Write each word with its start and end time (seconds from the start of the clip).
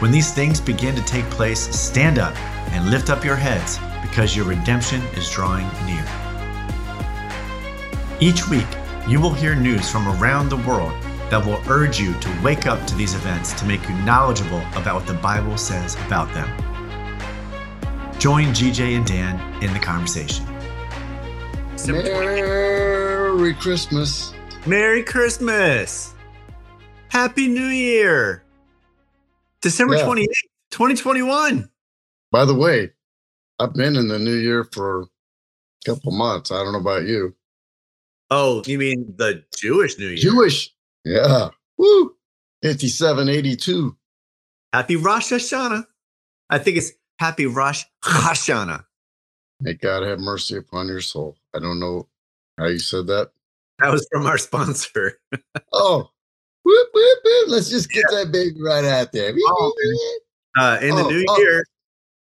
When 0.00 0.10
these 0.10 0.32
things 0.32 0.60
begin 0.60 0.94
to 0.96 1.02
take 1.02 1.24
place, 1.26 1.60
stand 1.60 2.18
up 2.18 2.36
and 2.72 2.90
lift 2.90 3.10
up 3.10 3.24
your 3.24 3.36
heads, 3.36 3.78
because 4.02 4.36
your 4.36 4.44
redemption 4.44 5.00
is 5.16 5.30
drawing 5.30 5.66
near. 5.86 6.04
Each 8.20 8.48
week, 8.48 8.66
you 9.08 9.20
will 9.20 9.32
hear 9.32 9.54
news 9.54 9.88
from 9.88 10.08
around 10.08 10.48
the 10.48 10.56
world 10.58 10.92
that 11.30 11.44
will 11.44 11.60
urge 11.68 11.98
you 11.98 12.12
to 12.14 12.40
wake 12.42 12.66
up 12.66 12.86
to 12.86 12.94
these 12.94 13.14
events 13.14 13.52
to 13.54 13.64
make 13.64 13.88
you 13.88 13.94
knowledgeable 14.02 14.62
about 14.76 14.94
what 14.94 15.06
the 15.06 15.14
Bible 15.14 15.56
says 15.56 15.96
about 16.06 16.32
them. 16.34 16.48
Join 18.18 18.46
GJ 18.46 18.96
and 18.96 19.06
Dan 19.06 19.62
in 19.62 19.72
the 19.72 19.80
conversation. 19.80 20.44
Merry 21.86 23.54
Christmas. 23.54 24.32
Merry 24.66 25.02
Christmas. 25.02 26.14
Happy 27.08 27.48
New 27.48 27.66
Year. 27.66 28.43
December 29.64 29.96
Yeah. 29.96 30.04
28th, 30.04 30.26
2021. 30.72 31.70
By 32.30 32.44
the 32.44 32.54
way, 32.54 32.92
I've 33.58 33.72
been 33.72 33.96
in 33.96 34.08
the 34.08 34.18
new 34.18 34.34
year 34.34 34.64
for 34.64 35.00
a 35.02 35.06
couple 35.86 36.12
months. 36.12 36.52
I 36.52 36.62
don't 36.62 36.72
know 36.74 36.80
about 36.80 37.04
you. 37.06 37.34
Oh, 38.30 38.62
you 38.66 38.78
mean 38.78 39.14
the 39.16 39.42
Jewish 39.56 39.98
New 39.98 40.08
Year? 40.08 40.16
Jewish. 40.16 40.70
Yeah. 41.04 41.48
Woo. 41.78 42.14
5782. 42.62 43.96
Happy 44.74 44.96
Rosh 44.96 45.32
Hashanah. 45.32 45.86
I 46.50 46.58
think 46.58 46.76
it's 46.76 46.92
Happy 47.18 47.46
Rosh 47.46 47.84
Hashanah. 48.04 48.84
May 49.60 49.74
God 49.74 50.02
have 50.02 50.18
mercy 50.18 50.58
upon 50.58 50.88
your 50.88 51.00
soul. 51.00 51.38
I 51.54 51.58
don't 51.58 51.80
know 51.80 52.08
how 52.58 52.66
you 52.66 52.78
said 52.78 53.06
that. 53.06 53.30
That 53.78 53.90
was 53.92 54.06
from 54.12 54.26
our 54.26 54.36
sponsor. 54.38 55.18
Oh. 55.72 56.10
Whoop, 56.64 56.88
whoop, 56.94 57.18
whoop. 57.24 57.48
Let's 57.48 57.68
just 57.70 57.90
get 57.90 58.04
that 58.10 58.32
baby 58.32 58.60
right 58.62 58.84
out 58.84 59.12
there. 59.12 59.34
Oh, 59.36 59.72
Uh, 60.58 60.78
in 60.82 60.94
the 60.94 61.02
Oh, 61.04 61.10
new 61.10 61.24
oh. 61.28 61.38
year, 61.38 61.64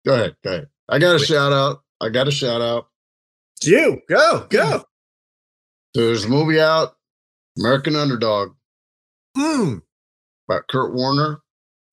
Go 0.06 0.14
ahead. 0.14 0.36
Go 0.44 0.52
ahead. 0.52 0.70
I 0.90 1.00
got 1.00 1.12
a 1.16 1.18
Wait. 1.20 1.26
shout 1.28 1.52
out. 1.54 1.84
I 2.02 2.10
got 2.10 2.28
a 2.28 2.32
shout 2.32 2.62
out. 2.62 2.90
you 3.64 4.02
go, 4.10 4.46
go. 4.50 4.84
There's 5.94 6.26
a 6.26 6.30
movie 6.30 6.60
out, 6.60 6.96
American 7.58 7.96
Underdog, 7.96 8.56
Mm. 9.38 9.82
about 10.48 10.68
Kurt 10.68 10.94
Warner 10.94 11.42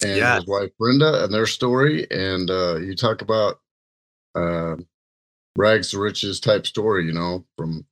and 0.03 0.17
Yes. 0.17 0.41
his 0.41 0.47
wife 0.48 0.70
Brenda 0.79 1.25
and 1.25 1.33
their 1.33 1.47
story. 1.47 2.07
And 2.11 2.51
uh, 2.51 2.77
you 2.77 2.95
talk 2.97 3.23
about 3.23 3.61
uh, 4.35 4.77
rags 5.57 5.91
to 5.93 5.98
riches 6.01 6.41
type 6.41 6.67
story, 6.67 7.07
you 7.07 7.13
know, 7.13 7.47
from 7.57 7.87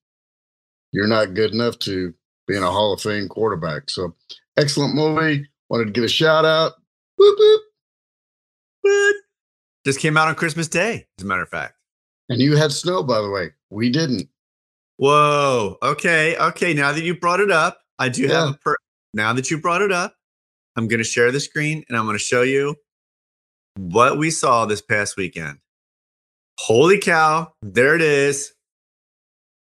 you're 0.93 1.07
not 1.07 1.35
good 1.35 1.53
enough 1.53 1.79
to 1.81 2.13
being 2.51 2.65
a 2.65 2.71
Hall 2.71 2.93
of 2.93 3.01
Fame 3.01 3.29
quarterback. 3.29 3.89
So 3.89 4.13
excellent 4.57 4.97
movie. 4.97 5.49
Wanted 5.69 5.85
to 5.85 5.93
give 5.93 6.03
a 6.03 6.09
shout 6.09 6.45
out. 6.45 6.73
Whoop, 7.17 7.37
whoop. 7.39 7.63
What? 8.83 9.15
Just 9.87 10.01
came 10.01 10.17
out 10.17 10.27
on 10.27 10.35
Christmas 10.35 10.67
Day, 10.67 11.07
as 11.17 11.25
a 11.25 11.27
matter 11.27 11.43
of 11.43 11.49
fact. 11.49 11.75
And 12.29 12.41
you 12.41 12.57
had 12.57 12.73
snow, 12.73 13.05
by 13.05 13.21
the 13.21 13.31
way. 13.31 13.51
We 13.71 13.89
didn't. 13.89 14.29
Whoa. 14.97 15.79
Okay. 15.81 16.37
Okay. 16.37 16.75
Now 16.75 16.91
that 16.91 17.05
you 17.05 17.15
brought 17.15 17.39
it 17.39 17.53
up, 17.53 17.79
I 18.01 18.09
do 18.09 18.27
have 18.27 18.49
a 18.49 18.55
per- 18.55 18.77
now 19.15 19.33
that 19.33 19.49
you 19.49 19.61
brought 19.61 19.83
it 19.83 19.93
up, 19.93 20.17
I'm 20.77 20.89
going 20.89 20.99
to 20.99 21.05
share 21.05 21.31
the 21.31 21.41
screen 21.41 21.85
and 21.89 21.97
I'm 21.97 22.05
going 22.05 22.19
to 22.19 22.23
show 22.23 22.43
you 22.43 22.75
what 23.77 24.19
we 24.19 24.33
saw 24.33 24.67
this 24.67 24.83
past 24.83 25.17
weekend. 25.17 25.59
Holy 26.59 26.99
cow. 26.99 27.53
There 27.63 27.95
it 27.95 28.03
is. 28.03 28.53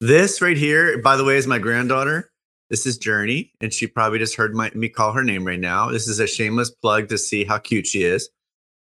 This 0.01 0.43
right 0.43 0.57
here, 0.57 0.99
by 0.99 1.17
the 1.17 1.25
way, 1.25 1.37
is 1.37 1.47
my 1.47 1.59
granddaughter. 1.59 2.31
This 2.71 2.87
is 2.87 2.97
Journey, 2.99 3.53
and 3.61 3.73
she 3.73 3.87
probably 3.87 4.19
just 4.19 4.37
heard 4.37 4.55
my, 4.55 4.71
me 4.75 4.89
call 4.89 5.13
her 5.13 5.23
name 5.23 5.47
right 5.47 5.61
now. 5.61 5.91
This 5.91 6.09
is 6.09 6.19
a 6.19 6.27
shameless 6.27 6.71
plug 6.71 7.09
to 7.09 7.19
see 7.19 7.45
how 7.45 7.59
cute 7.59 7.87
she 7.87 8.05
is. 8.05 8.29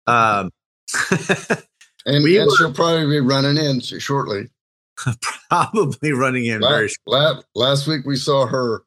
Um, 0.08 0.52
And, 2.06 2.24
We 2.24 2.38
and 2.38 2.48
were- 2.48 2.56
she'll 2.58 2.74
probably 2.74 3.08
be 3.08 3.20
running 3.20 3.58
in 3.58 3.80
shortly. 3.82 4.50
probably 5.50 6.12
running 6.12 6.46
in 6.46 6.62
very 6.62 6.90
Last, 7.08 7.46
last 7.56 7.88
week 7.88 8.06
we 8.06 8.16
saw 8.16 8.46
her 8.46 8.84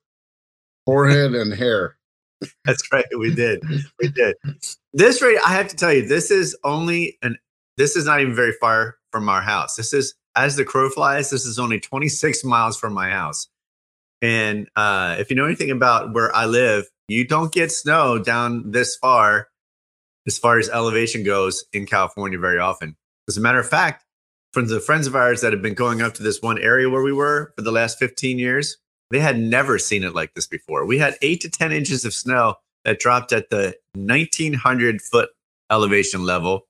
forehead 0.87 1.34
and 1.34 1.53
hair. 1.53 1.97
That's 2.65 2.83
right. 2.93 3.05
We 3.19 3.34
did. 3.34 3.62
We 4.00 4.09
did. 4.09 4.37
This 4.93 5.21
rate, 5.21 5.39
I 5.45 5.53
have 5.53 5.69
to 5.69 5.77
tell 5.77 5.93
you, 5.93 6.06
this 6.06 6.31
is 6.31 6.56
only 6.65 7.19
an. 7.22 7.37
This 7.77 7.97
is 7.97 8.06
not 8.06 8.21
even 8.21 8.34
very 8.34 8.53
far 8.60 8.97
from 9.12 9.28
our 9.28 9.43
house. 9.43 9.75
This 9.77 9.93
is 9.93 10.15
as 10.37 10.55
the 10.56 10.65
crow 10.65 10.89
flies. 10.89 11.31
This 11.31 11.45
is 11.45 11.59
only 11.59 11.81
26 11.81 12.45
miles 12.45 12.78
from 12.78 12.93
my 12.93 13.10
house. 13.10 13.49
And 14.20 14.68
uh, 14.76 15.16
if 15.18 15.30
you 15.30 15.36
know 15.36 15.44
anything 15.44 15.70
about 15.70 16.12
where 16.12 16.34
I 16.34 16.46
live, 16.46 16.86
you 17.08 17.26
don't 17.26 17.52
get 17.52 17.72
snow 17.72 18.18
down 18.18 18.70
this 18.70 18.96
far, 18.96 19.48
as 20.26 20.38
far 20.38 20.58
as 20.58 20.68
elevation 20.68 21.22
goes 21.22 21.64
in 21.72 21.86
California, 21.86 22.38
very 22.38 22.58
often. 22.58 22.96
As 23.28 23.36
a 23.36 23.40
matter 23.40 23.58
of 23.58 23.68
fact, 23.68 24.04
from 24.52 24.68
the 24.68 24.80
friends 24.80 25.06
of 25.06 25.14
ours 25.14 25.40
that 25.42 25.52
have 25.52 25.62
been 25.62 25.74
going 25.74 26.02
up 26.02 26.14
to 26.14 26.22
this 26.22 26.42
one 26.42 26.58
area 26.58 26.88
where 26.88 27.02
we 27.02 27.12
were 27.12 27.52
for 27.56 27.62
the 27.62 27.72
last 27.72 27.98
15 27.98 28.38
years, 28.38 28.76
they 29.10 29.20
had 29.20 29.38
never 29.38 29.78
seen 29.78 30.04
it 30.04 30.14
like 30.14 30.34
this 30.34 30.46
before. 30.46 30.84
We 30.84 30.98
had 30.98 31.16
eight 31.22 31.40
to 31.42 31.50
10 31.50 31.72
inches 31.72 32.04
of 32.04 32.12
snow 32.12 32.56
that 32.84 32.98
dropped 32.98 33.32
at 33.32 33.50
the 33.50 33.76
1900 33.94 35.00
foot 35.00 35.30
elevation 35.70 36.24
level. 36.24 36.66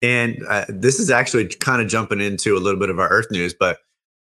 And 0.00 0.44
uh, 0.48 0.66
this 0.68 1.00
is 1.00 1.10
actually 1.10 1.48
kind 1.48 1.82
of 1.82 1.88
jumping 1.88 2.20
into 2.20 2.56
a 2.56 2.60
little 2.60 2.78
bit 2.78 2.90
of 2.90 2.98
our 2.98 3.08
Earth 3.08 3.30
news, 3.30 3.54
but 3.58 3.78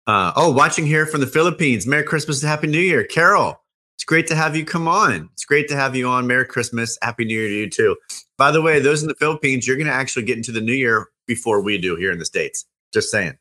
uh, 0.08 0.32
oh, 0.36 0.52
watching 0.52 0.86
here 0.86 1.06
from 1.06 1.22
the 1.22 1.28
Philippines. 1.28 1.88
Merry 1.88 2.04
Christmas 2.04 2.42
and 2.42 2.50
Happy 2.50 2.68
New 2.68 2.80
Year. 2.80 3.04
Carol, 3.04 3.60
it's 3.96 4.04
great 4.04 4.28
to 4.28 4.36
have 4.36 4.56
you 4.56 4.66
come 4.66 4.88
on. 4.88 5.30
It's 5.34 5.46
great 5.46 5.68
to 5.70 5.76
have 5.76 5.96
you 5.96 6.08
on. 6.08 6.28
Merry 6.28 6.46
Christmas. 6.46 6.98
Happy 7.02 7.26
New 7.26 7.40
Year 7.40 7.48
to 7.48 7.54
you 7.54 7.70
too. 7.70 7.96
By 8.38 8.52
the 8.52 8.62
way, 8.62 8.80
those 8.80 9.02
in 9.02 9.08
the 9.08 9.16
Philippines, 9.16 9.68
you're 9.68 9.78
going 9.78 9.88
to 9.88 9.94
actually 9.94 10.26
get 10.26 10.38
into 10.38 10.52
the 10.52 10.62
new 10.62 10.74
year 10.74 11.08
before 11.28 11.62
we 11.62 11.78
do 11.78 11.96
here 11.96 12.12
in 12.12 12.20
the 12.20 12.26
States. 12.26 12.66
Just 12.94 13.10
saying. 13.10 13.38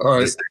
All 0.00 0.12
right. 0.14 0.22
Just 0.22 0.42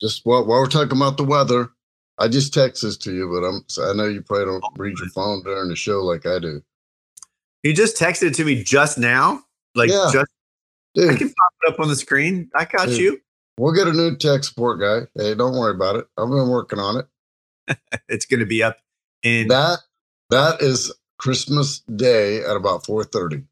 Just 0.00 0.26
while, 0.26 0.44
while 0.46 0.60
we're 0.60 0.66
talking 0.66 0.96
about 0.96 1.16
the 1.16 1.24
weather, 1.24 1.70
I 2.18 2.28
just 2.28 2.52
text 2.52 2.82
this 2.82 2.96
to 2.98 3.12
you, 3.12 3.28
but 3.28 3.46
I'm 3.46 3.64
so 3.68 3.90
I 3.90 3.94
know 3.94 4.06
you 4.06 4.22
probably 4.22 4.46
don't 4.46 4.64
read 4.76 4.98
your 4.98 5.08
phone 5.10 5.42
during 5.42 5.68
the 5.68 5.76
show 5.76 6.00
like 6.00 6.26
I 6.26 6.38
do. 6.38 6.62
You 7.62 7.74
just 7.74 7.96
texted 7.96 8.28
it 8.28 8.34
to 8.34 8.44
me 8.44 8.62
just 8.62 8.98
now. 8.98 9.42
Like 9.74 9.90
Yeah. 9.90 10.10
just 10.12 10.30
I 10.98 11.16
can 11.16 11.28
pop 11.28 11.52
it 11.62 11.72
up 11.72 11.80
on 11.80 11.88
the 11.88 11.96
screen. 11.96 12.50
I 12.54 12.64
got 12.64 12.88
Dude. 12.88 12.98
you. 12.98 13.20
We'll 13.60 13.74
get 13.74 13.86
a 13.86 13.92
new 13.92 14.16
tech 14.16 14.42
support 14.42 14.80
guy. 14.80 15.06
Hey, 15.14 15.34
don't 15.34 15.52
worry 15.52 15.74
about 15.74 15.96
it. 15.96 16.06
I've 16.16 16.28
been 16.28 16.48
working 16.48 16.78
on 16.78 16.96
it. 16.98 17.06
It's 18.08 18.26
going 18.26 18.40
to 18.40 18.46
be 18.46 18.62
up 18.62 18.78
in 19.22 19.48
That 19.48 19.78
that 20.30 20.60
is 20.60 20.92
Christmas 21.18 21.80
Day 21.94 22.42
at 22.42 22.56
about 22.56 22.84
4:30. 22.84 23.44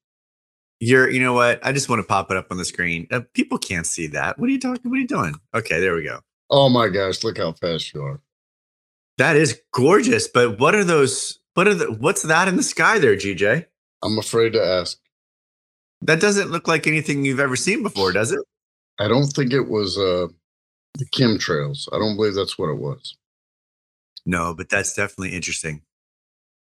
You're, 0.81 1.09
You 1.09 1.21
know 1.21 1.35
what? 1.35 1.65
I 1.65 1.73
just 1.73 1.89
want 1.89 2.01
to 2.01 2.07
pop 2.07 2.31
it 2.31 2.37
up 2.37 2.49
on 2.51 2.57
the 2.57 2.65
screen. 2.65 3.07
Uh, 3.11 3.21
people 3.35 3.59
can't 3.59 3.87
see 3.87 4.07
that. 4.09 4.39
What 4.39 4.49
are 4.49 4.53
you 4.53 4.61
talking? 4.61 4.91
What 4.91 4.97
are 4.97 5.01
you 5.01 5.07
doing? 5.07 5.35
Okay, 5.55 5.79
there 5.81 5.95
we 5.95 6.05
go. 6.05 6.21
Oh 6.51 6.69
my 6.69 6.89
gosh, 6.89 7.23
look 7.23 7.39
how 7.39 7.53
fast 7.53 7.93
you 7.93 8.03
are. 8.03 8.21
That 9.19 9.37
is 9.37 9.61
gorgeous. 9.73 10.27
But 10.27 10.59
what 10.59 10.75
are 10.75 10.85
those? 10.85 11.39
What 11.55 11.69
are 11.69 11.75
the? 11.75 11.93
What's 11.93 12.23
that 12.23 12.49
in 12.49 12.57
the 12.57 12.63
sky 12.63 12.99
there, 12.99 13.17
GJ? 13.17 13.67
I'm 14.03 14.19
afraid 14.19 14.53
to 14.55 14.65
ask. 14.65 14.99
That 16.03 16.21
doesn't 16.21 16.51
look 16.51 16.67
like 16.67 16.87
anything 16.87 17.25
you've 17.25 17.41
ever 17.41 17.57
seen 17.57 17.83
before, 17.83 18.13
does 18.13 18.33
it? 18.33 18.41
I 18.99 19.09
don't 19.09 19.27
think 19.27 19.53
it 19.53 19.69
was 19.69 19.99
uh 19.99 20.29
the 20.95 21.07
chemtrails. 21.07 21.89
I 21.93 21.99
don't 21.99 22.17
believe 22.17 22.35
that's 22.35 22.59
what 22.59 22.71
it 22.71 22.79
was. 22.79 23.17
No, 24.27 24.55
but 24.55 24.69
that's 24.69 24.95
definitely 24.95 25.35
interesting. 25.35 25.83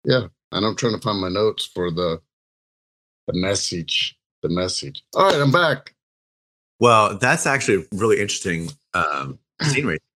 Yeah, 0.04 0.26
and 0.52 0.66
I'm 0.66 0.76
trying 0.76 0.94
to 0.94 1.00
find 1.00 1.20
my 1.20 1.28
notes 1.28 1.64
for 1.64 1.90
the 1.90 2.20
the 3.26 3.34
message. 3.34 4.16
The 4.42 4.48
message. 4.50 5.02
All 5.14 5.26
right, 5.26 5.40
I'm 5.40 5.52
back. 5.52 5.94
Well, 6.80 7.16
that's 7.16 7.46
actually 7.46 7.86
really 7.92 8.20
interesting 8.20 8.70
um, 8.92 9.38
scenery. 9.62 9.98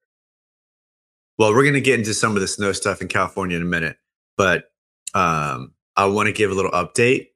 Well, 1.39 1.55
we're 1.55 1.63
going 1.63 1.75
to 1.75 1.81
get 1.81 2.01
into 2.01 2.15
some 2.15 2.35
of 2.35 2.41
the 2.41 2.49
snow 2.49 2.73
stuff 2.73 3.01
in 3.01 3.07
California 3.07 3.57
in 3.57 3.63
a 3.63 3.65
minute, 3.65 3.97
but 4.37 4.73
um, 5.15 5.73
I 5.97 6.07
want 6.07 6.27
to 6.27 6.33
give 6.33 6.51
a 6.51 6.55
little 6.55 6.73
update. 6.73 7.28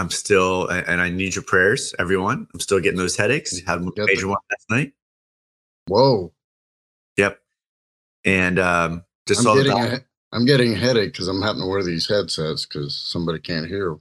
I'm 0.00 0.08
still, 0.10 0.66
and 0.68 0.98
I 1.00 1.10
need 1.10 1.34
your 1.34 1.44
prayers, 1.44 1.94
everyone. 1.98 2.46
I'm 2.54 2.60
still 2.60 2.80
getting 2.80 2.98
those 2.98 3.16
headaches. 3.18 3.60
Had 3.66 3.80
a 3.82 3.90
Get 3.90 4.06
major 4.06 4.22
the- 4.22 4.28
one 4.28 4.38
last 4.50 4.70
night. 4.70 4.92
Whoa. 5.88 6.32
Yep. 7.18 7.38
And 8.24 8.58
um, 8.58 9.04
just 9.28 9.46
I'm 9.46 9.56
getting 9.56 9.72
a, 9.72 10.00
I'm 10.32 10.46
getting 10.46 10.72
a 10.72 10.76
headache 10.76 11.12
because 11.12 11.28
I'm 11.28 11.42
having 11.42 11.60
to 11.62 11.68
wear 11.68 11.82
these 11.82 12.08
headsets 12.08 12.64
because 12.64 12.96
somebody 12.96 13.40
can't 13.40 13.66
hear. 13.66 13.98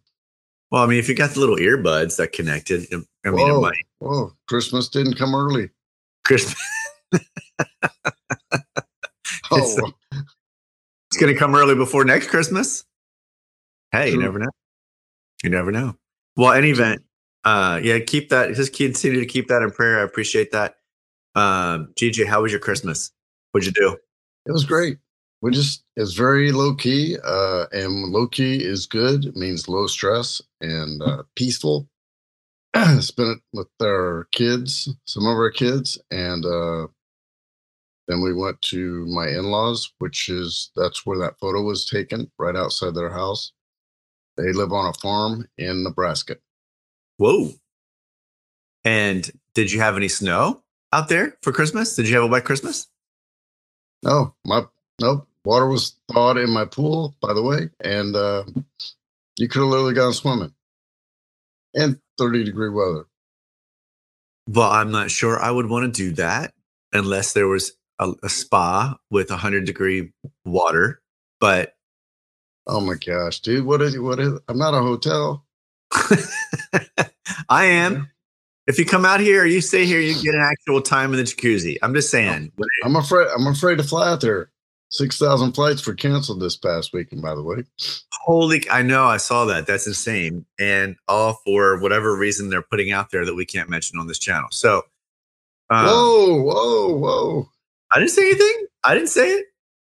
Well, 0.72 0.84
I 0.84 0.86
mean, 0.86 1.00
if 1.00 1.10
you 1.10 1.16
got 1.16 1.32
the 1.32 1.40
little 1.42 1.58
earbuds 1.58 2.16
that 2.18 2.32
connected, 2.32 2.88
I 2.94 2.96
mean, 3.32 3.48
it 3.48 3.52
Whoa, 3.52 3.62
might. 3.62 3.86
whoa! 3.98 4.34
Christmas 4.48 4.88
didn't 4.88 5.16
come 5.16 5.34
early. 5.36 5.70
Christmas, 6.24 6.56
Oh, 9.52 9.92
it's 11.12 11.18
going 11.20 11.34
to 11.34 11.40
come 11.40 11.56
early 11.56 11.74
before 11.76 12.06
next 12.06 12.28
Christmas. 12.28 12.86
Hey, 13.92 14.12
you 14.12 14.20
never 14.20 14.38
know. 14.38 14.52
You 15.44 15.50
never 15.50 15.72
know. 15.72 15.96
Well, 16.36 16.54
any 16.54 16.70
event, 16.70 17.04
uh, 17.44 17.80
yeah, 17.82 18.00
keep 18.00 18.30
that. 18.30 18.54
Just 18.56 18.76
continue 18.76 19.20
to 19.20 19.26
keep 19.26 19.48
that 19.48 19.62
in 19.62 19.72
prayer. 19.72 20.00
I 20.00 20.04
appreciate 20.04 20.52
that. 20.52 20.76
Um, 21.36 21.94
GJ, 21.96 22.26
how 22.28 22.42
was 22.42 22.52
your 22.52 22.60
Christmas? 22.60 23.12
What'd 23.52 23.66
you 23.66 23.74
do? 23.74 23.98
it 24.46 24.52
was 24.52 24.66
great. 24.66 24.98
We 25.42 25.52
just 25.52 25.84
it's 25.96 26.14
very 26.14 26.52
low 26.52 26.76
key, 26.76 27.18
uh, 27.24 27.66
and 27.72 28.12
low 28.12 28.28
key 28.28 28.64
is 28.64 28.86
good. 28.86 29.26
It 29.26 29.36
means 29.36 29.70
low 29.70 29.88
stress 29.88 30.42
and 30.60 31.02
uh, 31.02 31.24
peaceful. 31.36 31.88
Spent 33.00 33.30
it 33.30 33.40
with 33.54 33.68
our 33.82 34.28
kids, 34.32 34.94
some 35.06 35.26
of 35.26 35.38
our 35.38 35.50
kids, 35.50 35.98
and 36.12 36.46
uh, 36.46 36.88
then 38.08 38.22
we 38.22 38.34
went 38.34 38.62
to 38.64 39.06
my 39.06 39.28
in-laws, 39.28 39.94
which 40.00 40.30
is 40.30 40.72
that's 40.76 41.06
where 41.06 41.18
that 41.20 41.40
photo 41.40 41.62
was 41.62 41.86
taken, 41.86 42.30
right 42.38 42.56
outside 42.56 42.94
their 42.96 43.12
house. 43.12 43.54
They 44.40 44.54
live 44.54 44.72
on 44.74 44.88
a 44.88 44.94
farm 44.94 45.48
in 45.58 45.84
Nebraska. 45.84 46.38
Whoa. 47.18 47.52
And 48.86 49.30
did 49.54 49.72
you 49.72 49.82
have 49.82 49.98
any 49.98 50.08
snow 50.08 50.64
out 50.94 51.10
there 51.10 51.38
for 51.42 51.52
Christmas? 51.52 51.96
Did 51.96 52.08
you 52.10 52.16
have 52.16 52.24
a 52.24 52.28
wet 52.28 52.46
Christmas? 52.46 52.88
No, 54.04 54.34
my 54.46 54.64
nope. 55.02 55.28
Water 55.46 55.68
was 55.68 55.96
thawed 56.12 56.38
in 56.38 56.50
my 56.52 56.66
pool, 56.66 57.16
by 57.22 57.34
the 57.34 57.44
way, 57.44 57.70
and 57.82 58.16
uh, 58.16 58.44
you 59.38 59.48
could 59.50 59.60
have 59.62 59.70
literally 59.70 59.94
gone 59.94 60.14
swimming. 60.14 60.54
in 61.74 62.00
30 62.18 62.44
degree 62.46 62.70
weather. 62.70 63.06
Well, 64.48 64.70
I'm 64.72 64.92
not 64.92 65.12
sure 65.12 65.40
I 65.42 65.52
would 65.52 65.70
want 65.70 65.94
to 65.94 66.04
do 66.04 66.16
that 66.16 66.54
unless 66.94 67.34
there 67.34 67.48
was 67.48 67.74
a, 68.00 68.14
a 68.24 68.30
spa 68.30 68.98
with 69.12 69.30
100 69.30 69.66
degree 69.66 70.12
water. 70.46 71.02
But 71.40 71.76
Oh 72.72 72.80
my 72.80 72.94
gosh, 72.94 73.40
dude! 73.40 73.66
What 73.66 73.82
is 73.82 74.00
what 74.00 74.20
is? 74.20 74.40
I'm 74.48 74.60
not 74.60 74.76
a 74.76 74.80
hotel. 74.80 75.44
I 77.50 77.66
am. 77.66 78.12
If 78.68 78.78
you 78.78 78.86
come 78.86 79.06
out 79.06 79.20
here 79.20 79.42
or 79.42 79.46
you 79.48 79.60
stay 79.60 79.88
here, 79.88 80.00
you 80.00 80.14
get 80.14 80.36
an 80.36 80.42
actual 80.42 80.80
time 80.80 81.12
in 81.12 81.18
the 81.18 81.24
jacuzzi. 81.24 81.78
I'm 81.82 81.96
just 81.96 82.12
saying. 82.12 82.52
I'm 82.84 82.96
afraid. 82.96 83.28
I'm 83.36 83.48
afraid 83.48 83.80
to 83.80 83.84
fly 83.84 84.12
out 84.12 84.22
there. 84.22 84.52
Six 84.90 85.18
thousand 85.18 85.54
flights 85.54 85.86
were 85.88 85.96
canceled 85.96 86.42
this 86.42 86.58
past 86.58 86.94
weekend. 86.94 87.24
By 87.24 87.34
the 87.34 87.42
way, 87.42 87.64
Holy, 88.22 88.64
I 88.70 88.84
know, 88.84 89.06
I 89.06 89.18
saw 89.18 89.46
that. 89.46 89.66
That's 89.66 89.88
insane. 89.88 90.46
And 90.60 90.96
all 91.08 91.42
for 91.44 91.80
whatever 91.80 92.16
reason 92.16 92.52
they're 92.52 92.62
putting 92.62 92.92
out 92.92 93.10
there 93.10 93.26
that 93.26 93.34
we 93.34 93.48
can't 93.48 93.70
mention 93.70 93.98
on 93.98 94.06
this 94.06 94.20
channel. 94.20 94.50
So, 94.52 94.84
um, 95.72 95.86
whoa, 95.88 96.42
whoa, 96.44 96.96
whoa! 96.96 97.50
I 97.92 97.98
didn't 97.98 98.12
say 98.12 98.30
anything. 98.30 98.68
I 98.84 98.94
didn't 98.94 99.10
say 99.10 99.28
it. 99.30 99.46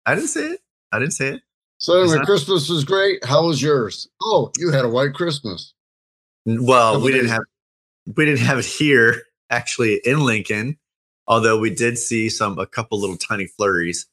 I 0.06 0.14
didn't 0.14 0.28
say 0.28 0.46
it. 0.46 0.60
I 0.92 0.98
didn't 0.98 1.12
say 1.12 1.28
it. 1.34 1.42
So 1.80 2.00
anyway, 2.00 2.18
that- 2.18 2.26
Christmas 2.26 2.68
was 2.68 2.84
great. 2.84 3.24
How 3.24 3.46
was 3.46 3.60
yours? 3.60 4.08
Oh, 4.22 4.50
you 4.58 4.70
had 4.70 4.84
a 4.84 4.88
white 4.88 5.14
Christmas. 5.14 5.74
Well, 6.46 6.92
Couple 6.92 7.04
we 7.06 7.12
didn't 7.12 7.26
days. 7.26 7.32
have 7.32 7.42
we 8.16 8.24
didn't 8.24 8.40
have 8.40 8.58
it 8.58 8.64
here 8.64 9.22
actually 9.50 10.00
in 10.04 10.20
Lincoln, 10.24 10.78
although 11.26 11.58
we 11.58 11.70
did 11.70 11.98
see 11.98 12.28
some 12.28 12.58
a 12.58 12.66
couple 12.66 12.98
little 13.00 13.16
tiny 13.16 13.46
flurries. 13.46 14.06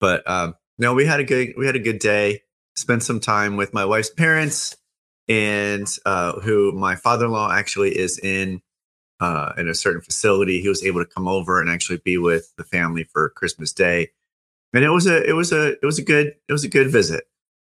But 0.00 0.28
um, 0.28 0.54
no, 0.78 0.94
we 0.94 1.04
had 1.06 1.20
a 1.20 1.24
good 1.24 1.54
we 1.56 1.66
had 1.66 1.76
a 1.76 1.80
good 1.80 1.98
day. 1.98 2.42
Spent 2.76 3.02
some 3.04 3.20
time 3.20 3.56
with 3.56 3.72
my 3.72 3.84
wife's 3.84 4.10
parents, 4.10 4.76
and 5.28 5.86
uh, 6.04 6.40
who 6.40 6.72
my 6.72 6.96
father 6.96 7.26
in 7.26 7.30
law 7.32 7.52
actually 7.52 7.96
is 7.96 8.18
in 8.18 8.60
uh, 9.20 9.52
in 9.56 9.68
a 9.68 9.74
certain 9.74 10.00
facility. 10.00 10.60
He 10.60 10.68
was 10.68 10.84
able 10.84 11.04
to 11.04 11.08
come 11.10 11.28
over 11.28 11.60
and 11.60 11.70
actually 11.70 11.98
be 12.04 12.18
with 12.18 12.52
the 12.56 12.64
family 12.64 13.04
for 13.04 13.28
Christmas 13.30 13.72
Day, 13.72 14.10
and 14.74 14.84
it 14.84 14.90
was 14.90 15.06
a 15.06 15.22
it 15.28 15.32
was 15.32 15.52
a 15.52 15.72
it 15.72 15.84
was 15.84 15.98
a 15.98 16.02
good 16.02 16.34
it 16.48 16.52
was 16.52 16.64
a 16.64 16.68
good 16.68 16.90
visit. 16.90 17.24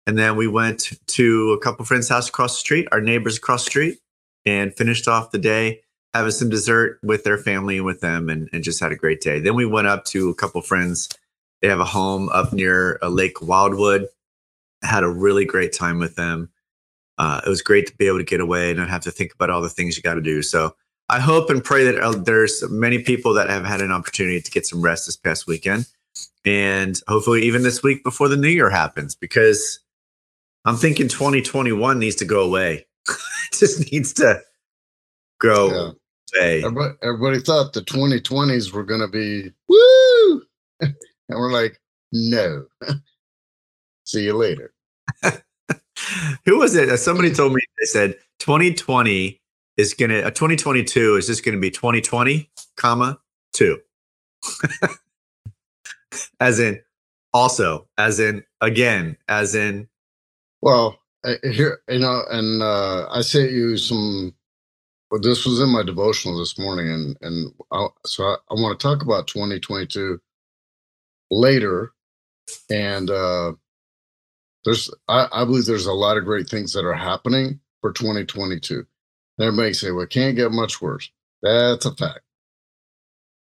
And 0.05 0.17
then 0.17 0.35
we 0.35 0.47
went 0.47 0.91
to 1.07 1.51
a 1.51 1.59
couple 1.59 1.85
friends' 1.85 2.09
house 2.09 2.27
across 2.27 2.55
the 2.55 2.59
street, 2.59 2.87
our 2.91 2.99
neighbors 2.99 3.37
across 3.37 3.63
the 3.63 3.69
street, 3.69 3.99
and 4.45 4.73
finished 4.73 5.07
off 5.07 5.31
the 5.31 5.37
day 5.37 5.81
having 6.13 6.31
some 6.31 6.49
dessert 6.49 6.99
with 7.01 7.23
their 7.23 7.37
family 7.37 7.77
and 7.77 7.85
with 7.85 8.01
them 8.01 8.29
and, 8.29 8.49
and 8.53 8.63
just 8.63 8.79
had 8.79 8.91
a 8.91 8.95
great 8.95 9.21
day. 9.21 9.39
Then 9.39 9.55
we 9.55 9.65
went 9.65 9.87
up 9.87 10.05
to 10.05 10.29
a 10.29 10.35
couple 10.35 10.61
friends. 10.61 11.09
They 11.61 11.67
have 11.69 11.79
a 11.79 11.85
home 11.85 12.29
up 12.29 12.53
near 12.53 12.99
uh, 13.01 13.09
Lake 13.09 13.41
Wildwood. 13.41 14.07
Had 14.83 15.03
a 15.03 15.09
really 15.09 15.45
great 15.45 15.73
time 15.73 15.97
with 15.97 16.15
them. 16.15 16.49
Uh, 17.17 17.41
it 17.45 17.49
was 17.49 17.61
great 17.61 17.87
to 17.87 17.95
be 17.95 18.07
able 18.07 18.17
to 18.17 18.23
get 18.23 18.41
away 18.41 18.69
and 18.69 18.79
not 18.79 18.89
have 18.89 19.03
to 19.03 19.11
think 19.11 19.33
about 19.33 19.49
all 19.49 19.61
the 19.61 19.69
things 19.69 19.95
you 19.95 20.03
got 20.03 20.15
to 20.15 20.21
do. 20.21 20.41
So 20.41 20.75
I 21.09 21.19
hope 21.19 21.49
and 21.49 21.63
pray 21.63 21.83
that 21.85 21.99
uh, 21.99 22.11
there's 22.11 22.63
many 22.69 22.99
people 22.99 23.33
that 23.33 23.49
have 23.49 23.65
had 23.65 23.81
an 23.81 23.91
opportunity 23.91 24.41
to 24.41 24.51
get 24.51 24.65
some 24.65 24.81
rest 24.81 25.05
this 25.05 25.17
past 25.17 25.47
weekend. 25.47 25.87
And 26.45 26.99
hopefully, 27.07 27.43
even 27.43 27.63
this 27.63 27.81
week 27.83 28.03
before 28.03 28.27
the 28.27 28.37
new 28.37 28.49
year 28.49 28.69
happens, 28.69 29.15
because 29.15 29.79
I'm 30.65 30.75
thinking 30.75 31.07
2021 31.07 31.99
needs 31.99 32.15
to 32.17 32.25
go 32.25 32.41
away. 32.43 32.85
it 33.09 33.57
just 33.57 33.91
needs 33.91 34.13
to 34.13 34.41
go 35.39 35.67
Yeah. 35.69 35.91
away. 36.41 36.63
Everybody, 36.63 36.93
everybody 37.03 37.39
thought 37.39 37.73
the 37.73 37.81
2020s 37.81 38.71
were 38.73 38.83
going 38.83 39.01
to 39.01 39.07
be 39.07 39.51
woo, 39.69 40.41
and 40.81 40.95
we're 41.29 41.51
like, 41.51 41.79
no. 42.11 42.65
See 44.05 44.23
you 44.25 44.33
later. 44.35 44.73
Who 46.45 46.57
was 46.59 46.75
it? 46.75 46.89
Uh, 46.89 46.97
Somebody 46.97 47.33
told 47.33 47.53
me 47.53 47.61
they 47.79 47.85
said 47.85 48.15
2020 48.39 49.39
is 49.77 49.93
gonna 49.93 50.19
uh, 50.19 50.29
2022 50.31 51.15
is 51.15 51.27
just 51.27 51.45
gonna 51.45 51.57
be 51.57 51.71
2020, 51.71 52.49
comma 52.75 53.19
two. 53.53 53.79
As 56.39 56.59
in 56.59 56.81
also, 57.33 57.87
as 57.97 58.19
in 58.19 58.43
again, 58.61 59.17
as 59.29 59.55
in 59.55 59.81
Well, 60.61 60.99
here, 61.43 61.81
you 61.89 61.99
know, 62.01 62.23
and 62.31 62.63
uh, 62.63 63.07
I 63.11 63.21
sent 63.21 63.53
you 63.53 63.77
some. 63.77 64.35
Well, 65.11 65.21
this 65.21 65.45
was 65.45 65.61
in 65.61 65.69
my 65.69 65.83
devotional 65.83 66.39
this 66.39 66.59
morning, 66.59 66.89
and 66.89 67.17
and 67.21 67.53
I, 67.71 67.87
so 68.05 68.25
I, 68.25 68.35
I 68.51 68.55
want 68.55 68.79
to 68.79 68.83
talk 68.87 69.03
about 69.03 69.27
2022 69.27 70.19
later. 71.31 71.93
And 72.71 73.09
uh, 73.11 73.53
there's, 74.65 74.91
I, 75.09 75.27
I 75.33 75.45
believe 75.45 75.65
there's 75.65 75.87
a 75.87 75.93
lot 75.93 76.17
of 76.17 76.25
great 76.25 76.49
things 76.49 76.73
that 76.73 76.85
are 76.85 76.93
happening 76.95 77.61
for 77.81 77.93
2022. 77.93 78.75
And 78.75 78.87
everybody 79.47 79.73
say, 79.73 79.91
"Well, 79.91 80.03
it 80.05 80.11
can't 80.11 80.37
get 80.37 80.51
much 80.53 80.81
worse." 80.81 81.11
That's 81.43 81.85
a 81.87 81.95
fact. 81.95 82.21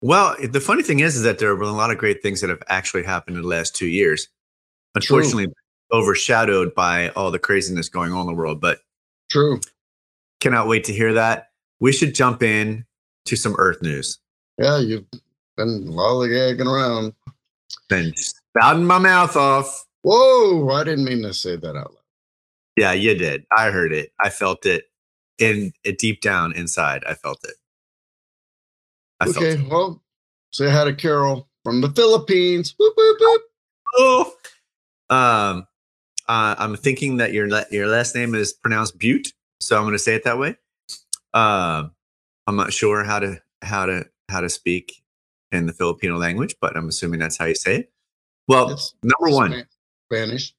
Well, 0.00 0.36
the 0.42 0.60
funny 0.60 0.82
thing 0.82 1.00
is, 1.00 1.16
is 1.16 1.22
that 1.22 1.38
there 1.38 1.50
have 1.50 1.58
been 1.58 1.68
a 1.68 1.76
lot 1.76 1.90
of 1.90 1.98
great 1.98 2.22
things 2.22 2.40
that 2.40 2.50
have 2.50 2.62
actually 2.68 3.02
happened 3.02 3.36
in 3.36 3.42
the 3.42 3.48
last 3.48 3.74
two 3.74 3.86
years. 3.86 4.28
Unfortunately, 4.94 5.48
overshadowed 5.92 6.74
by 6.74 7.10
all 7.10 7.30
the 7.30 7.38
craziness 7.38 7.88
going 7.88 8.12
on 8.12 8.22
in 8.22 8.26
the 8.26 8.34
world. 8.34 8.60
But 8.60 8.80
True. 9.30 9.60
cannot 10.40 10.68
wait 10.68 10.84
to 10.84 10.92
hear 10.92 11.12
that. 11.14 11.50
We 11.80 11.92
should 11.92 12.14
jump 12.14 12.42
in 12.42 12.84
to 13.26 13.36
some 13.36 13.54
Earth 13.58 13.82
news. 13.82 14.18
Yeah, 14.58 14.78
you've 14.78 15.04
been 15.56 15.84
lollygagging 15.84 16.66
around. 16.66 17.12
Then 17.90 18.14
spouting 18.16 18.86
my 18.86 18.98
mouth 18.98 19.36
off. 19.36 19.86
Whoa! 20.02 20.70
I 20.70 20.84
didn't 20.84 21.04
mean 21.04 21.22
to 21.22 21.34
say 21.34 21.56
that 21.56 21.76
out 21.76 21.92
loud. 21.92 22.02
Yeah, 22.76 22.92
you 22.92 23.14
did. 23.14 23.44
I 23.56 23.70
heard 23.70 23.92
it. 23.92 24.12
I 24.20 24.30
felt 24.30 24.64
it 24.66 24.84
in 25.38 25.72
it 25.84 25.98
deep 25.98 26.20
down 26.20 26.52
inside. 26.52 27.04
I 27.06 27.14
felt 27.14 27.44
it. 27.44 27.56
I 29.20 29.28
okay, 29.28 29.62
well, 29.70 30.02
say 30.52 30.70
hi 30.70 30.84
to 30.84 30.94
Carol 30.94 31.48
from 31.64 31.80
the 31.80 31.88
Philippines. 31.90 32.74
Whoop, 32.78 32.94
whoop, 32.96 33.16
whoop. 33.20 33.42
Oh. 33.98 34.32
Um, 35.08 35.66
uh, 36.28 36.54
I'm 36.58 36.76
thinking 36.76 37.18
that 37.18 37.32
your 37.32 37.46
your 37.70 37.86
last 37.86 38.14
name 38.14 38.34
is 38.34 38.52
pronounced 38.52 38.98
Butte, 38.98 39.32
so 39.60 39.76
I'm 39.76 39.82
going 39.84 39.92
to 39.94 39.98
say 39.98 40.14
it 40.14 40.24
that 40.24 40.38
way. 40.38 40.56
Um, 41.32 41.92
I'm 42.46 42.56
not 42.56 42.72
sure 42.72 43.04
how 43.04 43.20
to 43.20 43.40
how 43.62 43.86
to 43.86 44.06
how 44.28 44.40
to 44.40 44.48
speak 44.48 45.02
in 45.52 45.66
the 45.66 45.72
Filipino 45.72 46.16
language, 46.18 46.56
but 46.60 46.76
I'm 46.76 46.88
assuming 46.88 47.20
that's 47.20 47.36
how 47.38 47.44
you 47.44 47.54
say 47.54 47.76
it. 47.76 47.92
Well, 48.48 48.70
It's 48.70 48.94
number 49.02 49.34
one, 49.34 49.64
Spanish. 50.12 50.54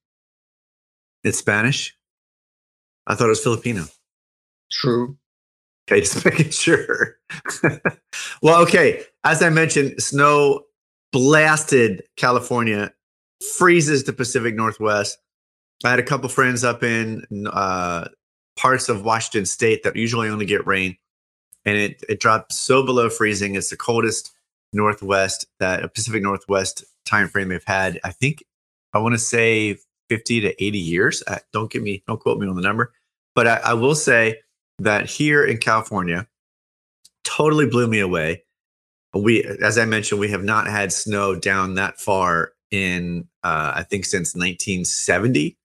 it's 1.23 1.37
Spanish. 1.37 1.95
I 3.05 3.15
thought 3.15 3.25
it 3.25 3.29
was 3.29 3.43
Filipino. 3.43 3.85
True. 4.71 5.17
Okay, 5.89 6.01
just 6.01 6.25
making 6.25 6.49
sure. 6.49 7.17
well, 8.41 8.61
okay. 8.61 9.03
As 9.23 9.41
I 9.41 9.49
mentioned, 9.49 10.01
snow 10.01 10.65
blasted 11.11 12.03
California, 12.17 12.91
freezes 13.57 14.03
the 14.03 14.13
Pacific 14.13 14.55
Northwest. 14.55 15.17
I 15.85 15.89
had 15.89 15.99
a 15.99 16.03
couple 16.03 16.27
friends 16.29 16.63
up 16.63 16.83
in 16.83 17.23
uh, 17.47 18.07
parts 18.57 18.89
of 18.89 19.05
Washington 19.05 19.45
State 19.45 19.83
that 19.83 19.95
usually 19.95 20.27
only 20.27 20.45
get 20.45 20.65
rain, 20.65 20.97
and 21.65 21.77
it 21.77 22.03
it 22.09 22.19
dropped 22.19 22.53
so 22.53 22.83
below 22.83 23.09
freezing. 23.09 23.55
It's 23.55 23.69
the 23.69 23.77
coldest 23.77 24.31
Northwest 24.73 25.45
that 25.59 25.83
uh, 25.83 25.87
Pacific 25.87 26.23
Northwest 26.23 26.83
time 27.05 27.27
frame 27.27 27.49
they've 27.49 27.63
had. 27.65 27.99
I 28.03 28.11
think 28.11 28.43
I 28.93 28.99
want 28.99 29.13
to 29.13 29.19
say 29.19 29.77
fifty 30.09 30.41
to 30.41 30.63
eighty 30.63 30.79
years. 30.79 31.21
Uh, 31.27 31.37
don't 31.53 31.71
get 31.71 31.83
me, 31.83 32.03
don't 32.07 32.19
quote 32.19 32.39
me 32.39 32.47
on 32.47 32.55
the 32.55 32.61
number, 32.61 32.91
but 33.35 33.47
I, 33.47 33.57
I 33.57 33.73
will 33.75 33.95
say 33.95 34.39
that 34.79 35.09
here 35.09 35.43
in 35.43 35.57
California, 35.57 36.27
totally 37.23 37.67
blew 37.67 37.87
me 37.87 37.99
away. 37.99 38.43
We, 39.13 39.43
as 39.43 39.77
I 39.77 39.85
mentioned, 39.85 40.19
we 40.19 40.29
have 40.29 40.43
not 40.43 40.67
had 40.67 40.91
snow 40.91 41.35
down 41.35 41.75
that 41.75 41.99
far 41.99 42.53
in, 42.71 43.27
uh, 43.43 43.73
I 43.75 43.83
think, 43.83 44.05
since 44.05 44.35
1970. 44.35 45.57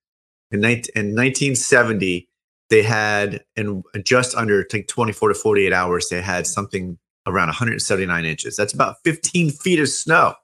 In, 0.53 0.61
19, 0.61 0.93
in 0.95 1.07
1970, 1.15 2.29
they 2.71 2.83
had 2.83 3.45
in 3.57 3.83
just 4.03 4.35
under 4.35 4.61
I 4.61 4.65
think 4.71 4.89
24 4.89 5.29
to 5.29 5.35
48 5.35 5.73
hours, 5.73 6.09
they 6.09 6.23
had 6.23 6.47
something 6.47 6.99
around 7.27 7.49
179 7.49 8.25
inches. 8.25 8.57
That's 8.57 8.73
about 8.73 8.97
15 9.05 9.51
feet 9.51 9.79
of 9.79 9.89
snow. 9.89 10.35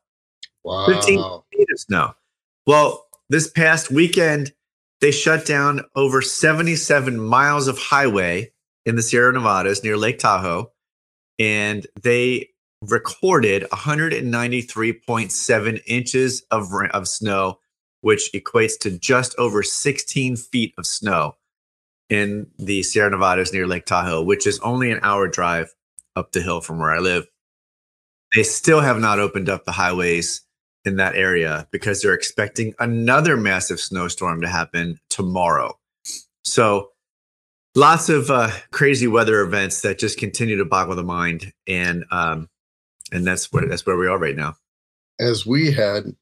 Wow. 0.65 0.87
15 0.87 1.19
feet 1.53 1.69
of 1.73 1.81
snow. 1.81 2.15
Well, 2.67 3.07
this 3.31 3.49
past 3.49 3.91
weekend, 3.91 4.53
they 5.01 5.11
shut 5.11 5.47
down 5.47 5.83
over 5.95 6.21
77 6.21 7.19
miles 7.19 7.69
of 7.69 7.79
highway 7.79 8.53
in 8.89 8.97
the 8.97 9.03
Sierra 9.03 9.33
Nevadas 9.33 9.85
near 9.85 9.97
Lake 9.99 10.19
Tahoe, 10.19 10.73
and 11.39 11.87
they 12.03 12.49
recorded 12.81 13.65
193.7 13.71 15.83
inches 15.87 16.43
of, 16.51 16.73
of 16.93 17.07
snow, 17.07 17.59
which 18.01 18.33
equates 18.33 18.79
to 18.81 18.99
just 18.99 19.39
over 19.39 19.63
16 19.63 20.37
feet 20.37 20.73
of 20.79 20.87
snow 20.87 21.37
in 22.09 22.47
the 22.59 22.83
Sierra 22.83 23.11
Nevadas 23.11 23.53
near 23.53 23.67
Lake 23.67 23.85
Tahoe, 23.85 24.23
which 24.23 24.47
is 24.47 24.59
only 24.61 24.91
an 24.91 25.01
hour 25.03 25.29
drive 25.29 25.75
up 26.17 26.33
the 26.33 26.41
hill 26.41 26.63
from 26.63 26.79
where 26.79 26.91
I 26.91 26.99
live. 26.99 27.27
They 28.35 28.43
still 28.43 28.81
have 28.81 28.99
not 28.99 29.19
opened 29.19 29.51
up 29.51 29.67
the 29.67 29.73
highways 29.73 30.41
in 30.87 30.97
that 30.97 31.15
area 31.15 31.69
because 31.71 32.01
they're 32.01 32.15
expecting 32.15 32.73
another 32.79 33.37
massive 33.37 33.81
snowstorm 33.81 34.41
to 34.41 34.49
happen 34.49 34.99
tomorrow. 35.11 35.79
So, 36.43 36.93
lots 37.79 38.09
of 38.09 38.31
uh, 38.31 38.51
crazy 38.73 39.07
weather 39.07 39.41
events 39.41 39.83
that 39.83 39.99
just 39.99 40.19
continue 40.19 40.57
to 40.57 40.65
boggle 40.65 40.97
the 40.97 41.05
mind, 41.05 41.53
and 41.67 42.05
um, 42.11 42.49
and 43.13 43.27
that's 43.27 43.51
where 43.53 43.67
that's 43.67 43.87
where 43.87 43.97
we 43.97 44.09
are 44.09 44.19
right 44.19 44.37
now. 44.37 44.55
As 45.21 45.47
we 45.47 45.71
had 45.71 46.15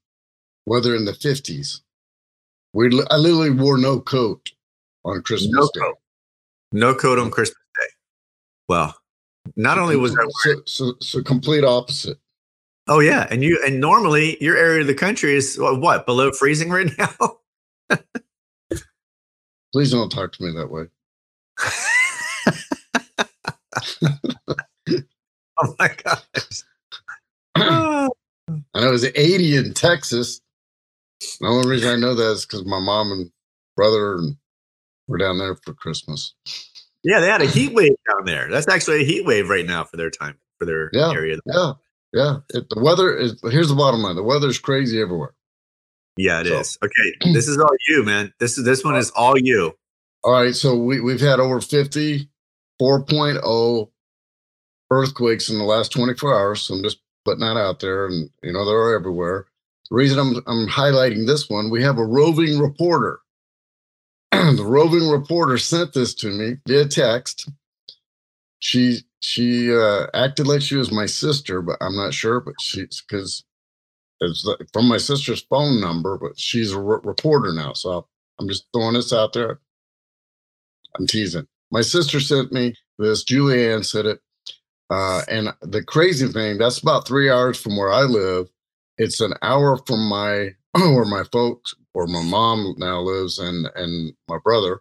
weather 0.67 0.95
in 0.95 1.05
the 1.05 1.13
50s, 1.13 1.81
we 2.73 2.87
I 3.11 3.17
literally 3.17 3.51
wore 3.51 3.79
no 3.79 4.01
coat 4.01 4.51
on 5.05 5.23
Christmas 5.23 5.53
No 5.53 5.63
Day. 5.75 5.81
coat. 5.81 5.97
No 6.73 6.95
coat 6.95 7.19
on 7.19 7.31
Christmas 7.31 7.57
Day. 7.77 7.89
Well, 8.69 8.95
not 9.57 9.79
only 9.79 9.97
was 9.97 10.13
that 10.15 10.31
so, 10.37 10.63
so, 10.67 10.93
so 11.01 11.23
complete 11.23 11.65
opposite. 11.65 12.19
Oh 12.89 13.01
yeah, 13.01 13.27
and 13.31 13.43
you 13.43 13.61
and 13.67 13.81
normally 13.81 14.37
your 14.43 14.57
area 14.57 14.83
of 14.83 14.87
the 14.87 14.95
country 14.95 15.35
is 15.35 15.57
what 15.59 16.07
below 16.07 16.31
freezing 16.33 16.71
right 16.71 16.91
now. 16.99 17.99
Please 19.73 19.91
don't 19.91 20.11
talk 20.11 20.33
to 20.33 20.43
me 20.43 20.53
that 20.57 20.71
way. 20.71 20.85
oh 25.59 25.75
my 25.79 25.91
gosh. 26.05 26.63
I 27.57 28.09
it 28.75 28.91
was 28.91 29.05
80 29.05 29.57
in 29.57 29.75
Texas. 29.75 30.41
The 31.41 31.47
only 31.47 31.69
reason 31.69 31.89
I 31.91 31.97
know 31.97 32.15
that 32.15 32.31
is 32.33 32.47
because 32.47 32.65
my 32.67 32.79
mom 32.79 33.11
and 33.13 33.31
brother 33.77 34.21
were 35.09 35.19
down 35.19 35.39
there 35.39 35.57
for 35.65 35.73
Christmas. 35.75 36.35
yeah, 37.03 37.21
they 37.21 37.29
had 37.29 37.43
a 37.43 37.47
heat 37.47 37.73
wave 37.75 37.93
down 38.11 38.25
there. 38.27 38.49
That's 38.51 38.69
actually 38.69 39.03
a 39.03 39.05
heat 39.07 39.25
wave 39.25 39.49
right 39.49 39.67
now 39.67 39.85
for 39.85 39.97
their 39.97 40.11
time 40.11 40.37
for 40.59 40.67
their 40.67 40.91
Yeah, 40.93 41.11
area. 41.13 41.39
Yeah, 41.47 41.73
yeah. 42.13 42.37
It, 42.51 42.69
the 42.69 42.81
weather 42.81 43.17
is. 43.17 43.41
Here's 43.51 43.69
the 43.69 43.75
bottom 43.75 44.03
line: 44.03 44.17
the 44.17 44.23
weather's 44.23 44.59
crazy 44.59 45.01
everywhere. 45.01 45.35
Yeah, 46.19 46.41
it 46.41 46.47
So- 46.47 46.61
is. 46.61 46.79
Okay, 46.85 47.33
this 47.33 47.49
is 47.49 47.59
all 47.59 47.71
you, 47.89 48.03
man. 48.05 48.33
This 48.39 48.59
is 48.59 48.65
this 48.65 48.85
one 48.85 48.97
is 48.97 49.11
all 49.11 49.39
you. 49.39 49.73
All 50.27 50.33
right, 50.33 50.57
so 50.57 50.77
we 50.77 51.01
we've 51.01 51.21
had 51.21 51.41
over 51.41 51.61
50 51.63 52.31
4.0 52.83 53.91
earthquakes 54.91 55.51
in 55.51 55.59
the 55.59 55.65
last 55.65 55.93
24 55.93 56.35
hours. 56.35 56.63
So 56.63 56.75
I'm 56.75 56.83
just 56.83 57.01
putting 57.25 57.43
that 57.43 57.57
out 57.57 57.81
there, 57.81 58.07
and 58.07 58.31
you 58.43 58.53
know 58.53 58.67
they're 58.67 58.97
everywhere. 58.97 59.47
The 59.91 59.97
reason 59.97 60.19
I'm 60.19 60.37
I'm 60.49 60.69
highlighting 60.69 61.27
this 61.27 61.49
one, 61.51 61.71
we 61.71 61.83
have 61.85 61.99
a 61.99 62.05
roving 62.07 62.59
reporter. 62.59 63.21
the 64.33 64.65
roving 64.67 65.09
reporter 65.09 65.59
sent 65.59 65.95
this 65.95 66.15
to 66.17 66.29
me 66.29 66.59
via 66.69 66.87
text. 66.87 67.49
She 68.59 69.03
she 69.21 69.75
uh, 69.75 70.09
acted 70.15 70.49
like 70.49 70.63
she 70.63 70.77
was 70.77 70.93
my 70.93 71.07
sister, 71.07 71.63
but 71.63 71.79
I'm 71.81 71.97
not 71.97 72.15
sure. 72.15 72.41
But 72.41 72.57
she's 72.61 73.03
because 73.09 73.45
it's 74.21 74.49
from 74.73 74.89
my 74.89 74.99
sister's 74.99 75.43
phone 75.43 75.81
number, 75.81 76.19
but 76.19 76.41
she's 76.41 76.73
a 76.73 76.81
re- 76.81 77.01
reporter 77.05 77.53
now. 77.55 77.75
So 77.75 78.09
I'm 78.41 78.49
just 78.49 78.67
throwing 78.75 78.95
this 78.95 79.13
out 79.13 79.33
there. 79.35 79.61
I'm 80.99 81.07
teasing. 81.07 81.47
My 81.71 81.83
sister 81.83 82.21
sent 82.21 82.53
me 82.53 82.75
this. 82.99 83.25
Julianne 83.25 83.85
said 83.85 84.07
it. 84.07 84.21
Uh, 84.89 85.23
and 85.29 85.53
the 85.63 85.83
crazy 85.83 86.29
thing, 86.29 86.59
that's 86.59 86.79
about 86.79 87.07
three 87.07 87.31
hours 87.31 87.61
from 87.61 87.77
where 87.77 87.93
I 87.93 88.03
live. 88.03 88.49
It's 88.99 89.21
an 89.21 89.35
hour 89.43 89.79
from 89.87 90.09
my 90.09 90.51
where 90.75 91.05
my 91.05 91.25
folks 91.33 91.75
or 91.95 92.07
my 92.07 92.23
mom 92.23 92.75
now 92.79 93.01
lives 93.01 93.39
and 93.39 93.69
and 93.75 94.13
my 94.29 94.39
brother. 94.43 94.81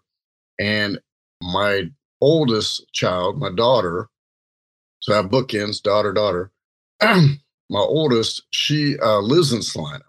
And 0.59 0.99
my 1.41 1.89
oldest 2.21 2.85
child, 2.93 3.39
my 3.39 3.49
daughter, 3.51 4.09
so 5.05 5.13
I 5.13 5.17
have 5.17 5.27
bookends, 5.27 5.81
daughter, 5.81 6.13
daughter. 6.13 6.51
my 7.01 7.79
oldest, 7.79 8.43
she 8.51 8.97
uh, 8.99 9.19
lives 9.19 9.53
in 9.53 9.61
Salina. 9.61 10.03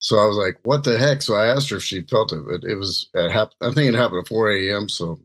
So 0.00 0.18
I 0.18 0.24
was 0.26 0.36
like, 0.36 0.58
"What 0.64 0.82
the 0.82 0.98
heck?" 0.98 1.20
So 1.22 1.34
I 1.34 1.46
asked 1.46 1.70
her 1.70 1.76
if 1.76 1.82
she 1.84 2.00
felt 2.02 2.32
it. 2.32 2.42
It, 2.48 2.64
it 2.64 2.74
was 2.74 3.08
it. 3.14 3.30
I 3.30 3.70
think 3.72 3.88
it 3.88 3.94
happened 3.94 4.20
at 4.20 4.28
4 4.28 4.50
a.m. 4.52 4.88
So, 4.88 5.20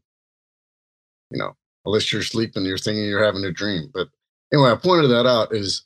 you 1.31 1.37
know, 1.39 1.55
unless 1.85 2.11
you're 2.11 2.21
sleeping, 2.21 2.65
you're 2.65 2.77
thinking 2.77 3.05
you're 3.05 3.23
having 3.23 3.45
a 3.45 3.51
dream. 3.51 3.89
But 3.93 4.09
anyway, 4.53 4.71
I 4.71 4.75
pointed 4.75 5.07
that 5.09 5.25
out. 5.25 5.53
Is 5.55 5.83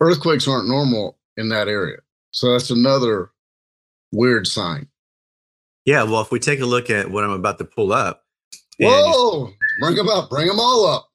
earthquakes 0.00 0.48
aren't 0.48 0.68
normal 0.68 1.18
in 1.36 1.48
that 1.50 1.68
area. 1.68 1.98
So 2.32 2.52
that's 2.52 2.70
another 2.70 3.30
weird 4.10 4.46
sign. 4.46 4.88
Yeah, 5.84 6.02
well, 6.04 6.20
if 6.20 6.30
we 6.30 6.38
take 6.40 6.60
a 6.60 6.66
look 6.66 6.90
at 6.90 7.10
what 7.10 7.24
I'm 7.24 7.30
about 7.30 7.58
to 7.58 7.64
pull 7.64 7.92
up, 7.92 8.24
and 8.80 8.88
you- 8.88 8.94
Whoa! 8.94 9.52
Bring 9.80 9.94
them 9.96 10.08
up. 10.08 10.30
Bring 10.30 10.48
them 10.48 10.58
all 10.60 10.86
up. 10.86 11.08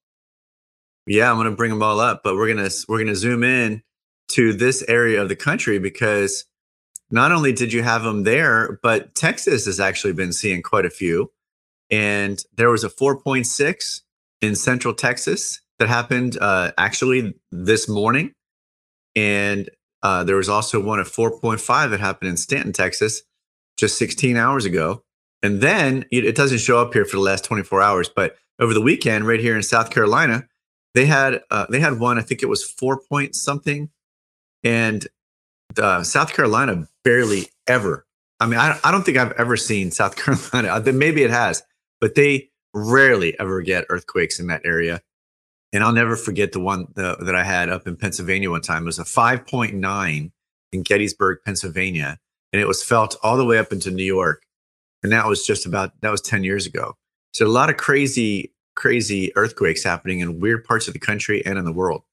yeah, 1.06 1.30
I'm 1.30 1.38
going 1.38 1.50
to 1.50 1.56
bring 1.56 1.72
them 1.72 1.84
all 1.84 2.00
up, 2.00 2.22
but 2.24 2.36
we're 2.36 2.48
gonna 2.54 2.70
we're 2.88 3.00
gonna 3.00 3.16
zoom 3.16 3.44
in 3.44 3.84
to 4.30 4.54
this 4.54 4.84
area 4.88 5.22
of 5.22 5.30
the 5.30 5.36
country 5.36 5.80
because 5.80 6.46
not 7.10 7.32
only 7.32 7.54
did 7.54 7.72
you 7.72 7.84
have 7.84 8.04
them 8.04 8.24
there, 8.24 8.80
but 8.84 9.16
Texas 9.16 9.66
has 9.66 9.80
actually 9.80 10.14
been 10.14 10.34
seeing 10.34 10.62
quite 10.62 10.86
a 10.86 10.90
few, 10.90 11.32
and 11.90 12.44
there 12.56 12.70
was 12.70 12.84
a 12.84 12.90
4.6 12.90 14.02
in 14.42 14.56
Central 14.56 14.94
Texas 14.94 15.62
that 15.80 15.88
happened 15.88 16.38
uh, 16.40 16.72
actually 16.78 17.34
this 17.52 17.88
morning, 17.88 18.34
and 19.16 19.70
uh, 20.04 20.24
there 20.24 20.36
was 20.36 20.50
also 20.50 20.82
one 20.82 21.00
of 21.00 21.10
4.5 21.10 21.90
that 21.90 22.00
happened 22.00 22.30
in 22.30 22.38
Stanton, 22.38 22.74
Texas, 22.74 23.24
just 23.78 23.98
16 23.98 24.38
hours 24.38 24.66
ago. 24.66 25.04
And 25.44 25.62
then 25.62 26.06
it, 26.12 26.26
it 26.26 26.36
doesn't 26.36 26.60
show 26.60 26.80
up 26.80 26.94
here 26.94 27.06
for 27.06 27.16
the 27.16 27.22
last 27.22 27.46
24 27.46 27.82
hours, 27.82 28.10
but 28.10 28.36
over 28.60 28.74
the 28.74 28.82
weekend, 28.82 29.28
right 29.28 29.40
here 29.40 29.56
in 29.56 29.64
South 29.64 29.92
Carolina, 29.92 30.48
they 30.94 31.06
had 31.06 31.42
uh, 31.52 31.68
they 31.70 31.80
had 31.80 32.00
one. 32.00 32.18
I 32.18 32.24
think 32.24 32.42
it 32.42 32.48
was 32.48 32.64
four 32.64 33.00
point 33.00 33.36
something, 33.36 33.90
and 34.64 35.08
uh, 35.78 36.04
South 36.04 36.34
Carolina 36.34 36.88
barely 37.04 37.48
ever. 37.68 38.06
I 38.40 38.48
mean, 38.48 38.60
I, 38.60 38.80
I 38.84 38.92
don't 38.92 39.04
think 39.04 39.18
I've 39.18 39.34
ever 39.34 39.58
seen 39.58 39.92
South 39.92 40.16
Carolina. 40.52 40.70
uh, 40.70 40.92
Maybe 40.92 41.24
it 41.24 41.32
has, 41.32 41.64
but 42.00 42.16
they 42.16 42.50
rarely 42.74 43.38
ever 43.40 43.62
get 43.62 43.86
earthquakes 43.90 44.40
in 44.40 44.48
that 44.48 44.62
area. 44.64 45.02
And 45.74 45.84
I'll 45.84 45.94
never 45.94 46.16
forget 46.16 46.54
the 46.54 46.60
one 46.60 46.88
that 46.96 47.36
I 47.36 47.44
had 47.44 47.70
up 47.70 47.88
in 47.88 47.98
Pennsylvania 47.98 48.50
one 48.50 48.62
time. 48.62 48.84
It 48.84 48.86
was 48.86 49.00
a 49.00 49.04
5.9 49.04 50.32
in 50.72 50.84
Gettysburg, 50.84 51.40
Pennsylvania, 51.44 52.20
and 52.54 52.62
it 52.62 52.68
was 52.68 52.84
felt 52.84 53.18
all 53.22 53.36
the 53.36 53.46
way 53.46 53.58
up 53.58 53.74
into 53.74 53.92
New 53.92 54.04
York. 54.04 54.44
And 55.04 55.12
that 55.12 55.28
was 55.28 55.46
just 55.46 55.66
about 55.66 55.92
that 56.02 56.10
was 56.10 56.22
10 56.22 56.44
years 56.44 56.66
ago. 56.66 56.96
So 57.34 57.46
a 57.46 57.50
lot 57.50 57.70
of 57.70 57.78
crazy, 57.78 58.54
crazy 58.76 59.36
earthquakes 59.36 59.84
happening 59.84 60.22
in 60.22 60.40
weird 60.40 60.64
parts 60.64 60.88
of 60.88 60.94
the 60.94 61.00
country 61.00 61.46
and 61.46 61.60
in 61.60 61.66
the 61.66 61.74
world. 61.74 62.04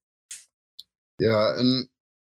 Yeah, 1.21 1.59
and 1.59 1.87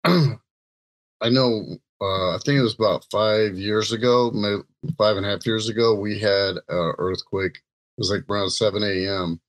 I 0.04 1.28
know. 1.30 1.76
Uh, 2.00 2.34
I 2.34 2.38
think 2.44 2.58
it 2.58 2.62
was 2.62 2.74
about 2.74 3.06
five 3.12 3.54
years 3.54 3.92
ago, 3.92 4.30
maybe 4.32 4.62
five 4.98 5.16
and 5.16 5.24
a 5.24 5.30
half 5.30 5.46
years 5.46 5.68
ago. 5.68 5.94
We 5.94 6.18
had 6.18 6.56
an 6.68 6.94
earthquake. 6.98 7.56
It 7.56 7.98
was 7.98 8.10
like 8.10 8.24
around 8.28 8.50
seven 8.50 8.82
a.m. 8.82 9.40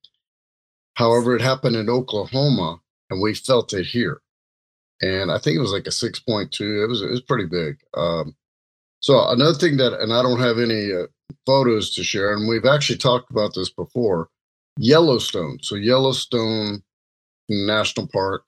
However, 0.95 1.35
it 1.35 1.41
happened 1.41 1.75
in 1.75 1.89
Oklahoma, 1.89 2.79
and 3.09 3.21
we 3.21 3.33
felt 3.33 3.73
it 3.73 3.85
here. 3.87 4.21
And 5.01 5.31
I 5.31 5.39
think 5.39 5.57
it 5.57 5.61
was 5.61 5.71
like 5.71 5.87
a 5.87 5.91
six 5.91 6.19
point 6.19 6.51
two. 6.51 6.83
It 6.83 6.87
was 6.87 7.01
it 7.01 7.09
was 7.09 7.21
pretty 7.21 7.45
big. 7.45 7.77
Um, 7.97 8.35
so 8.99 9.27
another 9.29 9.57
thing 9.57 9.77
that, 9.77 9.99
and 9.99 10.13
I 10.13 10.21
don't 10.21 10.39
have 10.39 10.59
any 10.59 10.93
uh, 10.93 11.07
photos 11.45 11.93
to 11.95 12.03
share, 12.03 12.33
and 12.33 12.47
we've 12.47 12.65
actually 12.65 12.99
talked 12.99 13.31
about 13.31 13.53
this 13.55 13.69
before. 13.69 14.29
Yellowstone. 14.77 15.59
So 15.61 15.75
Yellowstone 15.75 16.83
National 17.49 18.07
Park 18.07 18.47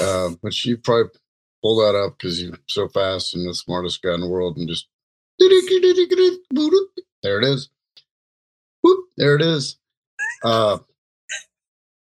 uh, 0.00 0.30
but 0.42 0.64
you 0.64 0.76
probably 0.76 1.10
pull 1.62 1.76
that 1.76 1.96
up 1.98 2.18
because 2.18 2.42
you're 2.42 2.58
so 2.68 2.88
fast 2.88 3.34
and 3.34 3.48
the 3.48 3.54
smartest 3.54 4.02
guy 4.02 4.14
in 4.14 4.20
the 4.20 4.28
world 4.28 4.56
and 4.56 4.68
just 4.68 4.86
there 7.22 7.38
it 7.40 7.44
is. 7.44 7.68
Whoop, 8.82 8.98
there 9.16 9.34
it 9.36 9.42
is. 9.42 9.76
Uh, 10.44 10.78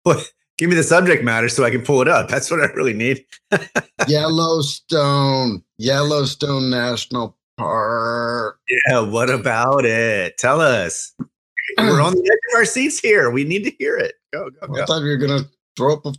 What? 0.03 0.33
Give 0.59 0.69
me 0.69 0.77
the 0.77 0.83
subject 0.83 1.25
matter 1.25 1.49
so 1.49 1.65
I 1.65 1.71
can 1.71 1.83
pull 1.83 2.03
it 2.03 2.09
up. 2.09 2.29
That's 2.29 2.51
what 2.51 2.61
I 2.61 2.67
really 2.73 2.93
need. 2.93 3.25
Yellowstone, 4.09 5.63
Yellowstone 5.79 6.69
National 6.71 7.37
Park. 7.57 8.59
Yeah, 8.89 9.01
what 9.01 9.31
about 9.31 9.85
it? 9.87 10.37
Tell 10.37 10.61
us. 10.61 11.15
We're 11.79 12.01
on 12.03 12.13
the 12.15 12.21
edge 12.21 12.53
of 12.53 12.59
our 12.59 12.65
seats 12.65 12.99
here. 12.99 13.31
We 13.31 13.45
need 13.45 13.65
to 13.65 13.71
hear 13.79 13.97
it. 13.97 14.15
Go, 14.33 14.51
go, 14.51 14.59
I 14.63 14.67
go. 14.79 14.87
thought 14.87 15.01
you 15.03 15.09
were 15.09 15.17
gonna 15.17 15.49
throw 15.77 15.95
up 15.95 16.05
a 16.07 16.13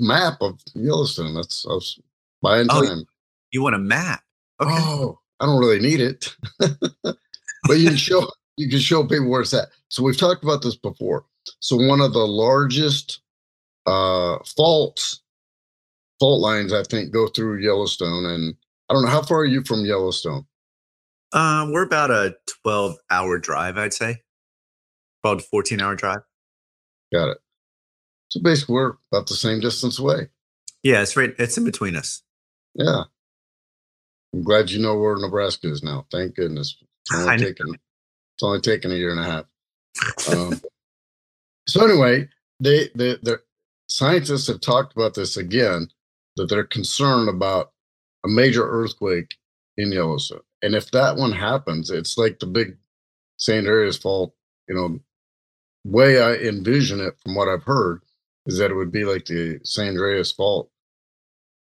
map 0.00 0.34
of 0.40 0.60
Yellowstone. 0.74 1.34
That's 1.34 1.66
I 1.68 1.72
was 1.72 1.98
buying 2.42 2.66
Oh, 2.70 2.84
time. 2.84 3.04
You 3.50 3.62
want 3.62 3.74
a 3.74 3.78
map? 3.78 4.22
Okay. 4.60 4.70
Oh, 4.72 5.18
I 5.40 5.46
don't 5.46 5.58
really 5.58 5.80
need 5.80 6.00
it, 6.00 6.34
but 6.58 7.78
you 7.78 7.88
can 7.88 7.96
show 7.96 8.28
you 8.56 8.68
can 8.68 8.78
show 8.78 9.02
people 9.06 9.28
where 9.28 9.40
it's 9.42 9.54
at. 9.54 9.68
So 9.88 10.02
we've 10.02 10.16
talked 10.16 10.44
about 10.44 10.62
this 10.62 10.76
before. 10.76 11.24
So 11.60 11.76
one 11.76 12.00
of 12.00 12.12
the 12.12 12.26
largest 12.26 13.20
uh, 13.86 14.38
faults 14.56 15.20
fault 16.20 16.40
lines, 16.40 16.72
I 16.72 16.84
think, 16.84 17.12
go 17.12 17.26
through 17.26 17.58
Yellowstone, 17.58 18.24
and 18.26 18.54
I 18.88 18.94
don't 18.94 19.02
know 19.02 19.10
how 19.10 19.22
far 19.22 19.38
are 19.40 19.44
you 19.44 19.62
from 19.64 19.84
Yellowstone. 19.84 20.46
Uh, 21.32 21.66
we're 21.70 21.82
about 21.82 22.10
a 22.12 22.36
12 22.62 22.94
hour 23.10 23.38
drive, 23.38 23.76
I'd 23.76 23.92
say. 23.92 24.18
12 25.24 25.38
to 25.38 25.44
14 25.44 25.80
hour 25.80 25.96
drive. 25.96 26.20
Got 27.12 27.30
it. 27.30 27.38
So 28.32 28.40
basically, 28.40 28.76
we're 28.76 28.94
about 29.12 29.26
the 29.26 29.34
same 29.34 29.60
distance 29.60 29.98
away. 29.98 30.30
Yeah, 30.82 31.02
it's 31.02 31.18
right. 31.18 31.34
It's 31.38 31.58
in 31.58 31.64
between 31.64 31.96
us. 31.96 32.22
Yeah. 32.74 33.02
I'm 34.32 34.42
glad 34.42 34.70
you 34.70 34.80
know 34.80 34.96
where 34.96 35.18
Nebraska 35.18 35.70
is 35.70 35.82
now. 35.82 36.06
Thank 36.10 36.36
goodness. 36.36 36.74
It's 36.80 37.14
only 37.14 37.36
taken 37.36 37.74
it's 37.74 38.42
only 38.42 38.62
taken 38.62 38.90
a 38.90 38.94
year 38.94 39.10
and 39.10 39.20
a 39.20 39.24
half. 39.24 39.44
Um, 40.34 40.58
so 41.68 41.84
anyway, 41.84 42.30
they 42.58 42.88
the 42.94 43.20
the 43.22 43.42
scientists 43.90 44.46
have 44.46 44.62
talked 44.62 44.96
about 44.96 45.12
this 45.12 45.36
again 45.36 45.88
that 46.36 46.48
they're 46.48 46.64
concerned 46.64 47.28
about 47.28 47.72
a 48.24 48.28
major 48.28 48.66
earthquake 48.66 49.34
in 49.76 49.92
Yellowstone. 49.92 50.40
And 50.62 50.74
if 50.74 50.90
that 50.92 51.16
one 51.16 51.32
happens, 51.32 51.90
it's 51.90 52.16
like 52.16 52.38
the 52.38 52.46
big 52.46 52.78
St. 53.36 53.58
Andreas 53.58 53.98
fault, 53.98 54.34
you 54.70 54.74
know, 54.74 55.00
way 55.84 56.18
I 56.22 56.32
envision 56.36 56.98
it 56.98 57.16
from 57.22 57.34
what 57.34 57.48
I've 57.48 57.64
heard 57.64 58.00
is 58.46 58.58
that 58.58 58.70
it 58.70 58.74
would 58.74 58.92
be 58.92 59.04
like 59.04 59.24
the 59.26 59.60
San 59.64 59.88
Andreas 59.88 60.32
fault, 60.32 60.70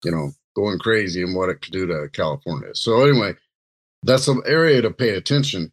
you 0.04 0.12
know, 0.12 0.32
going 0.56 0.80
crazy 0.80 1.22
and 1.22 1.36
what 1.36 1.50
it 1.50 1.62
could 1.62 1.74
do 1.74 1.88
to 1.88 2.10
California. 2.14 2.70
So 2.74 3.04
anyway, 3.04 3.36
that's 4.04 4.28
an 4.28 4.42
area 4.46 4.82
to 4.82 4.92
pay 4.92 5.10
attention. 5.10 5.72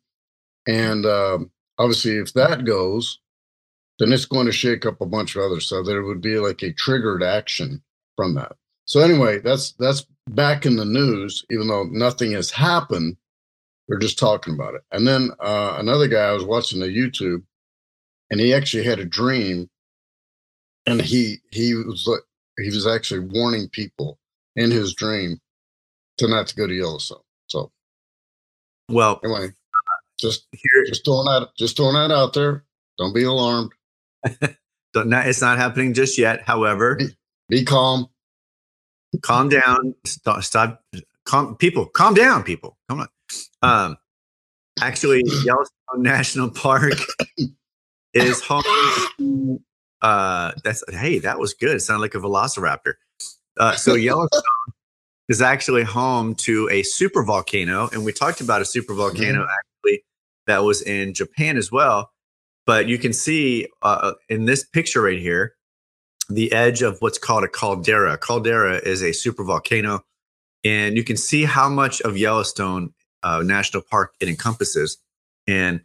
And 0.66 1.04
um, 1.06 1.50
obviously, 1.78 2.16
if 2.16 2.32
that 2.34 2.64
goes, 2.64 3.20
then 3.99 4.12
it's 4.12 4.25
going 4.25 4.46
to 4.46 4.52
shake 4.52 4.87
up 4.87 5.00
a 5.00 5.06
bunch 5.06 5.37
of 5.37 5.42
other 5.42 5.61
stuff. 5.61 5.87
There 5.87 6.02
would 6.02 6.20
be 6.20 6.38
like 6.38 6.62
a 6.62 6.73
triggered 6.73 7.23
action 7.23 7.82
from 8.16 8.34
that. 8.34 8.52
So 8.87 9.00
anyway, 9.00 9.38
that's 9.38 9.73
that's 9.73 10.06
back 10.28 10.66
in 10.66 10.76
the 10.76 10.84
news, 10.84 11.44
even 11.50 11.68
though 11.68 11.84
nothing 11.84 12.32
has 12.32 12.50
happened. 12.50 13.16
They're 13.88 13.99
just 13.99 14.18
talking 14.18 14.54
about 14.54 14.75
it. 14.75 14.82
And 14.92 15.06
then 15.06 15.30
uh, 15.40 15.76
another 15.78 16.08
guy 16.08 16.25
I 16.25 16.32
was 16.32 16.44
watching 16.44 16.80
the 16.80 16.87
YouTube, 16.87 17.42
and 18.30 18.40
he 18.40 18.54
actually 18.54 18.84
had 18.84 18.99
a 18.99 19.04
dream, 19.04 19.68
and 20.87 21.00
he 21.00 21.38
he 21.50 21.75
was 21.75 22.07
like 22.07 22.21
he 22.59 22.69
was 22.69 22.87
actually 22.87 23.21
warning 23.21 23.69
people 23.71 24.19
in 24.57 24.71
his 24.71 24.95
dream 24.95 25.41
to 26.19 26.29
not 26.29 26.47
to 26.49 26.55
go 26.57 26.67
to 26.67 26.75
Yellowstone. 26.75 27.21
So 27.49 27.73
Well, 28.88 29.21
anyway, 29.25 29.49
just 30.21 30.47
here, 30.53 30.85
just 30.87 31.05
throwing 31.05 31.26
that 31.26 31.49
just 31.59 31.76
throwing 31.76 31.95
that 31.95 32.12
out 32.12 32.33
there. 32.35 32.64
Don't 32.99 33.14
be 33.14 33.25
alarmed. 33.25 33.73
don't- 34.93 35.09
not, 35.09 35.26
it's 35.26 35.41
not 35.41 35.59
happening 35.59 35.93
just 35.95 36.17
yet. 36.19 36.43
However, 36.43 37.00
Be 37.49 37.64
calm. 37.64 38.07
calm 39.23 39.49
down. 39.49 39.94
Stop. 40.07 40.42
stop 40.44 40.83
calm, 41.27 41.57
people, 41.57 41.87
calm 41.87 42.14
down, 42.14 42.42
people. 42.44 42.77
Come 42.88 43.01
on. 43.01 43.09
Um, 43.62 43.97
actually, 44.81 45.23
Yellowstone 45.44 46.03
National 46.03 46.51
Park 46.51 46.92
is 48.14 48.40
home. 48.42 48.62
Uh, 50.05 50.53
that's 50.62 50.85
hey, 50.90 51.19
that 51.19 51.38
was 51.38 51.55
good. 51.55 51.77
It 51.77 51.81
sounded 51.81 52.03
like 52.03 52.14
a 52.14 52.19
velociraptor. 52.19 52.95
Uh, 53.59 53.75
so 53.75 53.95
Yellowstone 53.95 54.43
is 55.31 55.40
actually 55.40 55.83
home 55.83 56.35
to 56.35 56.69
a 56.71 56.83
super 56.83 57.25
volcano, 57.25 57.88
and 57.90 58.05
we 58.05 58.12
talked 58.12 58.43
about 58.43 58.61
a 58.61 58.67
super 58.67 58.93
volcano 58.93 59.47
actually 59.59 60.05
that 60.47 60.59
was 60.59 60.83
in 60.83 61.14
Japan 61.14 61.57
as 61.57 61.73
well. 61.73 62.11
But 62.67 62.87
you 62.87 62.99
can 62.99 63.14
see 63.14 63.67
uh, 63.81 64.12
in 64.29 64.45
this 64.45 64.62
picture 64.62 65.01
right 65.01 65.19
here 65.19 65.55
the 66.29 66.53
edge 66.53 66.83
of 66.83 66.99
what's 67.01 67.17
called 67.17 67.45
a 67.45 67.49
caldera. 67.49 68.19
Caldera 68.19 68.77
is 68.77 69.03
a 69.03 69.12
super 69.12 69.43
volcano, 69.43 70.05
and 70.64 70.99
you 70.99 71.05
can 71.05 71.17
see 71.17 71.45
how 71.45 71.71
much 71.71 72.03
of 72.03 72.19
Yellowstone 72.19 72.93
uh, 73.23 73.43
National 73.43 73.83
Park 73.83 74.12
it 74.21 74.29
encompasses. 74.29 74.99
And 75.47 75.81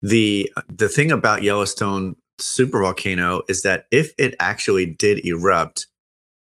the 0.00 0.48
the 0.68 0.88
thing 0.88 1.10
about 1.10 1.42
Yellowstone 1.42 2.14
super 2.38 2.80
volcano 2.80 3.42
is 3.48 3.62
that 3.62 3.86
if 3.90 4.12
it 4.18 4.34
actually 4.40 4.86
did 4.86 5.24
erupt, 5.24 5.86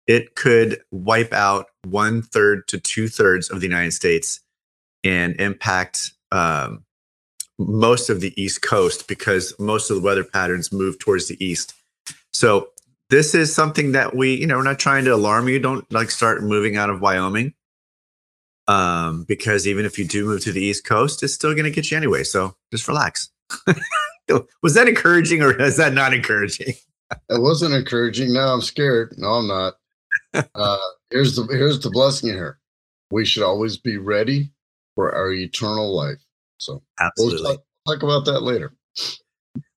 it 0.07 0.35
could 0.35 0.81
wipe 0.91 1.33
out 1.33 1.67
one 1.85 2.23
third 2.23 2.69
to 2.69 2.79
two 2.79 3.09
thirds 3.09 3.51
of 3.51 3.61
the 3.61 3.67
United 3.67 3.93
States 3.93 4.41
and 5.03 5.39
impact 5.41 6.13
um, 6.33 6.85
most 7.59 8.11
of 8.11 8.21
the 8.21 8.41
East 8.41 8.63
Coast 8.63 9.09
because 9.09 9.55
most 9.59 9.91
of 9.91 9.97
the 9.97 10.03
weather 10.03 10.25
patterns 10.25 10.73
move 10.73 10.99
towards 10.99 11.29
the 11.29 11.43
east. 11.45 11.75
So 12.33 12.69
this 13.09 13.35
is 13.35 13.55
something 13.55 13.93
that 13.93 14.15
we, 14.15 14.35
you 14.35 14.47
know, 14.47 14.57
we're 14.57 14.65
not 14.65 14.79
trying 14.79 15.05
to 15.05 15.15
alarm 15.15 15.49
you. 15.49 15.59
Don't 15.59 15.91
like 15.93 16.11
start 16.11 16.43
moving 16.43 16.77
out 16.77 16.91
of 16.91 17.01
Wyoming. 17.01 17.55
Um, 18.69 19.25
because 19.25 19.67
even 19.67 19.85
if 19.87 19.97
you 19.97 20.05
do 20.05 20.25
move 20.25 20.43
to 20.43 20.53
the 20.53 20.63
East 20.63 20.85
Coast, 20.85 21.23
it's 21.23 21.35
still 21.35 21.53
going 21.53 21.65
to 21.65 21.71
get 21.71 21.91
you 21.91 21.97
anyway. 21.97 22.25
So 22.25 22.57
just 22.73 22.89
relax. 22.89 23.31
Was 24.63 24.75
that 24.75 24.89
encouraging 24.89 25.43
or 25.43 25.61
is 25.61 25.77
that 25.77 25.93
not 25.93 26.13
encouraging? 26.13 26.75
It 27.31 27.41
wasn't 27.41 27.75
encouraging. 27.75 28.33
Now 28.33 28.53
I'm 28.53 28.61
scared. 28.61 29.15
No, 29.17 29.29
I'm 29.29 29.47
not. 29.47 29.75
Uh, 30.55 30.77
here's 31.11 31.37
the 31.37 31.47
here's 31.51 31.81
the 31.81 31.89
blessing 31.89 32.29
here. 32.29 32.59
We 33.11 33.25
should 33.25 33.43
always 33.43 33.79
be 33.79 33.97
ready 33.97 34.51
for 34.95 35.15
our 35.15 35.33
eternal 35.33 35.95
life. 35.95 36.19
So 36.59 36.73
we'll 36.73 36.83
Absolutely. 37.01 37.57
talk, 37.57 37.65
talk 37.87 38.03
about 38.03 38.25
that 38.27 38.41
later. 38.41 38.75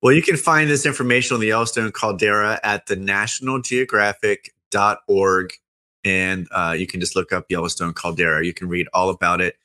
Well, 0.01 0.13
you 0.13 0.21
can 0.21 0.37
find 0.37 0.69
this 0.69 0.85
information 0.85 1.35
on 1.35 1.41
the 1.41 1.47
Yellowstone 1.47 1.91
caldera 1.91 2.59
at 2.63 2.85
the 2.87 2.95
National 2.95 3.59
nationalgeographic.org. 3.59 5.53
And 6.05 6.47
uh, 6.51 6.75
you 6.77 6.87
can 6.87 6.99
just 7.01 7.15
look 7.15 7.33
up 7.33 7.45
Yellowstone 7.49 7.93
caldera. 7.93 8.45
You 8.45 8.53
can 8.53 8.69
read 8.69 8.87
all 8.93 9.09
about 9.09 9.41
it. 9.41 9.57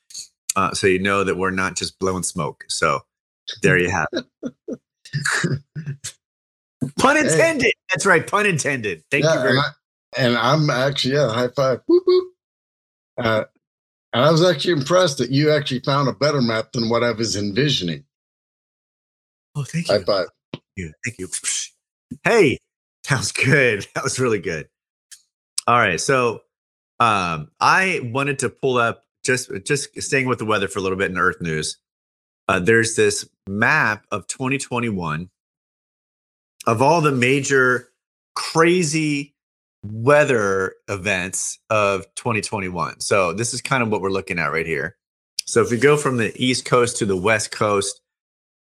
Uh, 0.57 0.73
so 0.73 0.87
you 0.87 0.99
know 0.99 1.25
that 1.25 1.37
we're 1.37 1.51
not 1.51 1.77
just 1.77 1.99
blowing 1.99 2.23
smoke. 2.23 2.65
So 2.69 3.01
there 3.63 3.79
you 3.79 3.91
have 3.91 4.09
it. 4.13 4.25
pun 6.99 7.17
intended. 7.17 7.73
That's 7.91 8.07
right. 8.07 8.27
Pun 8.27 8.47
intended. 8.47 9.03
Thank 9.11 9.25
you 9.25 9.35
very 9.35 9.55
much. 9.55 9.67
I, 10.17 10.21
and 10.21 10.37
I'm 10.37 10.71
actually 10.71 11.15
yeah, 11.15 11.33
high 11.33 11.49
five. 11.49 11.81
Whoop, 11.87 12.03
whoop. 12.07 12.33
Uh, 13.19 13.45
and 14.13 14.25
I 14.25 14.31
was 14.31 14.45
actually 14.45 14.75
impressed 14.75 15.19
that 15.19 15.31
you 15.31 15.51
actually 15.51 15.81
found 15.81 16.09
a 16.09 16.13
better 16.13 16.41
map 16.41 16.73
than 16.73 16.89
what 16.89 17.03
I 17.03 17.13
was 17.13 17.37
envisioning. 17.37 18.05
Oh, 19.57 19.65
thank 19.65 19.89
you. 19.89 19.95
High 19.95 20.05
five. 20.05 20.27
Thank 20.53 20.65
you. 20.77 20.93
Thank 21.05 21.19
you. 21.19 21.29
Hey, 22.23 22.59
that 23.09 23.19
was 23.19 23.33
good. 23.33 23.87
That 23.95 24.05
was 24.05 24.19
really 24.19 24.39
good. 24.39 24.69
All 25.67 25.79
right. 25.79 26.01
So 26.01 26.43
um, 27.01 27.49
I 27.61 28.01
wanted 28.13 28.39
to 28.41 28.49
pull 28.49 28.77
up 28.77 29.03
just 29.25 29.51
just 29.65 30.01
staying 30.01 30.29
with 30.29 30.39
the 30.39 30.45
weather 30.45 30.69
for 30.69 30.79
a 30.79 30.83
little 30.83 30.99
bit 30.99 31.11
in 31.11 31.19
Earth 31.19 31.41
news. 31.41 31.79
Uh, 32.49 32.61
there's 32.61 32.97
this 32.97 33.29
map 33.49 34.07
of 34.11 34.27
2021 34.27 35.31
of 36.67 36.83
all 36.83 37.01
the 37.01 37.13
major 37.13 37.91
crazy 38.35 39.35
weather 39.85 40.75
events 40.89 41.59
of 41.71 42.03
2021. 42.15 43.01
So 43.01 43.33
this 43.33 43.55
is 43.55 43.61
kind 43.61 43.83
of 43.83 43.91
what 43.91 44.01
we're 44.01 44.11
looking 44.11 44.39
at 44.39 44.53
right 44.53 44.67
here. 44.67 44.97
So 45.47 45.61
if 45.61 45.71
we 45.71 45.77
go 45.77 45.97
from 45.97 46.17
the 46.17 46.33
East 46.43 46.65
Coast 46.65 46.97
to 46.99 47.07
the 47.07 47.17
West 47.17 47.51
Coast, 47.51 48.01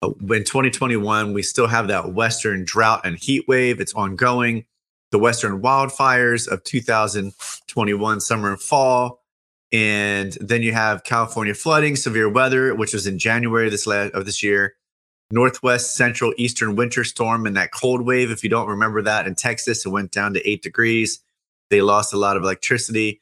uh, 0.03 0.11
in 0.11 0.45
2021, 0.45 1.33
we 1.33 1.43
still 1.43 1.67
have 1.67 1.89
that 1.89 2.13
Western 2.13 2.65
drought 2.65 3.01
and 3.05 3.19
heat 3.19 3.49
wave. 3.49 3.81
It's 3.81 3.95
ongoing. 3.95 4.67
The 5.11 5.19
Western 5.19 5.63
wildfires 5.63 6.49
of 6.49 6.65
2021, 6.65 8.21
summer 8.21 8.51
and 8.51 8.61
fall. 8.61 9.23
And 9.77 10.33
then 10.41 10.63
you 10.63 10.73
have 10.73 11.05
California 11.05 11.53
flooding, 11.53 11.97
severe 11.97 12.31
weather, 12.31 12.75
which 12.75 12.95
was 12.95 13.07
in 13.07 13.19
January 13.19 13.69
this 13.69 13.87
la- 13.87 14.09
of 14.15 14.25
this 14.25 14.43
year. 14.43 14.75
Northwest 15.31 15.97
Central 15.97 16.33
Eastern 16.39 16.77
winter 16.77 17.05
storm 17.05 17.47
and 17.47 17.55
that 17.59 17.73
cold 17.73 18.01
wave. 18.01 18.31
If 18.31 18.43
you 18.43 18.49
don't 18.49 18.69
remember 18.69 19.03
that 19.03 19.27
in 19.27 19.35
Texas, 19.35 19.85
it 19.85 19.91
went 19.91 20.13
down 20.13 20.33
to 20.33 20.49
eight 20.49 20.63
degrees. 20.63 21.23
They 21.69 21.83
lost 21.83 22.15
a 22.15 22.17
lot 22.17 22.39
of 22.39 22.43
electricity. 22.43 23.21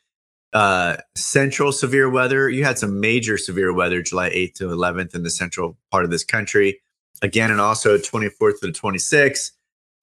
Uh, 0.52 0.98
central 1.16 1.72
severe 1.72 2.08
weather. 2.08 2.48
You 2.48 2.62
had 2.62 2.78
some 2.78 3.00
major 3.00 3.36
severe 3.36 3.72
weather 3.72 4.00
July 4.00 4.30
8th 4.30 4.54
to 4.54 4.68
11th 4.68 5.12
in 5.12 5.24
the 5.24 5.30
central 5.30 5.76
part 5.90 6.04
of 6.04 6.12
this 6.12 6.22
country. 6.22 6.80
again, 7.20 7.50
and 7.50 7.60
also 7.60 7.98
24th 7.98 8.60
to 8.60 8.66
the 8.66 8.72
26th. 8.72 9.50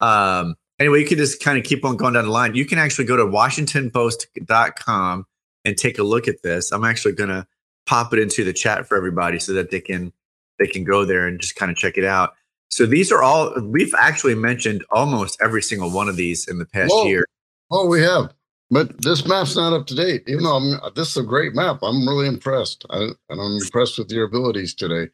Um, 0.02 0.56
anyway, 0.80 1.00
you 1.00 1.08
can 1.08 1.18
just 1.18 1.42
kind 1.42 1.58
of 1.58 1.64
keep 1.64 1.86
on 1.86 1.96
going 1.96 2.16
down 2.16 2.26
the 2.26 2.32
line. 2.32 2.56
You 2.56 2.66
can 2.66 2.78
actually 2.78 3.06
go 3.06 3.16
to 3.16 3.24
WashingtonPost.com 3.24 5.28
and 5.66 5.78
take 5.78 6.00
a 6.00 6.04
look 6.04 6.28
at 6.28 6.44
this. 6.44 6.72
I'm 6.72 6.84
actually 6.84 7.14
going 7.14 7.30
to 7.30 7.46
pop 7.86 8.14
it 8.14 8.20
into 8.20 8.44
the 8.44 8.54
chat 8.54 8.88
for 8.88 8.96
everybody 8.96 9.40
so 9.40 9.54
that 9.54 9.72
they 9.72 9.82
can 9.82 10.14
they 10.60 10.68
can 10.68 10.84
go 10.84 11.06
there 11.06 11.28
and 11.28 11.40
just 11.40 11.56
kind 11.56 11.72
of 11.72 11.78
check 11.78 11.98
it 11.98 12.06
out. 12.06 12.34
So 12.70 12.86
these 12.86 13.12
are 13.12 13.22
all 13.22 13.54
we've 13.62 13.94
actually 13.98 14.36
mentioned 14.36 14.86
almost 14.92 15.38
every 15.42 15.62
single 15.62 15.92
one 15.92 16.08
of 16.08 16.16
these 16.16 16.48
in 16.48 16.58
the 16.60 16.66
past 16.66 16.92
Whoa. 16.92 17.06
year. 17.06 17.26
Oh, 17.72 17.88
we 17.88 18.02
have. 18.02 18.34
But 18.70 19.02
this 19.02 19.28
map's 19.28 19.58
not 19.58 19.74
up 19.74 19.86
to 19.88 19.96
date. 19.96 20.24
Even 20.28 20.44
though 20.44 20.56
I'm, 20.56 20.94
this 20.96 21.10
is 21.10 21.18
a 21.18 21.24
great 21.24 21.54
map, 21.54 21.80
I'm 21.84 22.08
really 22.08 22.28
impressed. 22.28 22.86
I, 22.90 23.00
and 23.00 23.16
I'm 23.30 23.58
impressed 23.62 23.98
with 23.98 24.10
your 24.10 24.24
abilities 24.26 24.74
today. 24.74 25.10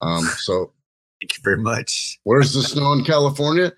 Um, 0.00 0.24
so, 0.38 0.72
Thank 1.20 1.36
you 1.36 1.42
very 1.44 1.58
much. 1.58 2.18
where's 2.24 2.54
the 2.54 2.62
snow 2.62 2.94
in 2.94 3.04
California? 3.04 3.72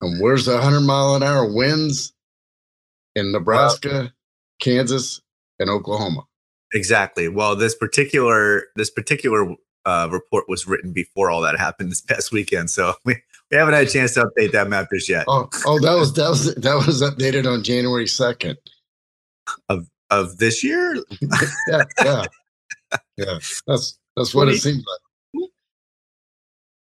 And 0.00 0.20
where's 0.20 0.46
the 0.46 0.54
100 0.54 0.80
mile 0.80 1.16
an 1.16 1.22
hour 1.24 1.52
winds 1.52 2.12
in 3.16 3.32
Nebraska, 3.32 4.12
Kansas, 4.60 5.20
and 5.60 5.70
Oklahoma? 5.70 6.22
Exactly. 6.74 7.28
Well, 7.28 7.54
this 7.54 7.74
particular 7.76 8.64
this 8.76 8.90
particular 8.90 9.54
uh, 9.84 10.08
report 10.10 10.44
was 10.48 10.66
written 10.66 10.92
before 10.92 11.30
all 11.30 11.40
that 11.42 11.58
happened 11.58 11.90
this 11.92 12.00
past 12.00 12.32
weekend, 12.32 12.70
so 12.70 12.94
we, 13.04 13.16
we 13.50 13.56
haven't 13.56 13.74
had 13.74 13.86
a 13.86 13.90
chance 13.90 14.14
to 14.14 14.24
update 14.24 14.52
that 14.52 14.68
map 14.68 14.88
just 14.92 15.08
yet. 15.08 15.24
Oh, 15.28 15.48
oh, 15.66 15.78
that 15.80 15.94
was 15.94 16.12
that 16.14 16.28
was 16.28 16.54
that 16.56 16.74
was 16.86 17.02
updated 17.02 17.46
on 17.52 17.62
January 17.62 18.06
2nd. 18.06 18.56
Of 19.68 19.88
of 20.10 20.38
this 20.38 20.62
year, 20.64 20.96
Yeah, 21.68 21.82
yeah, 22.04 22.24
yeah. 23.16 23.38
That's 23.66 23.98
that's 24.16 24.34
what 24.34 24.46
What 24.46 24.48
it 24.48 24.58
seems 24.60 24.84
like. 24.86 25.48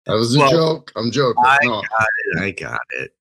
That 0.07 0.13
was 0.13 0.35
a 0.35 0.39
Well, 0.39 0.51
joke. 0.51 0.91
I'm 0.95 1.11
joking. 1.11 1.43
I 1.45 1.57
No. 1.63 1.81
got 1.81 2.07
it. 2.25 2.39
I 2.39 2.51
got 2.51 2.79
it. 2.99 3.11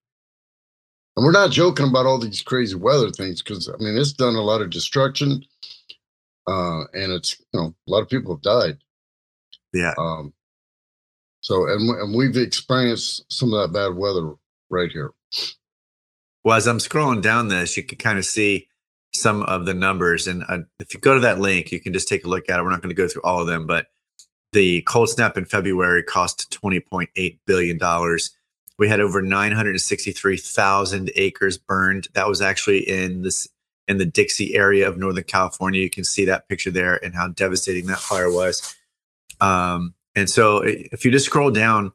And 1.16 1.24
we're 1.24 1.32
not 1.32 1.52
joking 1.52 1.88
about 1.88 2.06
all 2.06 2.18
these 2.18 2.42
crazy 2.42 2.74
weather 2.74 3.10
things 3.10 3.42
because 3.42 3.68
I 3.68 3.76
mean 3.78 3.96
it's 3.96 4.12
done 4.12 4.34
a 4.34 4.42
lot 4.42 4.62
of 4.62 4.70
destruction, 4.70 5.44
uh, 6.46 6.84
and 6.92 7.12
it's 7.12 7.38
you 7.52 7.60
know 7.60 7.74
a 7.86 7.90
lot 7.90 8.02
of 8.02 8.08
people 8.08 8.34
have 8.34 8.42
died. 8.42 8.78
Yeah. 9.72 9.94
Um, 9.96 10.32
so 11.40 11.68
and 11.68 11.88
and 11.88 12.14
we've 12.14 12.36
experienced 12.36 13.30
some 13.32 13.52
of 13.52 13.60
that 13.60 13.78
bad 13.78 13.96
weather 13.96 14.34
right 14.70 14.90
here. 14.90 15.12
Well, 16.42 16.56
as 16.56 16.66
I'm 16.66 16.78
scrolling 16.78 17.22
down 17.22 17.48
this, 17.48 17.76
you 17.76 17.84
can 17.84 17.98
kind 17.98 18.18
of 18.18 18.24
see 18.24 18.68
some 19.14 19.42
of 19.44 19.66
the 19.66 19.74
numbers, 19.74 20.26
and 20.26 20.44
uh, 20.48 20.58
if 20.80 20.92
you 20.92 21.00
go 21.00 21.14
to 21.14 21.20
that 21.20 21.38
link, 21.38 21.70
you 21.70 21.80
can 21.80 21.92
just 21.92 22.08
take 22.08 22.24
a 22.24 22.28
look 22.28 22.50
at 22.50 22.58
it. 22.58 22.62
We're 22.62 22.70
not 22.70 22.82
going 22.82 22.94
to 22.94 23.00
go 23.00 23.08
through 23.08 23.22
all 23.22 23.40
of 23.40 23.46
them, 23.46 23.66
but 23.66 23.86
the 24.52 24.82
cold 24.82 25.10
snap 25.10 25.36
in 25.36 25.44
February 25.44 26.02
cost 26.02 26.56
20.8 26.62 27.38
billion 27.46 27.78
dollars. 27.78 28.30
We 28.78 28.88
had 28.88 29.00
over 29.00 29.22
963,000 29.22 31.10
acres 31.16 31.58
burned. 31.58 32.08
That 32.14 32.28
was 32.28 32.40
actually 32.42 32.80
in 32.88 33.22
this 33.22 33.48
in 33.86 33.98
the 33.98 34.06
Dixie 34.06 34.54
area 34.54 34.88
of 34.88 34.96
Northern 34.96 35.24
California. 35.24 35.80
You 35.80 35.90
can 35.90 36.04
see 36.04 36.24
that 36.24 36.48
picture 36.48 36.70
there 36.70 37.02
and 37.04 37.14
how 37.14 37.28
devastating 37.28 37.86
that 37.86 37.98
fire 37.98 38.30
was. 38.32 38.74
Um, 39.40 39.94
and 40.14 40.28
so, 40.30 40.62
if 40.64 41.04
you 41.04 41.10
just 41.10 41.26
scroll 41.26 41.50
down, 41.50 41.92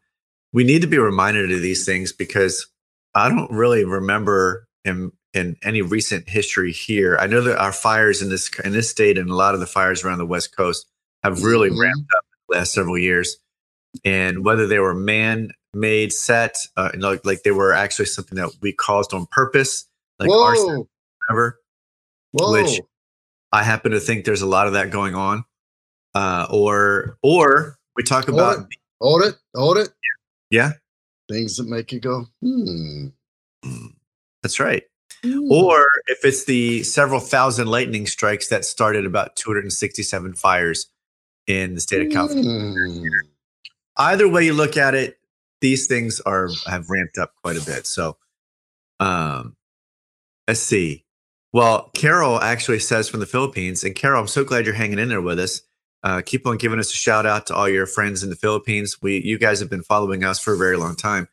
we 0.54 0.64
need 0.64 0.82
to 0.82 0.88
be 0.88 1.00
reminded 1.00 1.52
of 1.52 1.62
these 1.62 1.86
things 1.86 2.12
because 2.14 2.68
I 3.16 3.30
don't 3.30 3.52
really 3.52 3.86
remember 3.86 4.68
in 4.86 5.12
in 5.34 5.56
any 5.64 5.82
recent 5.82 6.28
history 6.28 6.72
here. 6.72 7.18
I 7.20 7.28
know 7.28 7.42
that 7.42 7.60
our 7.60 7.72
fires 7.74 8.22
in 8.22 8.30
this 8.30 8.50
in 8.64 8.72
this 8.72 8.90
state 8.90 9.18
and 9.18 9.30
a 9.30 9.36
lot 9.36 9.54
of 9.54 9.60
the 9.60 9.68
fires 9.68 10.04
around 10.04 10.18
the 10.20 10.26
West 10.26 10.56
Coast 10.56 10.88
have 11.24 11.44
really 11.44 11.70
Mhm. 11.70 11.80
ramped 11.82 12.10
up 12.18 12.26
the 12.48 12.58
last 12.58 12.74
several 12.74 12.98
years. 12.98 13.38
And 14.06 14.44
whether 14.46 14.68
they 14.68 14.80
were 14.80 14.96
man-made 15.74 16.12
set, 16.14 16.58
uh, 16.78 16.90
and 16.94 17.02
like, 17.02 17.26
like 17.26 17.44
they 17.44 17.52
were 17.52 17.74
actually 17.74 18.06
something 18.06 18.36
that 18.38 18.50
we 18.62 18.72
caused 18.74 19.14
on 19.14 19.26
purpose, 19.28 19.88
like 20.20 20.30
arson, 20.30 20.66
whoa, 20.68 20.88
whatever. 21.28 21.60
whoa! 22.32 22.52
which- 22.54 22.82
I 23.52 23.64
happen 23.64 23.92
to 23.94 24.00
think 24.00 24.26
there's 24.26 24.44
a 24.44 24.48
lot 24.48 24.68
of 24.68 24.74
that 24.74 24.92
going 24.92 25.16
on. 25.16 25.44
Uh, 26.16 26.48
or 26.52 27.18
or 27.22 27.78
we 27.96 28.02
talk 28.04 28.26
Hold 28.28 28.40
about 28.40 28.60
it. 28.60 28.78
hold 29.00 29.22
it, 29.24 29.36
hold 29.56 29.78
it. 29.78 29.90
yeah, 30.50 30.72
Things 31.30 31.56
that 31.58 31.68
make 31.68 31.92
you 31.92 32.00
go, 32.00 32.26
hmm. 32.42 33.08
that's 34.42 34.60
right. 34.60 34.84
hmm. 35.24 35.52
Or 35.52 35.88
if 36.08 36.26
it's 36.26 36.46
the 36.46 36.82
several 36.84 37.20
thousand 37.20 37.68
lightning 37.68 38.08
strikes 38.08 38.50
that 38.50 38.66
started 38.66 39.06
about 39.06 39.36
267 39.36 40.34
fires 40.34 40.88
in 41.46 41.76
the 41.76 41.82
state 41.82 42.06
of 42.08 42.12
California. 42.12 42.44
Hmm. 42.52 43.06
Either 43.98 44.28
way 44.28 44.46
you 44.46 44.54
look 44.54 44.78
at 44.78 44.96
it, 44.96 45.19
these 45.62 45.88
things 45.88 46.20
are 46.22 46.50
have 46.68 46.90
ramped 46.90 47.18
up 47.18 47.34
quite 47.42 47.58
a 47.58 47.66
bit. 47.66 47.86
So, 47.86 48.18
um, 49.00 49.56
let's 50.48 50.60
see. 50.60 51.06
Well, 51.52 51.90
Carol 51.96 52.40
actually 52.42 52.80
says 52.80 53.10
from 53.10 53.20
the 53.20 53.26
Philippines, 53.26 53.84
and 53.84 53.96
Carol, 53.96 54.22
I'm 54.22 54.28
so 54.28 54.44
glad 54.44 54.66
you're 54.66 54.76
hanging 54.76 55.00
in 55.00 55.10
there 55.10 55.22
with 55.22 55.40
us. 55.40 55.62
Uh, 56.04 56.22
keep 56.26 56.46
on 56.46 56.58
giving 56.58 56.80
us 56.80 56.92
a 56.92 56.96
shout 56.96 57.26
out 57.26 57.48
to 57.48 57.56
all 57.56 57.68
your 57.68 57.86
friends 57.86 58.24
in 58.24 58.30
the 58.30 58.36
Philippines. 58.36 59.02
We, 59.02 59.22
you 59.22 59.38
guys 59.38 59.60
have 59.60 59.70
been 59.70 59.84
following 59.84 60.24
us 60.24 60.40
for 60.40 60.54
a 60.54 60.58
very 60.58 60.78
long 60.78 60.96
time. 60.96 61.28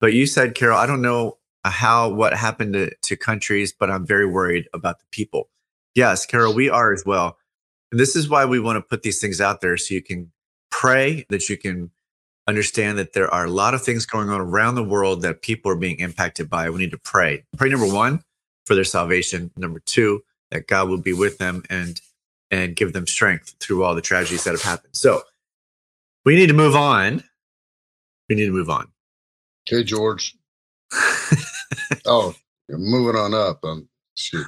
But 0.00 0.12
you 0.12 0.26
said, 0.26 0.54
Carol, 0.54 0.76
I 0.76 0.86
don't 0.86 1.00
know 1.00 1.38
how 1.64 2.08
what 2.08 2.34
happened 2.34 2.72
to, 2.74 2.92
to 2.94 3.16
countries, 3.16 3.72
but 3.72 3.88
I'm 3.88 4.04
very 4.04 4.26
worried 4.26 4.68
about 4.74 4.98
the 4.98 5.06
people. 5.12 5.48
Yes, 5.94 6.26
Carol, 6.26 6.54
we 6.54 6.68
are 6.68 6.92
as 6.92 7.06
well. 7.06 7.38
And 7.92 8.00
this 8.00 8.16
is 8.16 8.28
why 8.28 8.44
we 8.44 8.58
want 8.58 8.76
to 8.76 8.82
put 8.82 9.02
these 9.02 9.20
things 9.20 9.40
out 9.40 9.60
there 9.60 9.76
so 9.76 9.94
you 9.94 10.02
can 10.02 10.32
pray, 10.70 11.24
that 11.28 11.48
you 11.48 11.56
can 11.56 11.91
understand 12.46 12.98
that 12.98 13.12
there 13.12 13.32
are 13.32 13.44
a 13.44 13.50
lot 13.50 13.74
of 13.74 13.82
things 13.82 14.06
going 14.06 14.28
on 14.28 14.40
around 14.40 14.74
the 14.74 14.82
world 14.84 15.22
that 15.22 15.42
people 15.42 15.70
are 15.70 15.76
being 15.76 15.98
impacted 15.98 16.50
by. 16.50 16.70
We 16.70 16.78
need 16.78 16.90
to 16.90 16.98
pray. 16.98 17.44
Pray 17.56 17.68
number 17.68 17.86
one 17.86 18.22
for 18.66 18.74
their 18.74 18.84
salvation. 18.84 19.50
Number 19.56 19.80
two, 19.80 20.22
that 20.50 20.66
God 20.66 20.88
will 20.88 20.98
be 20.98 21.12
with 21.12 21.38
them 21.38 21.62
and 21.70 22.00
and 22.50 22.76
give 22.76 22.92
them 22.92 23.06
strength 23.06 23.54
through 23.60 23.82
all 23.82 23.94
the 23.94 24.02
tragedies 24.02 24.44
that 24.44 24.50
have 24.50 24.62
happened. 24.62 24.94
So 24.94 25.22
we 26.24 26.36
need 26.36 26.48
to 26.48 26.54
move 26.54 26.76
on. 26.76 27.24
We 28.28 28.34
need 28.34 28.46
to 28.46 28.52
move 28.52 28.68
on. 28.68 28.88
Okay, 29.68 29.84
George. 29.84 30.36
Oh, 32.06 32.34
you're 32.68 32.78
moving 32.78 33.16
on 33.16 33.34
up. 33.34 33.64
Um, 33.64 33.88
shoot. 34.16 34.46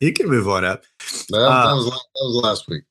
you 0.00 0.12
can 0.12 0.28
move 0.28 0.48
on 0.48 0.64
up. 0.64 0.84
That, 1.30 1.38
Uh, 1.38 1.66
that 1.68 1.74
was 1.74 1.86
that 1.86 2.00
was 2.14 2.40
last 2.42 2.68
week. 2.68 2.84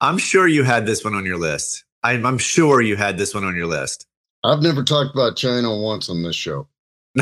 I'm 0.00 0.18
sure 0.18 0.46
you 0.46 0.62
had 0.64 0.86
this 0.86 1.04
one 1.04 1.14
on 1.14 1.24
your 1.24 1.38
list. 1.38 1.84
I'm, 2.02 2.24
I'm 2.24 2.38
sure 2.38 2.80
you 2.80 2.96
had 2.96 3.18
this 3.18 3.34
one 3.34 3.44
on 3.44 3.56
your 3.56 3.66
list. 3.66 4.06
I've 4.44 4.62
never 4.62 4.84
talked 4.84 5.14
about 5.14 5.36
China 5.36 5.76
once 5.76 6.08
on 6.08 6.22
this 6.22 6.36
show. 6.36 6.68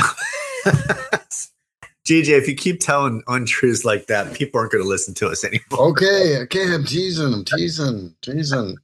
GJ, 2.07 2.29
if 2.29 2.47
you 2.47 2.55
keep 2.55 2.81
telling 2.81 3.23
untruths 3.27 3.85
like 3.85 4.07
that, 4.07 4.33
people 4.35 4.61
aren't 4.61 4.73
going 4.73 4.85
to 4.85 4.89
listen 4.89 5.15
to 5.15 5.29
us 5.29 5.45
anymore. 5.45 5.89
Okay, 5.91 6.39
okay, 6.43 6.73
I'm 6.73 6.85
teasing, 6.85 7.33
I'm 7.33 7.45
teasing, 7.45 8.15
teasing. 8.23 8.77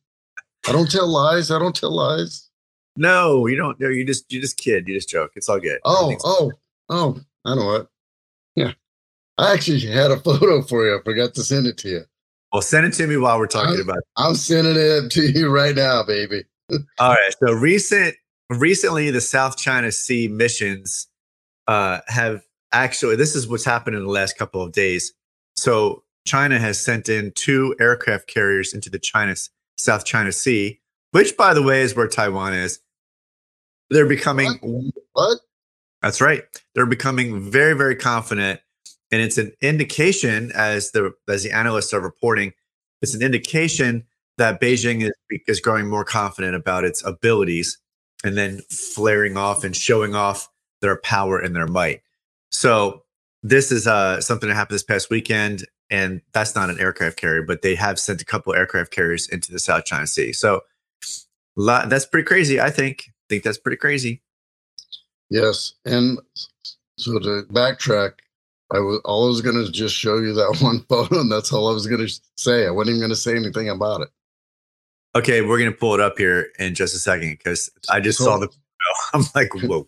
I 0.66 0.72
don't 0.72 0.90
tell 0.90 1.06
lies. 1.06 1.50
I 1.50 1.58
don't 1.58 1.76
tell 1.76 1.94
lies. 1.94 2.48
No, 2.96 3.46
you 3.46 3.56
don't. 3.56 3.78
No, 3.80 3.88
you 3.88 4.04
just 4.04 4.30
you 4.32 4.40
just 4.40 4.56
kid. 4.58 4.86
You 4.86 4.94
just 4.94 5.08
joke. 5.08 5.32
It's 5.34 5.48
all 5.48 5.60
good. 5.60 5.78
Oh, 5.84 6.14
oh, 6.24 6.52
oh, 6.88 7.20
I 7.44 7.54
know 7.54 7.66
what. 7.66 7.88
Yeah. 8.54 8.72
I 9.38 9.52
actually 9.54 9.80
had 9.86 10.10
a 10.10 10.18
photo 10.18 10.62
for 10.62 10.86
you. 10.86 10.98
I 10.98 11.02
forgot 11.02 11.34
to 11.34 11.42
send 11.42 11.66
it 11.66 11.78
to 11.78 11.88
you. 11.88 12.04
Well, 12.52 12.62
send 12.62 12.86
it 12.86 12.92
to 12.94 13.06
me 13.06 13.16
while 13.16 13.38
we're 13.38 13.46
talking 13.46 13.78
I- 13.78 13.82
about. 13.82 13.98
It. 13.98 14.04
I'm 14.16 14.34
sending 14.34 14.76
it 14.76 15.10
to 15.12 15.22
you 15.22 15.48
right 15.50 15.74
now, 15.74 16.02
baby. 16.02 16.44
All 16.98 17.10
right. 17.10 17.34
So 17.44 17.52
recent, 17.52 18.14
recently, 18.50 19.10
the 19.10 19.20
South 19.20 19.56
China 19.56 19.92
Sea 19.92 20.28
missions 20.28 21.08
uh, 21.68 22.00
have 22.08 22.42
actually. 22.72 23.16
This 23.16 23.34
is 23.34 23.48
what's 23.48 23.64
happened 23.64 23.96
in 23.96 24.02
the 24.02 24.10
last 24.10 24.38
couple 24.38 24.62
of 24.62 24.72
days. 24.72 25.12
So 25.56 26.02
China 26.26 26.58
has 26.58 26.80
sent 26.80 27.08
in 27.08 27.32
two 27.34 27.74
aircraft 27.80 28.26
carriers 28.26 28.72
into 28.72 28.90
the 28.90 28.98
China 28.98 29.34
South 29.76 30.04
China 30.04 30.32
Sea, 30.32 30.80
which, 31.10 31.36
by 31.36 31.54
the 31.54 31.62
way, 31.62 31.82
is 31.82 31.94
where 31.94 32.08
Taiwan 32.08 32.54
is. 32.54 32.80
They're 33.90 34.06
becoming 34.06 34.58
What? 35.12 35.38
That's 36.00 36.20
right. 36.20 36.42
They're 36.74 36.86
becoming 36.86 37.50
very, 37.50 37.74
very 37.74 37.94
confident, 37.94 38.60
and 39.12 39.20
it's 39.20 39.38
an 39.38 39.52
indication, 39.60 40.50
as 40.54 40.90
the 40.90 41.12
as 41.28 41.44
the 41.44 41.52
analysts 41.52 41.94
are 41.94 42.00
reporting, 42.00 42.52
it's 43.00 43.14
an 43.14 43.22
indication 43.22 44.04
that 44.38 44.60
Beijing 44.60 45.02
is 45.02 45.12
is 45.46 45.60
growing 45.60 45.86
more 45.86 46.04
confident 46.04 46.56
about 46.56 46.84
its 46.84 47.04
abilities, 47.04 47.78
and 48.24 48.36
then 48.36 48.62
flaring 48.70 49.36
off 49.36 49.62
and 49.62 49.76
showing 49.76 50.14
off 50.14 50.48
their 50.80 50.96
power 50.96 51.38
and 51.38 51.54
their 51.54 51.68
might. 51.68 52.02
So 52.50 53.04
this 53.44 53.70
is 53.70 53.86
uh, 53.86 54.20
something 54.20 54.48
that 54.48 54.56
happened 54.56 54.74
this 54.74 54.82
past 54.82 55.10
weekend, 55.10 55.64
and 55.90 56.20
that's 56.32 56.56
not 56.56 56.70
an 56.70 56.80
aircraft 56.80 57.16
carrier, 57.16 57.42
but 57.42 57.62
they 57.62 57.76
have 57.76 58.00
sent 58.00 58.20
a 58.20 58.24
couple 58.24 58.52
aircraft 58.54 58.90
carriers 58.90 59.28
into 59.28 59.52
the 59.52 59.60
South 59.60 59.84
China 59.84 60.06
Sea. 60.06 60.32
So 60.32 60.62
lot, 61.54 61.88
that's 61.88 62.06
pretty 62.06 62.26
crazy. 62.26 62.60
I 62.60 62.70
think. 62.70 63.12
think 63.28 63.44
that's 63.44 63.56
pretty 63.56 63.78
crazy. 63.78 64.20
Yes. 65.30 65.72
And 65.86 66.18
so 66.98 67.18
to 67.18 67.46
backtrack, 67.50 68.20
I 68.72 68.78
was 68.78 69.00
all 69.04 69.26
I 69.26 69.28
was 69.28 69.42
gonna 69.42 69.68
just 69.70 69.94
show 69.94 70.18
you 70.18 70.32
that 70.32 70.58
one 70.62 70.80
photo, 70.88 71.20
and 71.20 71.30
that's 71.30 71.52
all 71.52 71.68
I 71.68 71.74
was 71.74 71.86
gonna 71.86 72.08
say. 72.36 72.66
I 72.66 72.70
wasn't 72.70 72.96
even 72.96 73.02
gonna 73.02 73.16
say 73.16 73.36
anything 73.36 73.68
about 73.68 74.00
it. 74.00 74.08
Okay, 75.14 75.42
we're 75.42 75.58
gonna 75.58 75.72
pull 75.72 75.94
it 75.94 76.00
up 76.00 76.16
here 76.16 76.48
in 76.58 76.74
just 76.74 76.94
a 76.94 76.98
second 76.98 77.36
because 77.38 77.70
I 77.90 78.00
just 78.00 78.18
saw 78.18 78.38
the. 78.38 78.48
I'm 79.14 79.24
like, 79.34 79.54
whoa. 79.62 79.86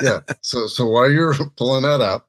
yeah. 0.00 0.20
So 0.42 0.66
so 0.68 0.86
while 0.86 1.10
you're 1.10 1.34
pulling 1.56 1.82
that 1.82 2.00
up, 2.00 2.28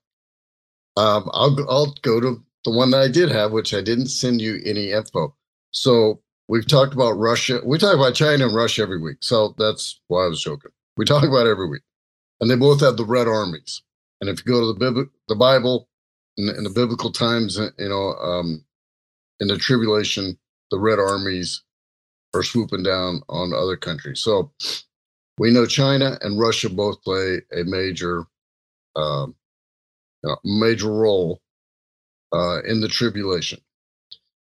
um, 0.98 1.30
I'll 1.34 1.56
go- 1.56 1.68
I'll 1.70 1.94
go 2.02 2.20
to 2.20 2.44
the 2.66 2.72
one 2.72 2.92
that 2.92 3.02
I 3.02 3.08
did 3.08 3.30
have, 3.30 3.52
which 3.52 3.74
I 3.74 3.82
didn't 3.82 4.08
send 4.08 4.42
you 4.42 4.62
any 4.66 4.92
info. 4.92 5.36
So 5.72 6.22
we've 6.48 6.68
talked 6.68 6.94
about 6.94 7.12
Russia. 7.12 7.60
We 7.64 7.78
talk 7.78 7.94
about 7.96 8.16
China 8.16 8.48
and 8.48 8.56
Russia 8.56 8.82
every 8.82 9.00
week. 9.00 9.18
So 9.22 9.54
that's 9.60 10.00
why 10.08 10.26
I 10.26 10.30
was 10.30 10.42
joking. 10.42 10.72
We 10.98 11.06
talk 11.06 11.24
about 11.24 11.46
every 11.46 11.70
week, 11.70 11.84
and 12.42 12.50
they 12.50 12.56
both 12.56 12.82
have 12.82 12.98
the 12.98 13.06
red 13.06 13.28
armies. 13.28 13.84
And 14.24 14.30
if 14.30 14.46
you 14.46 14.54
go 14.54 14.62
to 14.62 14.68
the 14.68 14.80
Bib- 14.80 15.12
the 15.28 15.36
Bible 15.36 15.90
in, 16.38 16.48
in 16.48 16.64
the 16.64 16.70
biblical 16.70 17.12
times, 17.12 17.60
uh, 17.60 17.72
you 17.78 17.90
know, 17.90 18.14
um, 18.14 18.64
in 19.42 19.50
the 19.50 19.58
tribulation, 19.58 20.38
the 20.72 20.80
red 20.80 20.98
armies 20.98 21.62
are 22.34 22.42
swooping 22.42 22.84
down 22.84 23.22
on 23.28 23.54
other 23.54 23.76
countries. 23.76 24.22
So 24.22 24.54
we 25.38 25.52
know 25.52 25.66
China 25.66 26.18
and 26.22 26.40
Russia 26.40 26.70
both 26.70 27.04
play 27.04 27.42
a 27.52 27.66
major, 27.66 28.26
um, 28.96 29.36
you 30.24 30.30
know, 30.30 30.38
major 30.46 30.90
role 30.90 31.42
uh, 32.32 32.62
in 32.64 32.80
the 32.80 32.88
tribulation. 32.88 33.60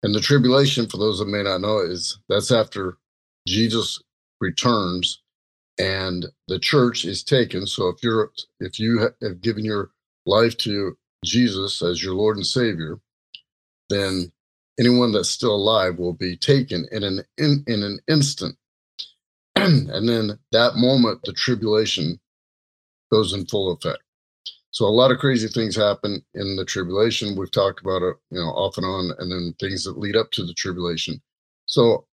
And 0.03 0.13
the 0.13 0.21
tribulation, 0.21 0.85
for 0.85 0.97
those 0.97 1.17
that 1.17 1.27
may 1.27 1.41
not 1.41 1.61
know, 1.61 1.79
is 1.79 2.19
that's 2.29 2.51
after 2.51 2.99
Jesus 3.47 3.99
returns 4.39 5.23
and 5.79 6.27
the 6.47 6.59
church 6.59 7.05
is 7.05 7.23
taken. 7.23 7.67
So 7.67 7.89
if 7.89 8.03
you're 8.03 8.31
if 8.59 8.79
you 8.79 9.09
have 9.21 9.41
given 9.41 9.65
your 9.65 9.91
life 10.25 10.57
to 10.59 10.97
Jesus 11.23 11.81
as 11.81 12.03
your 12.03 12.15
Lord 12.15 12.37
and 12.37 12.45
Savior, 12.45 12.99
then 13.89 14.31
anyone 14.79 15.11
that's 15.11 15.29
still 15.29 15.55
alive 15.55 15.97
will 15.97 16.13
be 16.13 16.37
taken 16.37 16.87
in 16.91 17.03
an 17.03 17.23
in, 17.37 17.63
in 17.67 17.83
an 17.83 17.99
instant. 18.09 18.57
And 19.55 20.07
then 20.09 20.39
that 20.51 20.75
moment 20.75 21.21
the 21.23 21.33
tribulation 21.33 22.19
goes 23.11 23.33
in 23.33 23.45
full 23.47 23.71
effect. 23.73 24.03
So 24.71 24.85
a 24.85 24.89
lot 24.89 25.11
of 25.11 25.19
crazy 25.19 25.47
things 25.47 25.75
happen 25.75 26.23
in 26.35 26.57
the 26.57 26.65
tribulation. 26.65 27.37
We've 27.37 27.51
talked 27.51 27.81
about 27.81 28.03
it 28.03 28.17
you 28.31 28.39
know 28.39 28.49
off 28.49 28.77
and 28.77 28.85
on 28.85 29.11
and 29.19 29.31
then 29.31 29.55
things 29.59 29.83
that 29.85 29.97
lead 29.97 30.15
up 30.15 30.31
to 30.31 30.45
the 30.45 30.53
tribulation. 30.53 31.21
So 31.65 32.05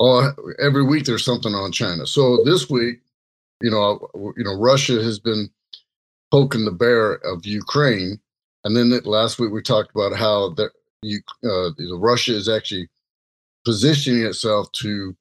uh, 0.00 0.32
every 0.60 0.84
week 0.84 1.04
there's 1.04 1.24
something 1.24 1.54
on 1.54 1.72
china 1.72 2.06
so 2.06 2.42
this 2.44 2.68
week 2.70 3.00
you 3.60 3.70
know 3.70 4.08
you 4.36 4.44
know 4.44 4.54
russia 4.54 5.02
has 5.02 5.18
been 5.18 5.48
poking 6.30 6.64
the 6.64 6.70
bear 6.70 7.14
of 7.14 7.44
ukraine 7.46 8.18
and 8.64 8.76
then 8.76 8.90
last 9.04 9.38
week 9.38 9.50
we 9.50 9.62
talked 9.62 9.90
about 9.94 10.16
how 10.16 10.50
that 10.50 10.70
you 11.02 11.20
uh, 11.44 11.70
the 11.76 11.96
russia 11.98 12.34
is 12.34 12.48
actually 12.48 12.88
positioning 13.64 14.24
itself 14.24 14.70
to 14.72 15.16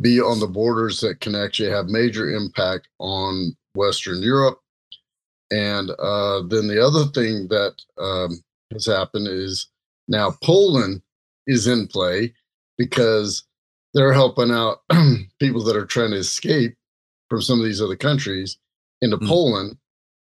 be 0.00 0.20
on 0.20 0.40
the 0.40 0.46
borders 0.46 1.00
that 1.00 1.20
can 1.20 1.34
actually 1.34 1.70
have 1.70 1.86
major 1.86 2.30
impact 2.30 2.88
on 2.98 3.56
Western 3.74 4.22
Europe. 4.22 4.60
And 5.50 5.90
uh, 5.90 6.42
then 6.42 6.68
the 6.68 6.80
other 6.84 7.06
thing 7.06 7.48
that 7.48 7.74
um, 7.98 8.40
has 8.72 8.86
happened 8.86 9.26
is 9.28 9.68
now 10.08 10.32
Poland 10.42 11.02
is 11.46 11.66
in 11.66 11.88
play 11.88 12.32
because 12.78 13.44
they're 13.94 14.12
helping 14.12 14.50
out 14.50 14.82
people 15.40 15.64
that 15.64 15.76
are 15.76 15.86
trying 15.86 16.10
to 16.12 16.18
escape 16.18 16.76
from 17.28 17.42
some 17.42 17.58
of 17.58 17.64
these 17.64 17.80
other 17.82 17.96
countries 17.96 18.58
into 19.00 19.16
Mm. 19.18 19.28
Poland. 19.28 19.76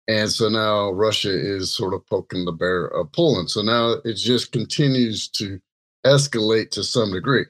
And 0.09 0.31
so 0.31 0.49
now 0.49 0.91
Russia 0.93 1.31
is 1.31 1.73
sort 1.75 1.93
of 1.95 2.07
poking 2.07 2.45
the 2.45 2.53
bear 2.53 2.87
of 2.87 3.11
Poland. 3.13 3.51
So 3.51 3.61
now 3.63 3.97
it 4.05 4.15
just 4.15 4.53
continues 4.53 5.29
to 5.31 5.61
escalate 6.05 6.71
to 6.73 6.85
some 6.85 7.13
degree. 7.13 7.45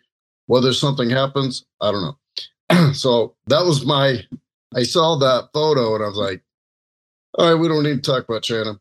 Whether 0.47 0.73
something 0.73 1.11
happens, 1.11 1.64
I 1.83 1.90
don't 1.92 2.16
know. 2.71 2.92
so 2.95 3.35
that 3.49 3.64
was 3.64 3.85
my, 3.85 4.25
I 4.75 4.85
saw 4.85 5.16
that 5.19 5.51
photo 5.53 5.95
and 5.97 6.05
I 6.05 6.09
was 6.09 6.16
like, 6.16 6.42
all 7.35 7.51
right, 7.51 7.61
we 7.61 7.69
don't 7.69 7.83
need 7.83 8.03
to 8.03 8.11
talk 8.11 8.27
about 8.29 8.42
China. 8.42 8.81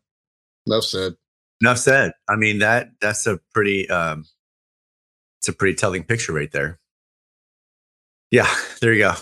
Enough 0.66 0.84
said. 0.84 1.14
Enough 1.60 1.78
said. 1.78 2.12
I 2.28 2.36
mean 2.36 2.58
that 2.60 2.90
that's 3.00 3.26
a 3.26 3.38
pretty 3.52 3.88
um, 3.90 4.24
it's 5.40 5.48
a 5.48 5.52
pretty 5.52 5.74
telling 5.74 6.02
picture 6.04 6.32
right 6.32 6.50
there. 6.52 6.78
Yeah, 8.30 8.48
there 8.80 8.92
you 8.92 9.00
go. 9.04 9.12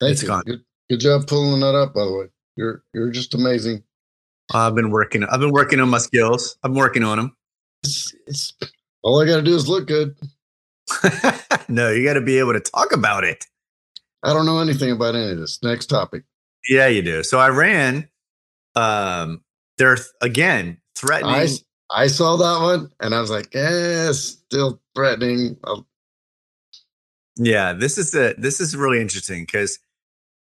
Thank 0.00 0.12
It's 0.12 0.22
you. 0.22 0.28
gone. 0.28 0.42
Good, 0.46 0.64
good 0.90 1.00
job 1.00 1.26
pulling 1.26 1.60
that 1.60 1.74
up, 1.74 1.94
by 1.94 2.04
the 2.04 2.12
way. 2.12 2.26
You're 2.56 2.82
you're 2.92 3.10
just 3.10 3.34
amazing. 3.34 3.82
I've 4.52 4.74
been 4.74 4.90
working. 4.90 5.24
I've 5.24 5.40
been 5.40 5.52
working 5.52 5.80
on 5.80 5.88
my 5.88 5.98
skills. 5.98 6.56
I'm 6.62 6.74
working 6.74 7.02
on 7.02 7.18
them. 7.18 7.36
It's, 7.82 8.14
it's 8.26 8.52
all 9.02 9.20
I 9.20 9.26
got 9.26 9.36
to 9.36 9.42
do 9.42 9.54
is 9.54 9.68
look 9.68 9.86
good. 9.88 10.16
no, 11.68 11.90
you 11.90 12.04
got 12.04 12.14
to 12.14 12.20
be 12.20 12.38
able 12.38 12.52
to 12.52 12.60
talk 12.60 12.92
about 12.92 13.24
it. 13.24 13.44
I 14.22 14.32
don't 14.32 14.46
know 14.46 14.60
anything 14.60 14.90
about 14.90 15.14
any 15.14 15.32
of 15.32 15.38
this. 15.38 15.58
Next 15.62 15.86
topic. 15.86 16.24
Yeah, 16.68 16.86
you 16.86 17.02
do. 17.02 17.22
So 17.22 17.40
Iran, 17.40 18.08
um, 18.76 19.42
they're 19.78 19.96
th- 19.96 20.06
again 20.20 20.78
threatening. 20.94 21.34
I 21.34 21.48
I 21.90 22.06
saw 22.06 22.36
that 22.36 22.62
one 22.62 22.90
and 23.00 23.14
I 23.14 23.20
was 23.20 23.30
like, 23.30 23.52
yeah, 23.54 24.12
still 24.12 24.80
threatening. 24.94 25.56
Uh, 25.64 25.80
Yeah, 27.36 27.72
this 27.72 27.98
is 27.98 28.10
the 28.10 28.34
this 28.38 28.60
is 28.60 28.76
really 28.76 29.00
interesting 29.00 29.44
because 29.44 29.78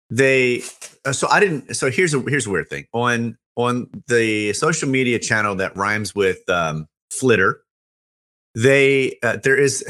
they. 0.09 0.61
uh, 1.05 1.13
So 1.13 1.27
I 1.29 1.39
didn't. 1.39 1.75
So 1.75 1.89
here's 1.89 2.13
a 2.13 2.19
here's 2.21 2.45
a 2.47 2.51
weird 2.51 2.69
thing 2.69 2.85
on 2.93 3.37
on 3.55 3.87
the 4.07 4.53
social 4.53 4.89
media 4.89 5.19
channel 5.19 5.55
that 5.55 5.75
rhymes 5.75 6.13
with 6.13 6.47
um, 6.49 6.87
flitter. 7.11 7.61
They 8.55 9.17
uh, 9.23 9.37
there 9.43 9.57
is 9.57 9.83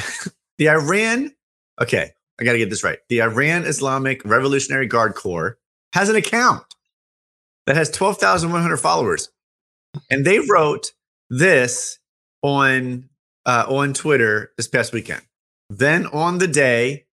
the 0.57 0.69
Iran. 0.69 1.33
Okay, 1.81 2.11
I 2.39 2.43
got 2.43 2.53
to 2.53 2.57
get 2.57 2.69
this 2.69 2.83
right. 2.83 2.99
The 3.09 3.21
Iran 3.21 3.63
Islamic 3.65 4.23
Revolutionary 4.25 4.87
Guard 4.87 5.15
Corps 5.15 5.57
has 5.93 6.09
an 6.09 6.15
account 6.15 6.63
that 7.67 7.75
has 7.75 7.91
twelve 7.91 8.17
thousand 8.17 8.51
one 8.51 8.61
hundred 8.61 8.77
followers, 8.77 9.29
and 10.09 10.25
they 10.25 10.39
wrote 10.39 10.91
this 11.29 11.99
on 12.41 13.09
uh, 13.45 13.65
on 13.67 13.93
Twitter 13.93 14.51
this 14.57 14.67
past 14.67 14.93
weekend. 14.93 15.21
Then 15.69 16.05
on 16.07 16.37
the 16.37 16.47
day 16.47 17.05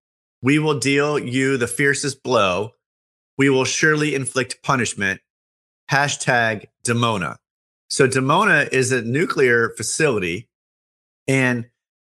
we 0.42 0.58
will 0.58 0.78
deal 0.78 1.18
you 1.18 1.56
the 1.56 1.66
fiercest 1.68 2.22
blow. 2.22 2.72
We 3.38 3.48
will 3.48 3.64
surely 3.64 4.14
inflict 4.14 4.62
punishment. 4.62 5.20
Hashtag 5.90 6.66
Dimona. 6.84 7.36
So 7.90 8.06
Dimona 8.08 8.68
is 8.72 8.92
a 8.92 9.02
nuclear 9.02 9.70
facility, 9.76 10.48
and 11.28 11.66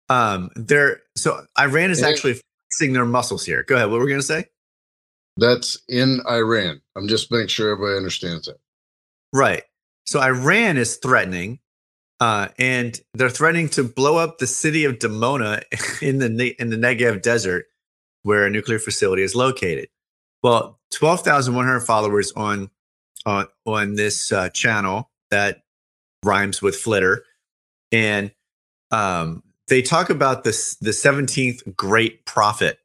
um, 0.09 0.49
they're 0.55 1.01
so 1.15 1.45
Iran 1.59 1.91
is 1.91 2.01
Yeah. 2.01 2.07
actually 2.07 2.41
flexing 2.71 2.93
their 2.93 3.05
muscles 3.05 3.45
here. 3.45 3.63
Go 3.63 3.75
ahead. 3.75 3.89
What 3.89 3.99
were 3.99 4.05
we 4.05 4.09
going 4.11 4.21
to 4.21 4.25
say? 4.27 4.45
that's 5.39 5.77
in 5.87 6.19
Iran. 6.27 6.81
I'm 6.95 7.07
just 7.07 7.31
making 7.31 7.49
sure 7.49 7.71
everybody 7.71 7.95
understands 7.95 8.47
that. 8.47 8.57
Right. 9.31 9.61
So 10.07 10.19
Iran 10.19 10.77
is 10.77 10.95
threatening, 10.97 11.59
uh, 12.19 12.47
and 12.57 12.99
they're 13.13 13.29
threatening 13.29 13.69
to 13.69 13.83
blow 13.83 14.17
up 14.17 14.39
the 14.39 14.47
city 14.47 14.85
of 14.85 14.99
Dimona 14.99 15.63
in 16.01 16.19
the 16.19 16.55
in 16.59 16.69
the 16.69 16.77
Negev 16.77 17.21
desert, 17.21 17.65
where 18.23 18.45
a 18.45 18.49
nuclear 18.49 18.79
facility 18.79 19.23
is 19.23 19.35
located. 19.35 19.89
Well, 20.41 20.79
twelve 20.91 21.21
thousand 21.21 21.55
one 21.55 21.65
hundred 21.65 21.81
followers 21.81 22.31
on 22.33 22.69
on 23.25 23.47
on 23.65 23.95
this 23.95 24.31
uh, 24.31 24.49
channel 24.49 25.11
that 25.29 25.61
rhymes 26.23 26.61
with 26.61 26.75
flitter, 26.75 27.23
and 27.91 28.31
um, 28.91 29.43
they 29.67 29.81
talk 29.81 30.09
about 30.09 30.43
this 30.43 30.75
the 30.75 30.93
seventeenth 30.93 31.61
great 31.75 32.25
prophet. 32.25 32.79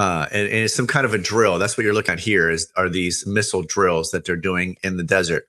Uh, 0.00 0.28
and, 0.30 0.46
and 0.46 0.58
it's 0.58 0.76
some 0.76 0.86
kind 0.86 1.04
of 1.04 1.12
a 1.12 1.18
drill. 1.18 1.58
That's 1.58 1.76
what 1.76 1.82
you're 1.82 1.92
looking 1.92 2.12
at 2.12 2.20
here. 2.20 2.48
Is 2.50 2.70
are 2.76 2.88
these 2.88 3.26
missile 3.26 3.64
drills 3.64 4.12
that 4.12 4.24
they're 4.24 4.36
doing 4.36 4.76
in 4.84 4.96
the 4.96 5.02
desert? 5.02 5.48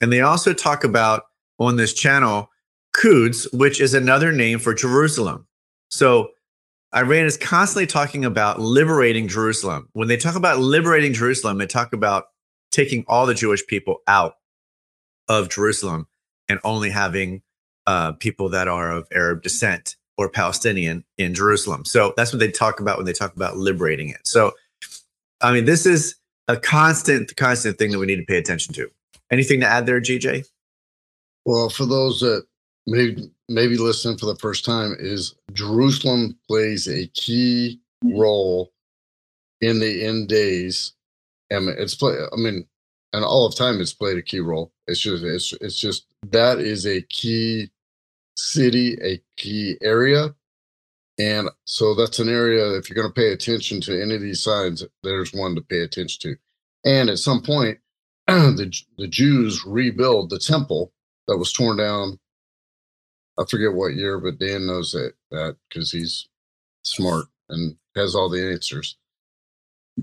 And 0.00 0.10
they 0.10 0.22
also 0.22 0.54
talk 0.54 0.82
about 0.82 1.24
on 1.66 1.76
this 1.76 1.92
channel 1.92 2.50
Quds, 2.94 3.46
which 3.52 3.80
is 3.80 3.94
another 3.94 4.32
name 4.32 4.58
for 4.58 4.74
Jerusalem. 4.74 5.46
So 5.90 6.30
Iran 6.94 7.24
is 7.24 7.38
constantly 7.38 7.86
talking 7.86 8.24
about 8.24 8.60
liberating 8.60 9.28
Jerusalem. 9.28 9.88
When 9.92 10.08
they 10.08 10.16
talk 10.16 10.36
about 10.36 10.58
liberating 10.58 11.14
Jerusalem, 11.14 11.58
they 11.58 11.66
talk 11.66 11.92
about 11.92 12.26
taking 12.70 13.04
all 13.08 13.26
the 13.26 13.34
Jewish 13.34 13.66
people 13.66 14.02
out 14.06 14.36
of 15.28 15.48
Jerusalem 15.48 16.06
and 16.48 16.60
only 16.64 16.90
having 16.90 17.42
uh, 17.86 18.12
people 18.12 18.50
that 18.50 18.68
are 18.68 18.92
of 18.92 19.08
Arab 19.12 19.42
descent 19.42 19.96
or 20.18 20.28
Palestinian 20.28 21.04
in 21.16 21.34
Jerusalem. 21.34 21.84
So 21.84 22.12
that's 22.16 22.32
what 22.32 22.40
they 22.40 22.50
talk 22.50 22.80
about 22.80 22.98
when 22.98 23.06
they 23.06 23.12
talk 23.12 23.34
about 23.34 23.56
liberating 23.56 24.10
it. 24.10 24.20
So, 24.24 24.52
I 25.40 25.52
mean, 25.52 25.64
this 25.64 25.86
is 25.86 26.16
a 26.48 26.56
constant, 26.56 27.34
constant 27.36 27.78
thing 27.78 27.90
that 27.90 27.98
we 27.98 28.06
need 28.06 28.16
to 28.16 28.24
pay 28.24 28.36
attention 28.36 28.74
to. 28.74 28.90
Anything 29.30 29.60
to 29.60 29.66
add 29.66 29.86
there, 29.86 30.00
GJ? 30.00 30.46
Well, 31.44 31.68
for 31.68 31.86
those 31.86 32.20
that 32.20 32.44
maybe 32.86 33.30
maybe 33.48 33.76
listening 33.76 34.18
for 34.18 34.26
the 34.26 34.36
first 34.36 34.64
time, 34.64 34.96
is 34.98 35.34
Jerusalem 35.52 36.38
plays 36.48 36.88
a 36.88 37.06
key 37.08 37.80
mm-hmm. 38.04 38.18
role 38.18 38.72
in 39.60 39.80
the 39.80 40.04
end 40.04 40.28
days. 40.28 40.92
And 41.50 41.68
it's 41.68 41.94
play. 41.94 42.14
I 42.32 42.36
mean, 42.36 42.66
and 43.12 43.24
all 43.24 43.46
of 43.46 43.54
time 43.54 43.80
it's 43.80 43.92
played 43.92 44.16
a 44.16 44.22
key 44.22 44.40
role. 44.40 44.72
It's 44.86 45.00
just 45.00 45.22
it's 45.22 45.52
it's 45.60 45.78
just 45.78 46.06
that 46.30 46.58
is 46.58 46.86
a 46.86 47.02
key 47.02 47.70
city, 48.36 48.96
a 49.02 49.20
key 49.36 49.76
area, 49.82 50.34
And 51.18 51.50
so 51.66 51.94
that's 51.94 52.18
an 52.18 52.28
area, 52.28 52.76
if 52.76 52.88
you're 52.88 52.96
going 52.96 53.12
to 53.12 53.20
pay 53.20 53.32
attention 53.32 53.80
to 53.82 54.00
any 54.00 54.14
of 54.14 54.22
these 54.22 54.42
signs, 54.42 54.84
there's 55.02 55.32
one 55.32 55.54
to 55.54 55.60
pay 55.60 55.80
attention 55.80 56.18
to. 56.22 56.36
And 56.84 57.10
at 57.10 57.18
some 57.18 57.42
point, 57.42 57.78
the, 58.26 58.72
the 58.98 59.08
Jews 59.08 59.64
rebuild 59.66 60.30
the 60.30 60.38
temple 60.38 60.92
that 61.28 61.38
was 61.38 61.52
torn 61.52 61.76
down. 61.76 62.18
I 63.38 63.44
forget 63.48 63.72
what 63.72 63.94
year, 63.94 64.18
but 64.18 64.38
Dan 64.38 64.66
knows 64.66 64.92
that 64.92 65.14
that 65.30 65.56
because 65.68 65.90
he's 65.90 66.28
smart 66.82 67.26
and 67.48 67.76
has 67.96 68.14
all 68.14 68.28
the 68.28 68.52
answers. 68.52 68.96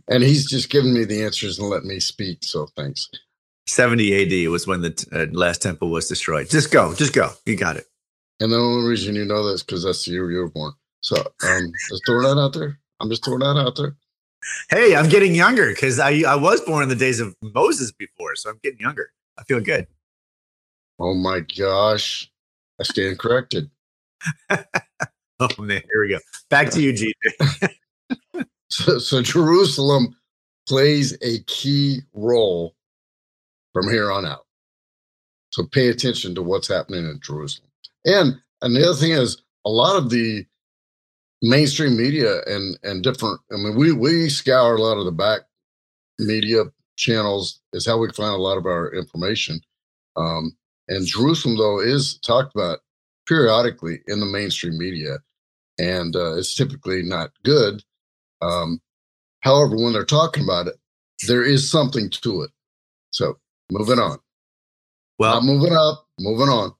And 0.07 0.23
he's 0.23 0.49
just 0.49 0.69
giving 0.69 0.93
me 0.93 1.03
the 1.03 1.23
answers 1.23 1.59
and 1.59 1.69
let 1.69 1.83
me 1.83 1.99
speak. 1.99 2.39
So 2.43 2.67
thanks. 2.75 3.09
70 3.67 4.45
AD 4.45 4.51
was 4.51 4.65
when 4.65 4.81
the 4.81 5.07
uh, 5.11 5.35
last 5.35 5.61
temple 5.61 5.89
was 5.89 6.07
destroyed. 6.07 6.49
Just 6.49 6.71
go, 6.71 6.93
just 6.95 7.13
go. 7.13 7.31
You 7.45 7.55
got 7.55 7.77
it. 7.77 7.85
And 8.39 8.51
the 8.51 8.57
only 8.57 8.87
reason 8.87 9.15
you 9.15 9.25
know 9.25 9.49
this 9.51 9.63
because 9.63 9.83
that's 9.83 10.05
the 10.05 10.11
year 10.11 10.31
you 10.31 10.39
were 10.39 10.49
born. 10.49 10.73
So 11.01 11.15
um, 11.17 11.71
just 11.89 12.03
throwing 12.05 12.23
that 12.23 12.41
out 12.41 12.53
there. 12.53 12.79
I'm 12.99 13.09
just 13.09 13.23
throwing 13.23 13.39
that 13.39 13.57
out 13.57 13.75
there. 13.75 13.95
Hey, 14.69 14.95
I'm 14.95 15.09
getting 15.09 15.35
younger 15.35 15.69
because 15.69 15.99
I 15.99 16.23
I 16.25 16.35
was 16.35 16.61
born 16.61 16.83
in 16.83 16.89
the 16.89 16.95
days 16.95 17.19
of 17.19 17.35
Moses 17.41 17.91
before, 17.91 18.35
so 18.35 18.49
I'm 18.49 18.59
getting 18.63 18.79
younger. 18.79 19.11
I 19.37 19.43
feel 19.43 19.59
good. 19.59 19.87
Oh 20.99 21.13
my 21.13 21.39
gosh, 21.39 22.29
I 22.79 22.83
stand 22.83 23.19
corrected. 23.19 23.69
oh 24.49 24.57
man, 25.57 25.81
here 25.91 26.01
we 26.01 26.09
go. 26.09 26.19
Back 26.49 26.69
to 26.71 26.81
you, 26.81 26.93
GJ. 26.93 28.45
so, 28.69 28.99
so 28.99 29.21
Jerusalem 29.21 30.15
plays 30.67 31.17
a 31.21 31.39
key 31.47 32.01
role 32.13 32.75
from 33.73 33.89
here 33.89 34.11
on 34.11 34.25
out. 34.25 34.45
So 35.51 35.65
pay 35.65 35.87
attention 35.87 36.35
to 36.35 36.43
what's 36.43 36.67
happening 36.67 37.05
in 37.05 37.19
Jerusalem. 37.21 37.69
And 38.05 38.35
and 38.61 38.75
the 38.75 38.83
other 38.83 38.97
thing 38.97 39.11
is 39.11 39.41
a 39.65 39.69
lot 39.69 39.95
of 39.95 40.09
the 40.09 40.45
mainstream 41.41 41.95
media 41.95 42.41
and 42.47 42.77
and 42.83 43.01
different 43.01 43.39
i 43.53 43.55
mean 43.55 43.75
we 43.75 43.93
we 43.93 44.27
scour 44.27 44.75
a 44.75 44.81
lot 44.81 44.97
of 44.97 45.05
the 45.05 45.11
back 45.11 45.41
media 46.19 46.63
channels 46.97 47.61
is 47.71 47.85
how 47.85 47.97
we 47.97 48.11
find 48.11 48.33
a 48.33 48.43
lot 48.43 48.57
of 48.57 48.65
our 48.65 48.93
information 48.93 49.61
um 50.17 50.51
and 50.89 51.05
jerusalem 51.05 51.57
though 51.57 51.79
is 51.79 52.19
talked 52.19 52.53
about 52.55 52.79
periodically 53.27 53.99
in 54.07 54.19
the 54.19 54.25
mainstream 54.25 54.77
media 54.77 55.17
and 55.79 56.15
uh, 56.15 56.35
it's 56.35 56.55
typically 56.55 57.01
not 57.01 57.31
good 57.43 57.83
um 58.41 58.79
however 59.41 59.75
when 59.75 59.93
they're 59.93 60.05
talking 60.05 60.43
about 60.43 60.67
it 60.67 60.75
there 61.27 61.43
is 61.43 61.69
something 61.69 62.09
to 62.09 62.41
it 62.41 62.51
so 63.11 63.37
moving 63.71 63.99
on 63.99 64.17
well 65.17 65.35
Not 65.35 65.45
moving 65.45 65.73
up 65.73 66.07
moving 66.19 66.49
on 66.49 66.73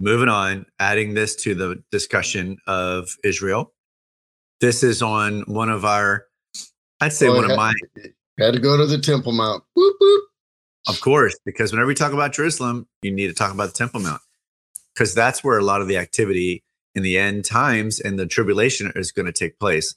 moving 0.00 0.28
on 0.28 0.64
adding 0.78 1.14
this 1.14 1.34
to 1.42 1.54
the 1.54 1.82
discussion 1.90 2.56
of 2.66 3.10
israel 3.24 3.72
this 4.60 4.82
is 4.82 5.02
on 5.02 5.42
one 5.42 5.70
of 5.70 5.84
our, 5.84 6.26
I'd 7.00 7.12
say 7.12 7.28
one 7.28 7.44
had, 7.44 7.52
of 7.52 7.56
my. 7.56 7.72
Had 8.38 8.54
to 8.54 8.60
go 8.60 8.76
to 8.76 8.86
the 8.86 8.98
Temple 8.98 9.32
Mount. 9.32 9.62
Boop, 9.76 9.92
boop. 10.02 10.18
Of 10.86 11.00
course, 11.00 11.36
because 11.44 11.72
whenever 11.72 11.90
you 11.90 11.96
talk 11.96 12.12
about 12.12 12.32
Jerusalem, 12.32 12.86
you 13.02 13.10
need 13.10 13.26
to 13.26 13.34
talk 13.34 13.52
about 13.52 13.66
the 13.66 13.74
Temple 13.74 14.00
Mount, 14.00 14.22
because 14.94 15.14
that's 15.14 15.42
where 15.42 15.58
a 15.58 15.64
lot 15.64 15.82
of 15.82 15.88
the 15.88 15.96
activity 15.96 16.62
in 16.94 17.02
the 17.02 17.18
end 17.18 17.44
times 17.44 18.00
and 18.00 18.18
the 18.18 18.26
tribulation 18.26 18.92
is 18.96 19.12
going 19.12 19.26
to 19.26 19.32
take 19.32 19.58
place. 19.58 19.94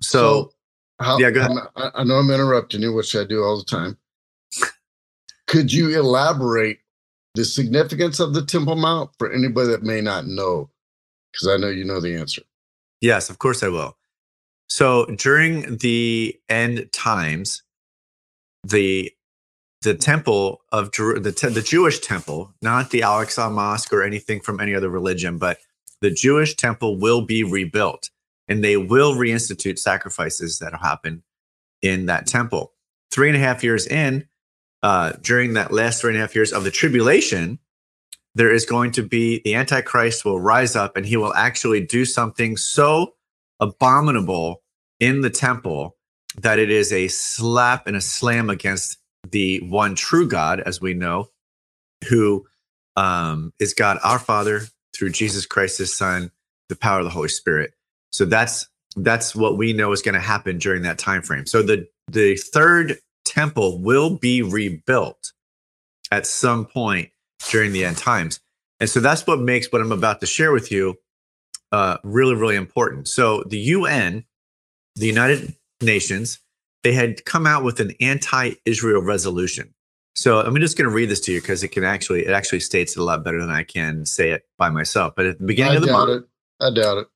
So, 0.00 0.18
so 0.18 0.52
how, 1.00 1.18
yeah, 1.18 1.30
go 1.30 1.40
ahead. 1.40 1.52
I, 1.76 1.90
I 1.96 2.04
know 2.04 2.14
I'm 2.16 2.30
interrupting 2.30 2.82
you, 2.82 2.92
which 2.92 3.14
I 3.14 3.24
do 3.24 3.42
all 3.42 3.58
the 3.58 3.64
time. 3.64 3.96
Could 5.46 5.72
you 5.72 5.98
elaborate 5.98 6.80
the 7.34 7.44
significance 7.44 8.18
of 8.18 8.34
the 8.34 8.44
Temple 8.44 8.76
Mount 8.76 9.10
for 9.18 9.32
anybody 9.32 9.68
that 9.68 9.82
may 9.82 10.00
not 10.00 10.26
know? 10.26 10.70
Because 11.32 11.48
I 11.48 11.56
know 11.56 11.68
you 11.68 11.84
know 11.84 12.00
the 12.00 12.16
answer. 12.16 12.42
Yes, 13.00 13.30
of 13.30 13.38
course 13.38 13.62
I 13.62 13.68
will. 13.68 13.96
So 14.68 15.06
during 15.06 15.76
the 15.76 16.38
end 16.48 16.90
times, 16.92 17.62
the 18.64 19.12
the 19.82 19.94
temple 19.94 20.60
of 20.72 20.90
the 20.90 21.34
te- 21.36 21.48
the 21.48 21.62
Jewish 21.62 22.00
temple, 22.00 22.52
not 22.62 22.90
the 22.90 23.02
Al-Aqsa 23.02 23.52
Mosque 23.52 23.92
or 23.92 24.02
anything 24.02 24.40
from 24.40 24.60
any 24.60 24.74
other 24.74 24.88
religion, 24.88 25.38
but 25.38 25.58
the 26.00 26.10
Jewish 26.10 26.54
temple 26.54 26.98
will 26.98 27.22
be 27.22 27.44
rebuilt, 27.44 28.10
and 28.48 28.62
they 28.62 28.76
will 28.76 29.14
reinstitute 29.14 29.78
sacrifices 29.78 30.58
that'll 30.58 30.78
happen 30.78 31.22
in 31.82 32.06
that 32.06 32.26
temple. 32.26 32.72
Three 33.10 33.28
and 33.28 33.36
a 33.36 33.40
half 33.40 33.62
years 33.62 33.86
in, 33.86 34.28
uh, 34.82 35.12
during 35.20 35.54
that 35.54 35.72
last 35.72 36.00
three 36.00 36.10
and 36.10 36.18
a 36.18 36.20
half 36.20 36.34
years 36.34 36.52
of 36.52 36.64
the 36.64 36.70
tribulation, 36.70 37.58
there 38.34 38.52
is 38.52 38.64
going 38.64 38.92
to 38.92 39.02
be 39.02 39.40
the 39.44 39.54
Antichrist 39.54 40.24
will 40.24 40.40
rise 40.40 40.76
up 40.76 40.96
and 40.96 41.04
he 41.04 41.16
will 41.16 41.34
actually 41.34 41.84
do 41.84 42.04
something 42.04 42.56
so 42.56 43.14
abominable 43.58 44.62
in 45.00 45.22
the 45.22 45.30
temple 45.30 45.96
that 46.36 46.58
it 46.58 46.70
is 46.70 46.92
a 46.92 47.08
slap 47.08 47.86
and 47.86 47.96
a 47.96 48.00
slam 48.00 48.50
against 48.50 48.98
the 49.30 49.60
one 49.60 49.94
true 49.94 50.28
God, 50.28 50.60
as 50.60 50.80
we 50.80 50.94
know, 50.94 51.30
who 52.08 52.46
um, 52.96 53.52
is 53.58 53.74
God 53.74 53.98
our 54.02 54.18
Father 54.18 54.62
through 54.94 55.10
Jesus 55.10 55.46
Christ, 55.46 55.78
His 55.78 55.96
Son, 55.96 56.30
the 56.68 56.76
power 56.76 56.98
of 56.98 57.04
the 57.04 57.10
Holy 57.10 57.28
Spirit. 57.28 57.72
So 58.10 58.24
that's 58.24 58.68
that's 58.96 59.34
what 59.34 59.56
we 59.56 59.72
know 59.72 59.92
is 59.92 60.02
going 60.02 60.14
to 60.14 60.20
happen 60.20 60.58
during 60.58 60.82
that 60.82 60.98
time 60.98 61.22
frame. 61.22 61.46
So 61.46 61.62
the 61.62 61.86
the 62.08 62.36
third 62.36 62.98
temple 63.24 63.80
will 63.80 64.16
be 64.16 64.42
rebuilt 64.42 65.32
at 66.10 66.26
some 66.26 66.64
point 66.64 67.10
during 67.50 67.72
the 67.72 67.84
end 67.84 67.98
times. 67.98 68.40
And 68.80 68.88
so 68.88 69.00
that's 69.00 69.26
what 69.26 69.40
makes 69.40 69.70
what 69.70 69.80
I'm 69.80 69.92
about 69.92 70.20
to 70.20 70.26
share 70.26 70.52
with 70.52 70.70
you 70.70 70.96
uh, 71.72 71.98
really, 72.02 72.34
really 72.34 72.56
important. 72.56 73.08
So 73.08 73.44
the 73.46 73.58
UN, 73.58 74.24
the 74.96 75.06
United 75.06 75.54
Nations, 75.82 76.38
they 76.82 76.92
had 76.92 77.24
come 77.24 77.46
out 77.46 77.64
with 77.64 77.80
an 77.80 77.92
anti-Israel 78.00 79.02
resolution. 79.02 79.74
So 80.14 80.40
I'm 80.40 80.56
just 80.56 80.76
going 80.76 80.88
to 80.88 80.94
read 80.94 81.10
this 81.10 81.20
to 81.20 81.32
you 81.32 81.40
because 81.40 81.62
it 81.62 81.68
can 81.68 81.84
actually 81.84 82.26
it 82.26 82.30
actually 82.30 82.60
states 82.60 82.96
it 82.96 83.00
a 83.00 83.04
lot 83.04 83.22
better 83.22 83.40
than 83.40 83.50
I 83.50 83.62
can 83.62 84.04
say 84.04 84.32
it 84.32 84.42
by 84.56 84.68
myself. 84.68 85.14
But 85.14 85.26
at 85.26 85.38
the 85.38 85.46
beginning 85.46 85.72
I 85.72 85.76
of 85.76 85.82
the 85.82 85.86
doubt 85.86 86.08
month, 86.08 86.24
it. 86.24 86.64
I 86.64 86.70
doubt 86.74 86.98
it. 86.98 87.08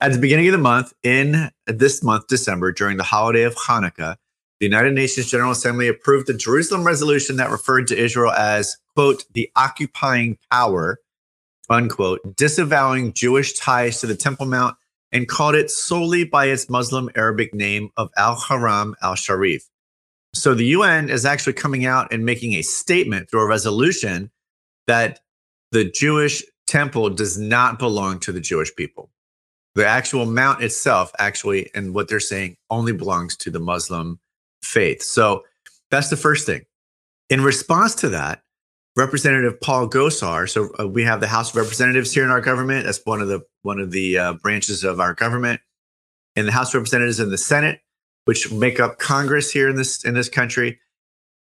At 0.00 0.12
the 0.12 0.18
beginning 0.18 0.48
of 0.48 0.52
the 0.52 0.58
month, 0.58 0.92
in 1.02 1.50
this 1.66 2.02
month, 2.02 2.26
December, 2.26 2.72
during 2.72 2.96
the 2.96 3.04
holiday 3.04 3.44
of 3.44 3.54
Hanukkah, 3.54 4.16
the 4.60 4.66
United 4.66 4.94
Nations 4.94 5.30
General 5.30 5.52
Assembly 5.52 5.88
approved 5.88 6.26
the 6.26 6.34
Jerusalem 6.34 6.84
resolution 6.84 7.36
that 7.36 7.50
referred 7.50 7.86
to 7.88 7.96
Israel 7.96 8.32
as, 8.32 8.76
quote, 8.94 9.24
the 9.32 9.50
occupying 9.56 10.38
power, 10.50 10.98
unquote, 11.70 12.36
disavowing 12.36 13.12
Jewish 13.12 13.54
ties 13.54 14.00
to 14.00 14.06
the 14.06 14.14
Temple 14.14 14.46
Mount 14.46 14.76
and 15.12 15.28
called 15.28 15.54
it 15.54 15.70
solely 15.70 16.24
by 16.24 16.46
its 16.46 16.70
Muslim 16.70 17.10
Arabic 17.14 17.54
name 17.54 17.90
of 17.96 18.10
Al 18.16 18.36
Haram 18.36 18.94
al 19.02 19.14
Sharif. 19.14 19.68
So 20.34 20.54
the 20.54 20.64
UN 20.66 21.10
is 21.10 21.26
actually 21.26 21.52
coming 21.52 21.84
out 21.84 22.12
and 22.12 22.24
making 22.24 22.54
a 22.54 22.62
statement 22.62 23.30
through 23.30 23.42
a 23.42 23.48
resolution 23.48 24.30
that 24.86 25.20
the 25.72 25.84
Jewish 25.84 26.42
temple 26.66 27.10
does 27.10 27.38
not 27.38 27.78
belong 27.78 28.18
to 28.20 28.32
the 28.32 28.40
Jewish 28.40 28.74
people. 28.74 29.10
The 29.74 29.86
actual 29.86 30.26
mount 30.26 30.62
itself, 30.62 31.12
actually, 31.18 31.70
and 31.74 31.94
what 31.94 32.08
they're 32.08 32.20
saying, 32.20 32.56
only 32.70 32.92
belongs 32.92 33.36
to 33.38 33.50
the 33.50 33.60
Muslim 33.60 34.18
faith. 34.62 35.02
So 35.02 35.44
that's 35.90 36.10
the 36.10 36.16
first 36.16 36.46
thing. 36.46 36.62
In 37.30 37.42
response 37.42 37.94
to 37.96 38.08
that, 38.10 38.42
Representative 38.96 39.60
Paul 39.60 39.88
Gosar. 39.88 40.48
So 40.48 40.70
uh, 40.78 40.86
we 40.86 41.04
have 41.04 41.20
the 41.20 41.26
House 41.26 41.50
of 41.50 41.56
Representatives 41.56 42.12
here 42.12 42.24
in 42.24 42.30
our 42.30 42.42
government. 42.42 42.84
That's 42.84 43.00
one 43.04 43.20
of 43.20 43.28
the 43.28 43.42
one 43.62 43.80
of 43.80 43.90
the 43.90 44.18
uh, 44.18 44.32
branches 44.34 44.84
of 44.84 45.00
our 45.00 45.14
government, 45.14 45.60
and 46.36 46.46
the 46.46 46.52
House 46.52 46.68
of 46.68 46.80
Representatives 46.80 47.18
and 47.18 47.32
the 47.32 47.38
Senate, 47.38 47.80
which 48.26 48.52
make 48.52 48.80
up 48.80 48.98
Congress 48.98 49.50
here 49.50 49.68
in 49.68 49.76
this 49.76 50.04
in 50.04 50.14
this 50.14 50.28
country. 50.28 50.78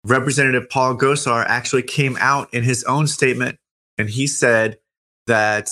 Representative 0.03 0.69
Paul 0.69 0.95
Gosar 0.95 1.45
actually 1.47 1.83
came 1.83 2.17
out 2.19 2.51
in 2.53 2.63
his 2.63 2.83
own 2.85 3.07
statement, 3.07 3.57
and 3.97 4.09
he 4.09 4.25
said 4.25 4.77
that 5.27 5.69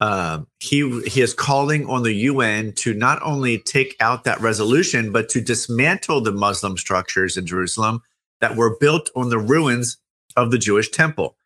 um, 0.00 0.48
he 0.58 1.02
he 1.06 1.20
is 1.20 1.34
calling 1.34 1.88
on 1.88 2.02
the 2.02 2.12
UN 2.12 2.72
to 2.78 2.94
not 2.94 3.22
only 3.22 3.58
take 3.58 3.94
out 4.00 4.24
that 4.24 4.40
resolution, 4.40 5.12
but 5.12 5.28
to 5.28 5.40
dismantle 5.40 6.20
the 6.20 6.32
Muslim 6.32 6.76
structures 6.76 7.36
in 7.36 7.46
Jerusalem 7.46 8.02
that 8.40 8.56
were 8.56 8.76
built 8.80 9.08
on 9.14 9.30
the 9.30 9.38
ruins 9.38 9.98
of 10.36 10.50
the 10.50 10.58
Jewish 10.58 10.90
temple. 10.90 11.36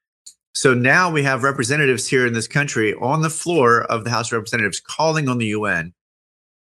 So 0.54 0.72
now 0.72 1.10
we 1.10 1.22
have 1.22 1.42
representatives 1.42 2.08
here 2.08 2.26
in 2.26 2.32
this 2.32 2.48
country 2.48 2.94
on 2.94 3.20
the 3.20 3.30
floor 3.30 3.82
of 3.84 4.04
the 4.04 4.10
House 4.10 4.28
of 4.28 4.38
Representatives 4.38 4.80
calling 4.80 5.28
on 5.28 5.38
the 5.38 5.46
UN 5.46 5.92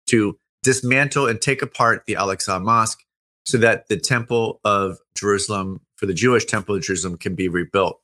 to 0.08 0.38
dismantle 0.64 1.28
and 1.28 1.42
take 1.42 1.62
apart 1.62 2.04
the 2.06 2.16
Al 2.16 2.28
Aqsa 2.28 2.62
Mosque 2.62 3.04
so 3.46 3.58
that 3.58 3.88
the 3.88 3.98
temple 3.98 4.60
of 4.64 5.00
Jerusalem, 5.16 5.82
for 5.96 6.06
the 6.06 6.14
Jewish 6.14 6.46
temple 6.46 6.76
of 6.76 6.84
Jerusalem, 6.84 7.18
can 7.18 7.34
be 7.34 7.48
rebuilt. 7.48 8.00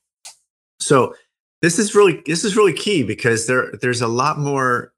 So 0.80 1.14
this 1.62 1.78
is 1.78 1.94
really 1.94 2.22
this 2.26 2.44
is 2.44 2.56
really 2.56 2.72
key 2.72 3.02
because 3.02 3.46
there 3.46 3.72
there's 3.80 4.02
a 4.02 4.08
lot 4.08 4.38
more 4.38 4.92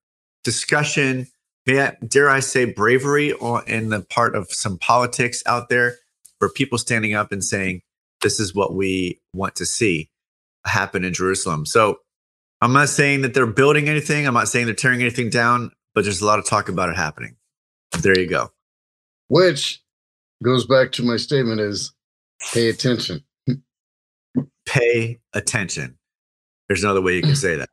discussion 0.44 1.26
I, 1.68 1.96
dare 2.06 2.30
i 2.30 2.40
say 2.40 2.64
bravery 2.64 3.34
on, 3.34 3.62
in 3.66 3.90
the 3.90 4.00
part 4.00 4.34
of 4.34 4.50
some 4.50 4.78
politics 4.78 5.42
out 5.44 5.68
there 5.68 5.96
where 6.38 6.50
people 6.50 6.78
standing 6.78 7.14
up 7.14 7.30
and 7.30 7.44
saying 7.44 7.82
this 8.22 8.40
is 8.40 8.54
what 8.54 8.74
we 8.74 9.18
want 9.34 9.54
to 9.56 9.66
see 9.66 10.08
happen 10.66 11.04
in 11.04 11.12
jerusalem 11.12 11.64
so 11.64 11.98
i'm 12.60 12.72
not 12.72 12.88
saying 12.88 13.22
that 13.22 13.34
they're 13.34 13.46
building 13.46 13.88
anything 13.88 14.26
i'm 14.26 14.34
not 14.34 14.48
saying 14.48 14.66
they're 14.66 14.74
tearing 14.74 15.00
anything 15.00 15.30
down 15.30 15.70
but 15.98 16.04
there's 16.04 16.20
a 16.20 16.26
lot 16.26 16.38
of 16.38 16.46
talk 16.46 16.68
about 16.68 16.90
it 16.90 16.96
happening. 16.96 17.34
There 18.02 18.16
you 18.16 18.28
go. 18.28 18.52
Which 19.26 19.82
goes 20.44 20.64
back 20.64 20.92
to 20.92 21.02
my 21.02 21.16
statement 21.16 21.60
is 21.60 21.92
pay 22.52 22.68
attention. 22.68 23.24
Pay 24.64 25.18
attention. 25.32 25.98
There's 26.68 26.84
another 26.84 27.00
way 27.00 27.16
you 27.16 27.22
can 27.22 27.34
say 27.34 27.56
that. 27.56 27.70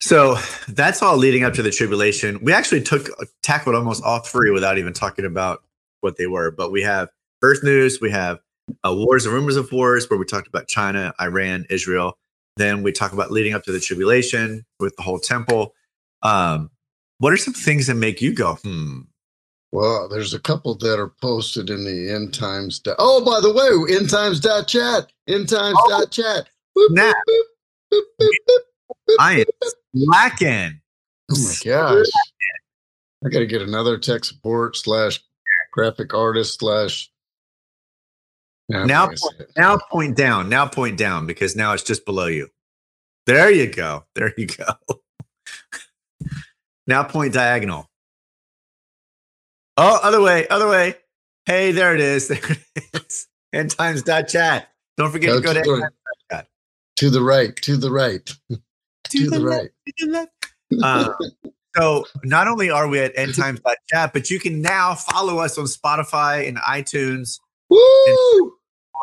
So 0.00 0.36
that's 0.68 1.02
all 1.02 1.16
leading 1.16 1.42
up 1.42 1.54
to 1.54 1.62
the 1.62 1.72
tribulation. 1.72 2.38
We 2.40 2.52
actually 2.52 2.82
took 2.82 3.08
tackled 3.42 3.74
almost 3.74 4.04
all 4.04 4.20
three 4.20 4.52
without 4.52 4.78
even 4.78 4.92
talking 4.92 5.24
about 5.24 5.64
what 6.02 6.18
they 6.18 6.28
were. 6.28 6.52
But 6.52 6.70
we 6.70 6.82
have 6.82 7.08
Earth 7.42 7.64
News, 7.64 8.00
we 8.00 8.12
have 8.12 8.38
uh, 8.84 8.94
Wars 8.94 9.24
and 9.24 9.34
Rumors 9.34 9.56
of 9.56 9.70
Wars, 9.72 10.08
where 10.08 10.18
we 10.18 10.24
talked 10.24 10.48
about 10.48 10.68
China, 10.68 11.12
Iran, 11.20 11.66
Israel. 11.70 12.16
Then 12.56 12.82
we 12.82 12.92
talk 12.92 13.12
about 13.12 13.30
leading 13.30 13.54
up 13.54 13.62
to 13.64 13.72
the 13.72 13.80
tribulation 13.80 14.64
with 14.80 14.96
the 14.96 15.02
whole 15.02 15.18
temple. 15.18 15.74
Um, 16.22 16.70
what 17.18 17.32
are 17.32 17.36
some 17.36 17.54
things 17.54 17.86
that 17.86 17.94
make 17.94 18.20
you 18.20 18.32
go, 18.32 18.54
hmm? 18.54 19.00
Well, 19.70 20.08
there's 20.08 20.34
a 20.34 20.40
couple 20.40 20.74
that 20.76 20.98
are 20.98 21.12
posted 21.20 21.68
in 21.68 21.84
the 21.84 22.10
end 22.10 22.32
times. 22.32 22.78
Do- 22.78 22.94
oh, 22.98 23.24
by 23.24 23.40
the 23.40 23.52
way, 23.52 23.96
end 23.96 24.08
times.chat, 24.08 25.12
end 25.28 25.48
times.chat. 25.48 26.48
Boop, 26.76 26.86
Now. 26.90 27.12
boop, 27.28 27.42
boop, 27.92 28.02
boop, 28.20 28.28
boop, 28.48 28.58
boop, 29.08 29.16
I 29.20 29.40
am 29.40 29.46
slacking. 29.94 30.80
Oh 31.30 31.38
my 31.38 31.54
gosh. 31.64 32.06
I 33.24 33.28
got 33.28 33.40
to 33.40 33.46
get 33.46 33.62
another 33.62 33.98
tech 33.98 34.24
support 34.24 34.76
slash 34.76 35.20
graphic 35.72 36.14
artist 36.14 36.60
slash. 36.60 37.10
Now 38.68 39.08
say 39.14 39.28
it. 39.38 39.50
Now 39.56 39.78
point 39.90 40.16
down. 40.16 40.48
Now 40.48 40.66
point 40.66 40.98
down 40.98 41.26
because 41.26 41.56
now 41.56 41.72
it's 41.72 41.82
just 41.82 42.04
below 42.04 42.26
you. 42.26 42.48
There 43.26 43.50
you 43.50 43.66
go. 43.66 44.04
There 44.14 44.32
you 44.36 44.46
go. 44.46 45.00
now 46.86 47.02
point 47.04 47.32
diagonal. 47.32 47.88
Oh, 49.76 49.98
other 50.02 50.20
way, 50.20 50.46
other 50.48 50.68
way. 50.68 50.96
Hey, 51.46 51.72
there 51.72 51.94
it 51.94 52.00
is. 52.00 52.28
There 52.28 52.56
it 52.94 53.06
is. 53.06 53.26
End 53.52 53.70
times 53.70 54.02
dot 54.02 54.28
chat. 54.28 54.68
Don't 54.98 55.10
forget 55.10 55.30
Go 55.30 55.36
to 55.36 55.42
go 55.42 55.54
to 55.54 55.62
to, 55.62 55.90
the- 56.30 56.46
to 56.96 57.10
the 57.10 57.22
right, 57.22 57.54
to 57.56 57.76
the 57.76 57.90
right, 57.90 58.26
to, 59.10 59.30
the, 59.30 59.40
right. 59.40 59.70
to 59.86 60.06
the 60.06 60.10
left. 60.10 60.32
Um, 60.82 61.14
so 61.76 62.04
not 62.24 62.48
only 62.48 62.70
are 62.70 62.88
we 62.88 62.98
at 62.98 63.14
endtimes.chat, 63.14 64.12
but 64.12 64.30
you 64.30 64.40
can 64.40 64.60
now 64.60 64.94
follow 64.94 65.38
us 65.38 65.56
on 65.56 65.64
Spotify 65.66 66.46
and 66.48 66.58
iTunes 66.58 67.38
Woo! 67.70 68.54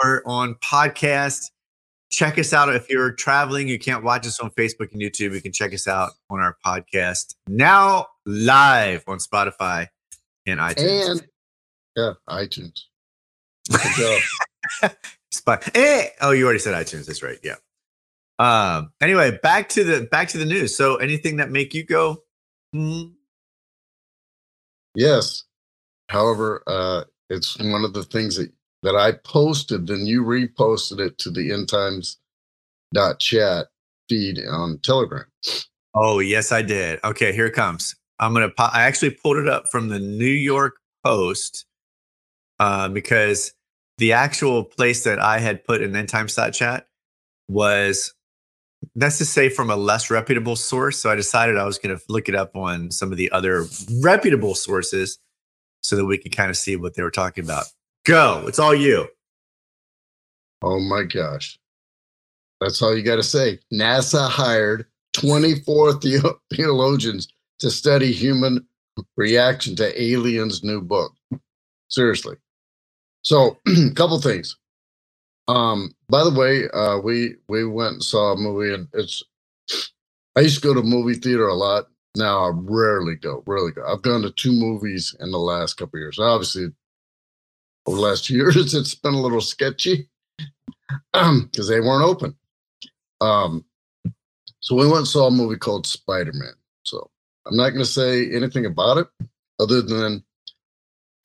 Or 0.03 0.23
on 0.25 0.55
podcast. 0.55 1.51
Check 2.09 2.37
us 2.37 2.53
out 2.53 2.73
if 2.73 2.89
you're 2.89 3.11
traveling. 3.11 3.67
You 3.67 3.79
can't 3.79 4.03
watch 4.03 4.25
us 4.25 4.39
on 4.39 4.49
Facebook 4.51 4.91
and 4.93 5.01
YouTube. 5.01 5.33
You 5.33 5.41
can 5.41 5.51
check 5.51 5.73
us 5.73 5.87
out 5.87 6.11
on 6.29 6.39
our 6.39 6.55
podcast 6.65 7.35
now 7.47 8.07
live 8.25 9.03
on 9.07 9.17
Spotify 9.17 9.87
and 10.45 10.59
iTunes. 10.59 11.11
And 11.11 11.27
yeah, 11.95 12.13
iTunes. 12.29 12.81
Good 13.69 14.21
job. 14.81 14.91
Spot. 15.31 15.69
Eh, 15.75 16.07
oh, 16.21 16.31
you 16.31 16.45
already 16.45 16.59
said 16.59 16.73
iTunes. 16.73 17.07
That's 17.07 17.23
right. 17.23 17.39
Yeah. 17.43 17.55
Um. 18.39 18.91
Anyway, 19.01 19.39
back 19.43 19.69
to 19.69 19.83
the 19.83 20.07
back 20.11 20.27
to 20.29 20.37
the 20.37 20.45
news. 20.45 20.75
So, 20.75 20.97
anything 20.97 21.37
that 21.37 21.51
make 21.51 21.73
you 21.73 21.83
go, 21.83 22.23
hmm, 22.73 23.05
Yes. 24.95 25.43
However, 26.07 26.63
uh, 26.67 27.03
it's 27.29 27.57
one 27.59 27.83
of 27.83 27.93
the 27.93 28.03
things 28.03 28.37
that, 28.37 28.51
that 28.85 28.95
I 28.95 29.13
posted, 29.23 29.87
then 29.87 30.05
you 30.05 30.23
reposted 30.23 30.99
it 30.99 31.17
to 31.19 31.31
the 31.31 31.51
end 31.51 31.67
times 31.67 32.17
dot 32.93 33.19
chat 33.19 33.67
feed 34.07 34.39
on 34.49 34.79
Telegram. 34.79 35.25
Oh, 35.95 36.19
yes, 36.19 36.51
I 36.51 36.61
did. 36.61 36.99
Okay, 37.03 37.33
here 37.33 37.47
it 37.47 37.53
comes. 37.53 37.95
I'm 38.19 38.33
gonna. 38.33 38.49
Po- 38.49 38.69
I 38.71 38.83
actually 38.83 39.11
pulled 39.11 39.37
it 39.37 39.49
up 39.49 39.65
from 39.71 39.89
the 39.89 39.99
New 39.99 40.25
York 40.25 40.77
Post 41.03 41.65
uh, 42.59 42.87
because 42.87 43.53
the 43.97 44.13
actual 44.13 44.63
place 44.63 45.03
that 45.03 45.19
I 45.19 45.39
had 45.39 45.63
put 45.63 45.81
in 45.81 45.95
end 45.95 46.09
times 46.09 46.37
chat 46.53 46.87
was 47.49 48.13
that's 48.95 49.17
to 49.17 49.25
say 49.25 49.49
from 49.49 49.69
a 49.69 49.75
less 49.75 50.09
reputable 50.09 50.55
source. 50.55 50.99
So 50.99 51.09
I 51.09 51.15
decided 51.15 51.57
I 51.57 51.65
was 51.65 51.79
going 51.79 51.97
to 51.97 52.03
look 52.07 52.29
it 52.29 52.35
up 52.35 52.55
on 52.55 52.91
some 52.91 53.11
of 53.11 53.17
the 53.17 53.31
other 53.31 53.65
reputable 54.01 54.55
sources 54.55 55.17
so 55.81 55.95
that 55.95 56.05
we 56.05 56.17
could 56.17 56.35
kind 56.35 56.49
of 56.49 56.57
see 56.57 56.75
what 56.75 56.95
they 56.95 57.03
were 57.03 57.11
talking 57.11 57.43
about. 57.43 57.65
Go. 58.05 58.45
It's 58.47 58.59
all 58.59 58.73
you. 58.73 59.07
Oh 60.61 60.79
my 60.79 61.03
gosh. 61.03 61.57
That's 62.61 62.81
all 62.81 62.95
you 62.95 63.03
got 63.03 63.17
to 63.17 63.23
say. 63.23 63.59
NASA 63.73 64.29
hired 64.29 64.85
24 65.13 65.93
theo- 65.99 66.39
theologians 66.53 67.27
to 67.59 67.69
study 67.69 68.11
human 68.11 68.65
reaction 69.17 69.75
to 69.75 70.01
aliens' 70.01 70.63
new 70.63 70.81
book. 70.81 71.13
Seriously. 71.89 72.37
So, 73.23 73.57
a 73.67 73.89
couple 73.95 74.19
things. 74.21 74.55
Um, 75.47 75.93
by 76.09 76.23
the 76.23 76.33
way, 76.33 76.69
uh, 76.69 76.99
we 76.99 77.35
we 77.47 77.65
went 77.65 77.93
and 77.93 78.03
saw 78.03 78.33
a 78.33 78.37
movie, 78.37 78.73
and 78.73 78.87
it's. 78.93 79.23
I 80.35 80.41
used 80.41 80.61
to 80.61 80.67
go 80.67 80.73
to 80.73 80.81
movie 80.81 81.15
theater 81.15 81.47
a 81.47 81.53
lot. 81.53 81.87
Now 82.17 82.45
I 82.45 82.51
rarely 82.53 83.15
go. 83.15 83.43
Rarely 83.45 83.71
go. 83.71 83.85
I've 83.85 84.01
gone 84.01 84.21
to 84.23 84.31
two 84.31 84.51
movies 84.51 85.15
in 85.19 85.31
the 85.31 85.37
last 85.39 85.75
couple 85.75 85.99
years. 85.99 86.17
Obviously, 86.19 86.67
over 87.85 87.97
the 87.97 88.03
last 88.03 88.29
years, 88.29 88.73
it's 88.73 88.95
been 88.95 89.13
a 89.13 89.21
little 89.21 89.41
sketchy 89.41 90.07
because 91.13 91.67
they 91.67 91.79
weren't 91.79 92.05
open. 92.05 92.35
Um, 93.21 93.65
so 94.59 94.75
we 94.75 94.85
went 94.85 94.99
and 94.99 95.07
saw 95.07 95.27
a 95.27 95.31
movie 95.31 95.57
called 95.57 95.87
Spider 95.87 96.33
Man. 96.33 96.53
So 96.83 97.09
I'm 97.45 97.55
not 97.55 97.69
going 97.69 97.83
to 97.83 97.85
say 97.85 98.31
anything 98.31 98.65
about 98.65 98.97
it 98.97 99.07
other 99.59 99.81
than 99.81 100.23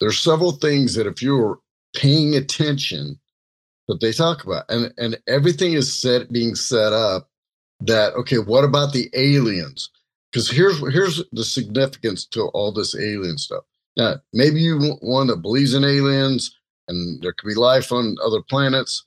there's 0.01 0.19
several 0.19 0.53
things 0.53 0.95
that 0.95 1.07
if 1.07 1.23
you're 1.23 1.59
paying 1.95 2.35
attention 2.35 3.19
that 3.89 4.01
they 4.01 4.13
talk 4.13 4.45
about, 4.45 4.65
and 4.69 4.93
and 4.99 5.19
everything 5.27 5.73
is 5.73 5.93
set 5.93 6.31
being 6.33 6.55
set 6.55 6.93
up 6.93 7.29
that 7.81 8.15
okay, 8.15 8.39
what 8.39 8.65
about 8.65 8.93
the 8.93 9.11
aliens? 9.15 9.91
Because 10.31 10.51
here's 10.51 10.79
here's 10.93 11.23
the 11.33 11.45
significance 11.45 12.25
to 12.27 12.45
all 12.49 12.73
this 12.73 12.95
alien 12.97 13.37
stuff. 13.37 13.65
Now, 13.97 14.17
maybe 14.33 14.61
you 14.61 14.79
want 14.79 15.03
one 15.03 15.27
that 15.29 15.43
believes 15.43 15.75
in 15.75 15.85
aliens 15.85 16.57
and 16.89 17.23
there 17.23 17.33
could 17.33 17.49
be 17.49 17.55
life 17.55 17.93
on 17.93 18.17
other 18.25 18.43
planets. 18.49 19.05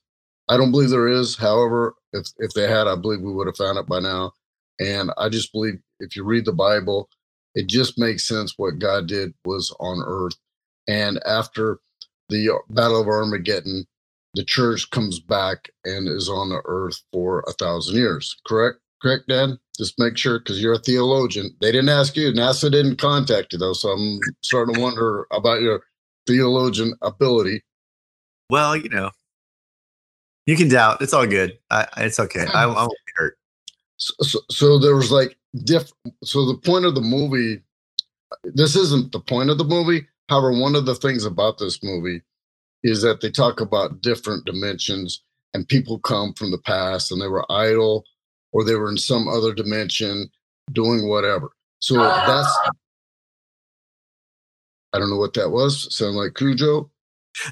I 0.49 0.57
don't 0.57 0.71
believe 0.71 0.89
there 0.89 1.07
is. 1.07 1.37
However, 1.37 1.95
if 2.11 2.27
if 2.39 2.51
they 2.53 2.67
had, 2.67 2.87
I 2.87 2.95
believe 2.95 3.21
we 3.21 3.33
would 3.33 3.47
have 3.47 3.57
found 3.57 3.77
it 3.77 3.87
by 3.87 3.99
now. 3.99 4.33
And 4.79 5.11
I 5.17 5.29
just 5.29 5.51
believe 5.51 5.79
if 5.99 6.15
you 6.15 6.23
read 6.23 6.45
the 6.45 6.53
Bible, 6.53 7.09
it 7.55 7.67
just 7.67 7.97
makes 7.97 8.27
sense 8.27 8.53
what 8.57 8.79
God 8.79 9.07
did 9.07 9.33
was 9.45 9.75
on 9.79 10.03
earth. 10.05 10.35
And 10.87 11.19
after 11.25 11.79
the 12.29 12.49
uh, 12.49 12.57
Battle 12.69 13.01
of 13.01 13.07
Armageddon, 13.07 13.85
the 14.33 14.43
church 14.43 14.89
comes 14.89 15.19
back 15.19 15.69
and 15.85 16.07
is 16.07 16.27
on 16.29 16.49
the 16.49 16.61
earth 16.65 17.01
for 17.11 17.43
a 17.47 17.53
thousand 17.53 17.95
years. 17.95 18.35
Correct? 18.45 18.79
Correct, 19.01 19.27
Dan? 19.27 19.59
Just 19.77 19.97
make 19.97 20.17
sure 20.17 20.39
because 20.39 20.61
you're 20.61 20.73
a 20.73 20.79
theologian. 20.79 21.55
They 21.59 21.71
didn't 21.71 21.89
ask 21.89 22.15
you. 22.15 22.31
NASA 22.31 22.71
didn't 22.71 22.97
contact 22.97 23.53
you 23.53 23.59
though, 23.59 23.73
so 23.73 23.89
I'm 23.89 24.19
starting 24.41 24.75
to 24.75 24.81
wonder 24.81 25.25
about 25.31 25.61
your 25.61 25.81
theologian 26.27 26.93
ability. 27.01 27.61
Well, 28.49 28.77
you 28.77 28.89
know, 28.89 29.09
you 30.45 30.55
can 30.55 30.69
doubt. 30.69 31.01
It's 31.01 31.13
all 31.13 31.25
good. 31.25 31.57
I, 31.71 31.87
it's 31.97 32.19
okay. 32.19 32.45
Hmm. 32.45 32.55
I, 32.55 32.63
I 32.63 32.67
won't 32.67 32.91
be 32.91 33.13
hurt. 33.15 33.37
so, 33.97 34.13
so, 34.21 34.39
so 34.51 34.79
there 34.79 34.95
was 34.95 35.11
like 35.11 35.37
diff 35.63 35.91
so 36.23 36.45
the 36.45 36.57
point 36.57 36.85
of 36.85 36.95
the 36.95 37.01
movie 37.01 37.61
this 38.43 38.75
isn't 38.75 39.11
the 39.11 39.19
point 39.19 39.49
of 39.51 39.57
the 39.57 39.63
movie 39.63 40.07
however 40.29 40.51
one 40.51 40.75
of 40.75 40.85
the 40.85 40.95
things 40.95 41.25
about 41.25 41.59
this 41.59 41.83
movie 41.83 42.21
is 42.83 43.01
that 43.03 43.21
they 43.21 43.29
talk 43.29 43.61
about 43.61 44.01
different 44.01 44.45
dimensions 44.45 45.23
and 45.53 45.67
people 45.67 45.99
come 45.99 46.33
from 46.33 46.49
the 46.49 46.57
past 46.57 47.11
and 47.11 47.21
they 47.21 47.27
were 47.27 47.49
idle 47.51 48.03
or 48.53 48.63
they 48.63 48.75
were 48.75 48.89
in 48.89 48.97
some 48.97 49.27
other 49.27 49.53
dimension 49.53 50.29
doing 50.71 51.09
whatever 51.09 51.49
so 51.79 51.95
that's 51.95 52.57
i 54.93 54.99
don't 54.99 55.09
know 55.09 55.17
what 55.17 55.33
that 55.33 55.49
was 55.49 55.93
sound 55.93 56.15
like 56.15 56.33
cujo 56.35 56.89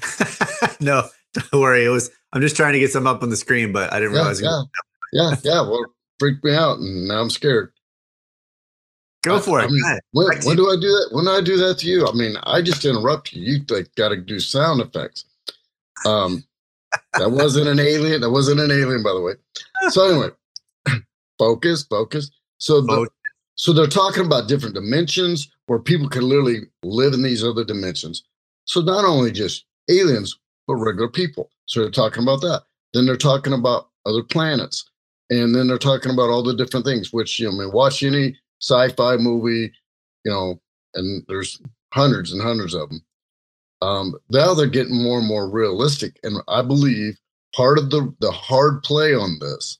no, 0.80 1.02
don't 1.34 1.60
worry. 1.60 1.84
It 1.84 1.88
was. 1.88 2.08
I'm 2.32 2.40
just 2.40 2.54
trying 2.54 2.72
to 2.74 2.78
get 2.78 2.92
some 2.92 3.04
up 3.08 3.20
on 3.24 3.30
the 3.30 3.36
screen, 3.36 3.72
but 3.72 3.92
I 3.92 3.98
didn't 3.98 4.12
yeah 4.14 4.18
realize. 4.20 4.40
yeah 4.40 4.62
yeah 5.12 5.34
yeah 5.42 5.60
well 5.60 5.84
freaked 6.20 6.44
me 6.44 6.54
out 6.54 6.78
and 6.78 7.08
now 7.08 7.20
i'm 7.20 7.28
scared 7.30 7.72
Go 9.24 9.40
for 9.40 9.60
I 9.60 9.64
it. 9.64 9.70
mean, 9.70 9.82
When, 10.12 10.26
when 10.44 10.56
do 10.56 10.70
I 10.70 10.76
do 10.76 10.86
that? 10.88 11.08
When 11.12 11.24
do 11.24 11.30
I 11.32 11.40
do 11.40 11.56
that 11.56 11.78
to 11.78 11.86
you? 11.86 12.06
I 12.08 12.12
mean, 12.12 12.34
I 12.42 12.60
just 12.62 12.84
interrupt 12.84 13.32
you. 13.32 13.42
You 13.42 13.60
like 13.70 13.92
got 13.96 14.08
to 14.08 14.16
do 14.16 14.40
sound 14.40 14.80
effects. 14.80 15.24
Um, 16.06 16.42
that 17.14 17.30
wasn't 17.30 17.68
an 17.68 17.78
alien. 17.78 18.20
That 18.20 18.30
wasn't 18.30 18.58
an 18.60 18.70
alien, 18.72 19.02
by 19.04 19.12
the 19.12 19.20
way. 19.20 19.34
So 19.90 20.08
anyway, 20.08 20.30
focus, 21.42 21.84
focus. 21.84 22.30
So 22.58 22.80
the, 22.80 22.88
Focus. 22.88 23.14
so 23.56 23.72
they're 23.72 23.86
talking 23.86 24.24
about 24.24 24.48
different 24.48 24.74
dimensions 24.74 25.50
where 25.66 25.80
people 25.80 26.08
can 26.08 26.28
literally 26.28 26.60
live 26.84 27.14
in 27.14 27.22
these 27.22 27.42
other 27.42 27.64
dimensions. 27.64 28.22
So 28.64 28.80
not 28.80 29.04
only 29.04 29.32
just 29.32 29.64
aliens, 29.90 30.38
but 30.68 30.76
regular 30.76 31.08
people. 31.08 31.50
So 31.66 31.80
they're 31.80 31.90
talking 31.90 32.22
about 32.22 32.40
that. 32.42 32.62
Then 32.92 33.06
they're 33.06 33.16
talking 33.16 33.52
about 33.52 33.88
other 34.06 34.22
planets, 34.22 34.84
and 35.30 35.54
then 35.54 35.66
they're 35.66 35.78
talking 35.78 36.12
about 36.12 36.30
all 36.30 36.42
the 36.42 36.54
different 36.54 36.86
things. 36.86 37.12
Which 37.12 37.40
you 37.40 37.46
know, 37.46 37.56
I 37.56 37.64
mean, 37.64 37.72
watch 37.72 38.02
any 38.02 38.36
sci-fi 38.60 39.16
movie 39.16 39.72
you 40.24 40.30
know, 40.30 40.60
and 40.94 41.24
there's 41.28 41.60
hundreds 41.92 42.32
and 42.32 42.42
hundreds 42.42 42.74
of 42.74 42.88
them. 42.88 43.04
Um, 43.80 44.14
now 44.30 44.54
they're 44.54 44.66
getting 44.66 45.02
more 45.02 45.18
and 45.18 45.26
more 45.26 45.50
realistic, 45.50 46.18
and 46.22 46.38
I 46.48 46.62
believe 46.62 47.18
part 47.54 47.78
of 47.78 47.90
the 47.90 48.14
the 48.20 48.30
hard 48.30 48.82
play 48.82 49.14
on 49.14 49.38
this 49.40 49.78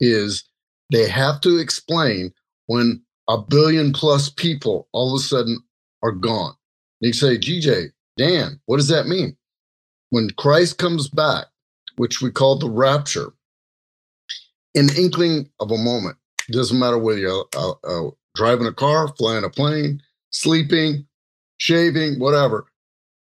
is 0.00 0.44
they 0.92 1.08
have 1.08 1.40
to 1.40 1.58
explain 1.58 2.32
when 2.66 3.02
a 3.28 3.38
billion 3.38 3.92
plus 3.92 4.28
people 4.28 4.88
all 4.92 5.14
of 5.14 5.20
a 5.20 5.24
sudden 5.24 5.58
are 6.02 6.12
gone. 6.12 6.54
You 7.00 7.12
say, 7.12 7.38
GJ, 7.38 7.90
Dan, 8.16 8.60
what 8.66 8.76
does 8.76 8.88
that 8.88 9.06
mean? 9.06 9.36
When 10.10 10.30
Christ 10.30 10.78
comes 10.78 11.08
back, 11.08 11.46
which 11.96 12.20
we 12.20 12.30
call 12.30 12.58
the 12.58 12.70
rapture, 12.70 13.32
in 14.74 14.88
inkling 14.96 15.50
of 15.60 15.70
a 15.70 15.78
moment, 15.78 16.16
doesn't 16.50 16.78
matter 16.78 16.98
whether 16.98 17.18
you're 17.18 17.46
uh, 17.56 17.72
uh, 17.84 18.10
driving 18.34 18.66
a 18.66 18.72
car, 18.72 19.08
flying 19.16 19.44
a 19.44 19.50
plane, 19.50 20.02
sleeping, 20.30 21.06
shaving, 21.58 22.18
whatever. 22.18 22.66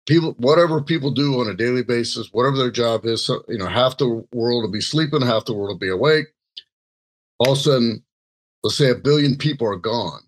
People, 0.08 0.34
whatever 0.38 0.82
people 0.82 1.12
do 1.12 1.40
on 1.40 1.48
a 1.48 1.54
daily 1.54 1.84
basis, 1.84 2.30
whatever 2.32 2.58
their 2.58 2.72
job 2.72 3.06
is, 3.06 3.24
so, 3.26 3.44
you 3.48 3.58
know, 3.58 3.68
half 3.68 3.98
the 3.98 4.08
world 4.34 4.64
will 4.64 4.72
be 4.72 4.82
sleeping, 4.82 5.22
half 5.22 5.46
the 5.46 5.54
world 5.54 5.70
will 5.70 5.78
be 5.78 5.90
awake. 5.90 6.28
All 7.42 7.54
of 7.54 7.58
a 7.58 7.62
sudden, 7.62 8.04
let's 8.62 8.78
say 8.78 8.92
a 8.92 8.96
billion 8.96 9.36
people 9.36 9.66
are 9.66 9.76
gone. 9.76 10.22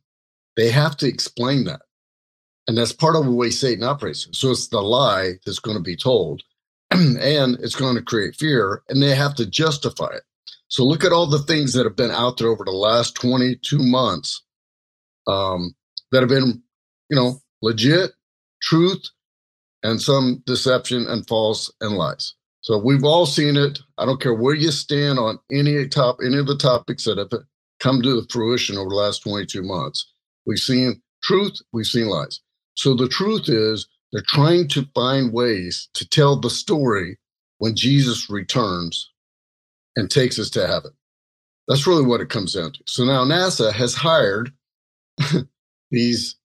They 0.58 0.72
have 0.72 0.98
to 0.98 1.08
explain 1.08 1.66
that. 1.66 1.82
And 2.68 2.76
that's 2.76 2.92
part 2.92 3.16
of 3.16 3.26
the 3.26 3.32
way 3.32 3.52
Satan 3.52 3.84
operates. 3.84 4.28
So 4.32 4.50
it's 4.50 4.70
the 4.70 4.82
lie 4.82 5.34
that's 5.46 5.60
going 5.60 5.78
to 5.78 5.84
be 5.84 5.96
told, 5.96 6.42
and 6.92 7.56
it's 7.60 7.76
going 7.76 7.96
to 7.98 8.02
create 8.02 8.36
fear, 8.36 8.82
and 8.90 9.02
they 9.02 9.14
have 9.14 9.36
to 9.36 9.46
justify 9.46 10.08
it. 10.08 10.24
So 10.70 10.84
look 10.84 11.04
at 11.04 11.12
all 11.12 11.28
the 11.28 11.44
things 11.44 11.74
that 11.74 11.86
have 11.86 11.96
been 11.96 12.10
out 12.10 12.38
there 12.38 12.48
over 12.48 12.66
the 12.66 12.72
last 12.72 13.14
22 13.14 13.78
months 13.78 14.42
um, 15.28 15.76
that 16.12 16.22
have 16.22 16.30
been, 16.30 16.64
you 17.12 17.16
know, 17.16 17.44
legit, 17.62 18.14
truth, 18.60 19.04
and 19.84 20.02
some 20.02 20.42
deception 20.48 21.06
and 21.08 21.28
false 21.28 21.72
and 21.80 21.96
lies. 21.96 22.34
So 22.64 22.78
we've 22.78 23.04
all 23.04 23.26
seen 23.26 23.58
it. 23.58 23.80
I 23.98 24.06
don't 24.06 24.22
care 24.22 24.34
where 24.34 24.56
you 24.56 24.72
stand 24.72 25.20
on 25.20 25.38
any 25.52 25.86
top, 25.90 26.18
any 26.26 26.38
of 26.38 26.48
the 26.48 26.58
topics 26.58 27.04
that 27.04 27.18
have 27.18 27.30
come 27.82 28.02
to 28.02 28.26
fruition 28.30 28.78
over 28.78 28.90
the 28.90 28.96
last 28.96 29.20
22 29.20 29.62
months. 29.62 30.10
We've 30.46 30.58
seen 30.58 31.02
truth, 31.24 31.60
we've 31.74 31.86
seen 31.86 32.08
lies. 32.08 32.40
So 32.76 32.96
the 32.96 33.10
truth 33.10 33.50
is 33.50 33.86
they're 34.14 34.24
trying 34.28 34.70
to 34.70 34.88
find 34.96 35.34
ways 35.34 35.90
to 35.96 36.08
tell 36.08 36.40
the 36.40 36.50
story 36.50 37.20
when 37.58 37.76
Jesus 37.76 38.30
returns 38.30 39.12
and 39.98 40.10
takes 40.10 40.40
us 40.40 40.50
to 40.52 40.66
heaven. 40.66 40.92
That's 41.68 41.86
really 41.86 42.06
what 42.06 42.22
it 42.22 42.30
comes 42.30 42.54
down 42.54 42.72
to. 42.72 42.80
So 42.88 43.04
now 43.04 43.26
NASA 43.26 43.74
has 43.74 43.94
hired 43.94 44.54
these 45.92 46.36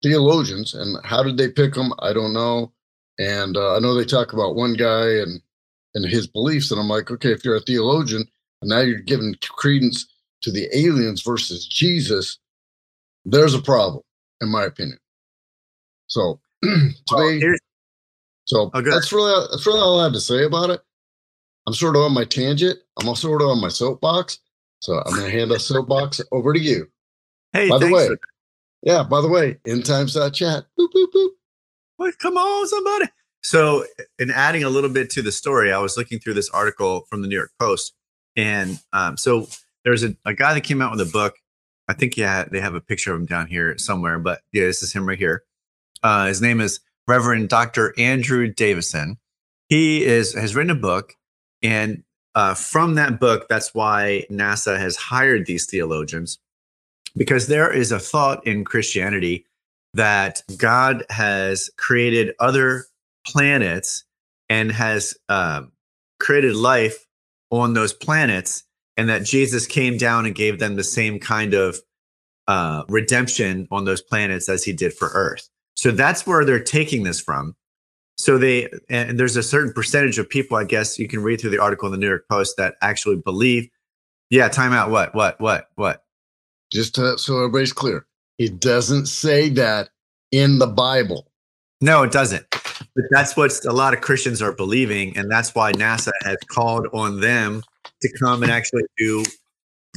theologians, 0.00 0.74
and 0.74 0.96
how 1.04 1.24
did 1.24 1.38
they 1.38 1.48
pick 1.48 1.74
them? 1.74 1.92
I 1.98 2.12
don't 2.12 2.32
know. 2.32 2.72
And 3.18 3.56
uh, 3.56 3.76
I 3.76 3.78
know 3.80 3.94
they 3.94 4.04
talk 4.04 4.32
about 4.32 4.54
one 4.54 4.74
guy 4.74 5.06
and 5.06 5.40
and 5.96 6.04
his 6.04 6.26
beliefs, 6.26 6.70
and 6.70 6.78
I'm 6.78 6.88
like, 6.88 7.10
okay, 7.10 7.32
if 7.32 7.44
you're 7.44 7.56
a 7.56 7.60
theologian 7.60 8.28
and 8.60 8.68
now 8.68 8.80
you're 8.80 9.00
giving 9.00 9.34
credence 9.40 10.06
to 10.42 10.52
the 10.52 10.68
aliens 10.76 11.22
versus 11.22 11.66
Jesus, 11.66 12.38
there's 13.24 13.54
a 13.54 13.62
problem, 13.62 14.02
in 14.40 14.48
my 14.48 14.64
opinion. 14.64 14.98
So 16.06 16.38
to 16.62 16.92
well, 17.10 17.30
me, 17.30 17.56
so 18.44 18.70
oh, 18.72 18.82
that's 18.82 19.12
really 19.12 19.46
that's 19.50 19.66
really 19.66 19.80
all 19.80 19.98
I 19.98 20.04
have 20.04 20.12
to 20.12 20.20
say 20.20 20.44
about 20.44 20.70
it. 20.70 20.80
I'm 21.66 21.74
sort 21.74 21.96
of 21.96 22.02
on 22.02 22.14
my 22.14 22.24
tangent. 22.24 22.78
I'm 23.00 23.08
also 23.08 23.28
sort 23.28 23.42
of 23.42 23.48
on 23.48 23.60
my 23.60 23.68
soapbox. 23.68 24.38
So 24.80 25.02
I'm 25.04 25.14
going 25.14 25.30
to 25.30 25.36
hand 25.36 25.50
the 25.50 25.58
soapbox 25.58 26.20
over 26.30 26.52
to 26.52 26.60
you. 26.60 26.86
Hey, 27.52 27.68
by 27.68 27.78
the 27.78 27.90
way, 27.90 28.08
yeah, 28.82 29.02
by 29.02 29.22
the 29.22 29.28
way, 29.28 29.54
endtimes.chat. 29.66 30.64
Boop, 30.78 30.88
boop, 30.94 31.06
boop. 31.12 31.30
What? 31.96 32.18
Come 32.18 32.36
on, 32.36 32.68
somebody. 32.68 33.06
So, 33.42 33.84
in 34.18 34.30
adding 34.30 34.64
a 34.64 34.70
little 34.70 34.90
bit 34.90 35.10
to 35.10 35.22
the 35.22 35.32
story, 35.32 35.72
I 35.72 35.78
was 35.78 35.96
looking 35.96 36.18
through 36.18 36.34
this 36.34 36.50
article 36.50 37.06
from 37.08 37.22
the 37.22 37.28
New 37.28 37.36
York 37.36 37.52
Post. 37.60 37.94
And 38.36 38.80
um, 38.92 39.16
so 39.16 39.46
there's 39.84 40.02
a, 40.02 40.16
a 40.24 40.34
guy 40.34 40.52
that 40.54 40.62
came 40.62 40.82
out 40.82 40.90
with 40.90 41.00
a 41.00 41.10
book. 41.10 41.36
I 41.88 41.94
think, 41.94 42.16
yeah, 42.16 42.44
they 42.44 42.60
have 42.60 42.74
a 42.74 42.80
picture 42.80 43.14
of 43.14 43.20
him 43.20 43.26
down 43.26 43.46
here 43.46 43.78
somewhere, 43.78 44.18
but 44.18 44.40
yeah, 44.52 44.64
this 44.64 44.82
is 44.82 44.92
him 44.92 45.06
right 45.06 45.18
here. 45.18 45.44
Uh, 46.02 46.26
his 46.26 46.42
name 46.42 46.60
is 46.60 46.80
Reverend 47.06 47.48
Dr. 47.48 47.94
Andrew 47.96 48.52
Davison. 48.52 49.18
He 49.68 50.04
is 50.04 50.34
has 50.34 50.54
written 50.54 50.70
a 50.70 50.74
book 50.74 51.14
and 51.62 52.02
uh, 52.36 52.54
from 52.54 52.94
that 52.94 53.18
book, 53.18 53.48
that's 53.48 53.74
why 53.74 54.26
NASA 54.30 54.78
has 54.78 54.94
hired 54.96 55.46
these 55.46 55.64
theologians, 55.64 56.38
because 57.16 57.46
there 57.46 57.72
is 57.72 57.90
a 57.90 57.98
thought 57.98 58.46
in 58.46 58.62
Christianity 58.62 59.46
that 59.94 60.42
God 60.58 61.04
has 61.08 61.70
created 61.78 62.34
other 62.38 62.84
planets 63.26 64.04
and 64.48 64.70
has 64.70 65.16
uh, 65.28 65.62
created 66.20 66.54
life 66.54 67.06
on 67.50 67.74
those 67.74 67.92
planets, 67.92 68.64
and 68.96 69.08
that 69.08 69.24
Jesus 69.24 69.66
came 69.66 69.96
down 69.96 70.26
and 70.26 70.34
gave 70.34 70.58
them 70.58 70.76
the 70.76 70.84
same 70.84 71.18
kind 71.18 71.54
of 71.54 71.78
uh, 72.48 72.84
redemption 72.88 73.68
on 73.70 73.84
those 73.84 74.02
planets 74.02 74.48
as 74.48 74.64
he 74.64 74.72
did 74.72 74.94
for 74.94 75.08
Earth. 75.08 75.48
So 75.74 75.90
that's 75.90 76.26
where 76.26 76.44
they're 76.44 76.62
taking 76.62 77.02
this 77.02 77.20
from. 77.20 77.54
So 78.18 78.38
they 78.38 78.68
and 78.88 79.18
there's 79.18 79.36
a 79.36 79.42
certain 79.42 79.72
percentage 79.72 80.18
of 80.18 80.28
people, 80.28 80.56
I 80.56 80.64
guess 80.64 80.98
you 80.98 81.06
can 81.06 81.22
read 81.22 81.40
through 81.40 81.50
the 81.50 81.62
article 81.62 81.86
in 81.86 81.92
the 81.92 81.98
New 81.98 82.08
York 82.08 82.24
Post 82.30 82.56
that 82.56 82.76
actually 82.80 83.16
believe. 83.16 83.68
Yeah, 84.30 84.48
time 84.48 84.72
out. 84.72 84.90
What? 84.90 85.14
What? 85.14 85.40
What? 85.40 85.66
What? 85.74 86.02
Just 86.72 86.94
to, 86.96 87.18
so 87.18 87.36
everybody's 87.36 87.72
clear, 87.72 88.06
it 88.38 88.58
doesn't 88.58 89.06
say 89.06 89.50
that 89.50 89.90
in 90.32 90.58
the 90.58 90.66
Bible. 90.66 91.30
No, 91.80 92.02
it 92.02 92.10
doesn't. 92.10 92.45
But 92.96 93.04
that's 93.10 93.36
what 93.36 93.52
a 93.66 93.72
lot 93.72 93.92
of 93.92 94.00
Christians 94.00 94.40
are 94.40 94.52
believing, 94.52 95.16
and 95.18 95.30
that's 95.30 95.54
why 95.54 95.72
NASA 95.72 96.12
has 96.24 96.38
called 96.48 96.88
on 96.94 97.20
them 97.20 97.62
to 98.00 98.18
come 98.18 98.42
and 98.42 98.50
actually 98.50 98.84
do 98.96 99.22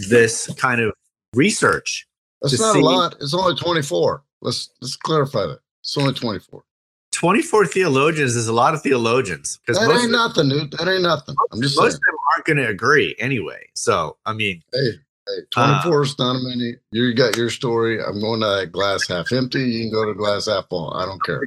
this 0.09 0.53
kind 0.55 0.81
of 0.81 0.93
research. 1.33 2.05
That's 2.41 2.59
not 2.59 2.73
see. 2.73 2.81
a 2.81 2.83
lot. 2.83 3.15
It's 3.21 3.33
only 3.33 3.55
24. 3.55 4.21
Let's 4.41 4.69
let's 4.81 4.97
clarify 4.97 5.45
that. 5.45 5.59
It's 5.81 5.97
only 5.97 6.13
24. 6.13 6.63
24 7.11 7.65
theologians 7.65 8.35
is 8.35 8.47
a 8.47 8.53
lot 8.53 8.73
of 8.73 8.81
theologians 8.81 9.59
because 9.65 9.79
that 9.79 9.91
ain't 9.91 10.11
nothing, 10.11 10.49
dude. 10.49 10.71
That 10.73 10.87
ain't 10.87 11.03
nothing. 11.03 11.35
I'm 11.51 11.61
just 11.61 11.77
most 11.77 11.91
saying. 11.91 11.95
of 11.95 12.01
them 12.01 12.15
aren't 12.35 12.45
going 12.45 12.57
to 12.57 12.67
agree 12.67 13.15
anyway. 13.19 13.67
So 13.75 14.17
I 14.25 14.33
mean, 14.33 14.61
hey, 14.73 14.91
hey, 15.27 15.41
24 15.51 15.99
uh, 15.99 16.03
is 16.03 16.19
not 16.19 16.35
a 16.35 16.39
many. 16.39 16.75
You 16.91 17.13
got 17.13 17.35
your 17.35 17.49
story. 17.49 18.01
I'm 18.01 18.21
going 18.21 18.41
to 18.41 18.67
glass 18.71 19.07
half 19.07 19.31
empty. 19.31 19.59
You 19.59 19.83
can 19.83 19.91
go 19.91 20.05
to 20.05 20.13
glass 20.13 20.47
half 20.47 20.69
full. 20.69 20.93
I 20.93 21.05
don't 21.05 21.21
care. 21.23 21.41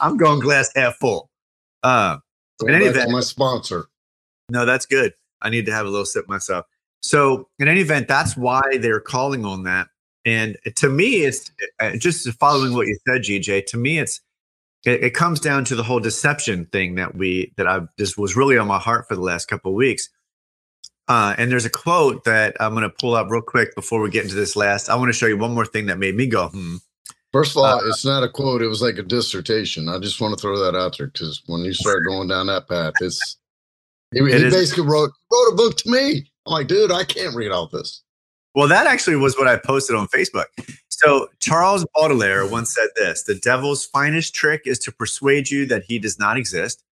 I'm 0.00 0.16
going 0.16 0.40
glass 0.40 0.70
half 0.74 0.96
full. 0.96 1.30
Uh, 1.82 2.18
in 2.62 2.74
any 2.74 2.86
event, 2.86 3.10
my 3.10 3.20
sponsor. 3.20 3.86
No, 4.48 4.64
that's 4.64 4.86
good. 4.86 5.12
I 5.42 5.50
need 5.50 5.66
to 5.66 5.72
have 5.72 5.86
a 5.86 5.88
little 5.88 6.06
sip 6.06 6.28
myself. 6.28 6.66
So 7.02 7.48
in 7.58 7.68
any 7.68 7.80
event, 7.80 8.08
that's 8.08 8.36
why 8.36 8.62
they're 8.78 9.00
calling 9.00 9.44
on 9.44 9.64
that. 9.64 9.88
And 10.24 10.56
to 10.76 10.88
me, 10.88 11.24
it's 11.24 11.50
uh, 11.78 11.96
just 11.96 12.26
following 12.34 12.72
what 12.72 12.86
you 12.86 12.96
said, 13.06 13.22
GJ. 13.22 13.66
To 13.66 13.76
me, 13.76 13.98
it's 13.98 14.20
it, 14.86 15.04
it, 15.04 15.10
comes 15.10 15.38
down 15.38 15.64
to 15.66 15.76
the 15.76 15.82
whole 15.82 16.00
deception 16.00 16.66
thing 16.66 16.94
that 16.94 17.14
we 17.14 17.52
that 17.56 17.66
I 17.66 17.80
just 17.98 18.16
was 18.16 18.36
really 18.36 18.56
on 18.56 18.66
my 18.66 18.78
heart 18.78 19.06
for 19.06 19.16
the 19.16 19.20
last 19.20 19.48
couple 19.48 19.72
of 19.72 19.76
weeks. 19.76 20.08
Uh, 21.06 21.34
and 21.36 21.52
there's 21.52 21.66
a 21.66 21.70
quote 21.70 22.24
that 22.24 22.56
I'm 22.58 22.72
going 22.72 22.82
to 22.82 22.88
pull 22.88 23.14
up 23.14 23.28
real 23.28 23.42
quick 23.42 23.74
before 23.74 24.00
we 24.00 24.08
get 24.08 24.24
into 24.24 24.36
this 24.36 24.56
last. 24.56 24.88
I 24.88 24.94
want 24.94 25.10
to 25.10 25.12
show 25.12 25.26
you 25.26 25.36
one 25.36 25.52
more 25.52 25.66
thing 25.66 25.86
that 25.86 25.98
made 25.98 26.14
me 26.14 26.26
go, 26.26 26.48
hmm. 26.48 26.76
First 27.34 27.56
of 27.56 27.64
all, 27.64 27.64
uh, 27.64 27.88
it's 27.88 28.04
not 28.04 28.22
a 28.22 28.28
quote. 28.28 28.62
It 28.62 28.68
was 28.68 28.80
like 28.80 28.96
a 28.96 29.02
dissertation. 29.02 29.88
I 29.88 29.98
just 29.98 30.20
want 30.20 30.38
to 30.38 30.40
throw 30.40 30.56
that 30.56 30.78
out 30.78 30.96
there 30.96 31.08
because 31.08 31.42
when 31.46 31.62
you 31.62 31.74
start 31.74 32.04
going 32.06 32.28
down 32.28 32.46
that 32.46 32.68
path, 32.68 32.92
it's 33.00 33.38
he, 34.12 34.20
it 34.20 34.40
he 34.40 34.50
basically 34.50 34.84
wrote 34.84 35.10
wrote 35.32 35.52
a 35.52 35.56
book 35.56 35.76
to 35.78 35.90
me. 35.90 36.30
I'm 36.46 36.52
like, 36.52 36.68
dude, 36.68 36.92
I 36.92 37.02
can't 37.02 37.34
read 37.34 37.50
all 37.50 37.66
this. 37.66 38.04
Well, 38.54 38.68
that 38.68 38.86
actually 38.86 39.16
was 39.16 39.36
what 39.36 39.48
I 39.48 39.56
posted 39.56 39.96
on 39.96 40.06
Facebook. 40.06 40.44
So 40.90 41.26
Charles 41.40 41.84
Baudelaire 41.92 42.46
once 42.46 42.72
said 42.72 42.90
this: 42.94 43.24
"The 43.24 43.34
devil's 43.34 43.84
finest 43.84 44.32
trick 44.32 44.62
is 44.64 44.78
to 44.78 44.92
persuade 44.92 45.50
you 45.50 45.66
that 45.66 45.82
he 45.88 45.98
does 45.98 46.20
not 46.20 46.36
exist, 46.36 46.84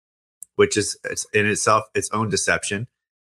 which 0.57 0.74
is 0.74 0.97
in 1.34 1.45
itself 1.45 1.84
its 1.95 2.09
own 2.12 2.30
deception." 2.30 2.86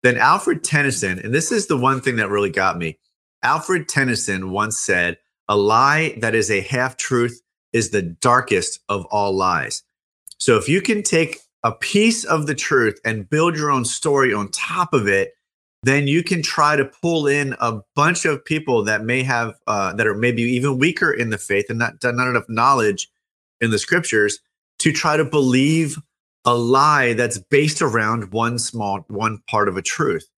Then 0.04 0.16
Alfred 0.18 0.62
Tennyson, 0.62 1.18
and 1.18 1.34
this 1.34 1.50
is 1.50 1.66
the 1.66 1.76
one 1.76 2.00
thing 2.00 2.14
that 2.14 2.28
really 2.28 2.50
got 2.50 2.78
me. 2.78 3.00
Alfred 3.42 3.88
Tennyson 3.88 4.52
once 4.52 4.78
said, 4.78 5.18
"A 5.52 5.56
lie 5.56 6.16
that 6.20 6.34
is 6.34 6.50
a 6.50 6.62
half 6.62 6.96
truth 6.96 7.42
is 7.72 7.90
the 7.90 8.02
darkest 8.02 8.80
of 8.88 9.04
all 9.10 9.32
lies." 9.36 9.82
So 10.38 10.56
if 10.56 10.68
you 10.68 10.80
can 10.80 11.02
take 11.02 11.40
a 11.62 11.72
piece 11.72 12.24
of 12.24 12.46
the 12.46 12.54
truth 12.54 12.98
and 13.04 13.28
build 13.28 13.56
your 13.56 13.70
own 13.70 13.84
story 13.84 14.32
on 14.34 14.48
top 14.48 14.92
of 14.92 15.06
it, 15.06 15.34
then 15.82 16.06
you 16.06 16.22
can 16.22 16.42
try 16.42 16.76
to 16.76 16.84
pull 16.84 17.26
in 17.26 17.54
a 17.60 17.80
bunch 17.94 18.24
of 18.24 18.44
people 18.44 18.84
that 18.84 19.04
may 19.04 19.22
have 19.22 19.54
uh, 19.66 19.92
that 19.94 20.06
are 20.06 20.14
maybe 20.14 20.42
even 20.42 20.78
weaker 20.78 21.12
in 21.12 21.30
the 21.30 21.38
faith 21.38 21.66
and 21.68 21.78
not 21.78 21.94
not 22.02 22.28
enough 22.28 22.48
knowledge 22.48 23.08
in 23.60 23.70
the 23.70 23.78
scriptures 23.78 24.38
to 24.78 24.92
try 24.92 25.16
to 25.16 25.24
believe 25.24 25.98
a 26.44 26.54
lie 26.54 27.12
that's 27.12 27.38
based 27.38 27.82
around 27.82 28.32
one 28.32 28.58
small 28.58 29.04
one 29.08 29.38
part 29.48 29.68
of 29.68 29.76
a 29.76 29.82
truth. 29.82 30.28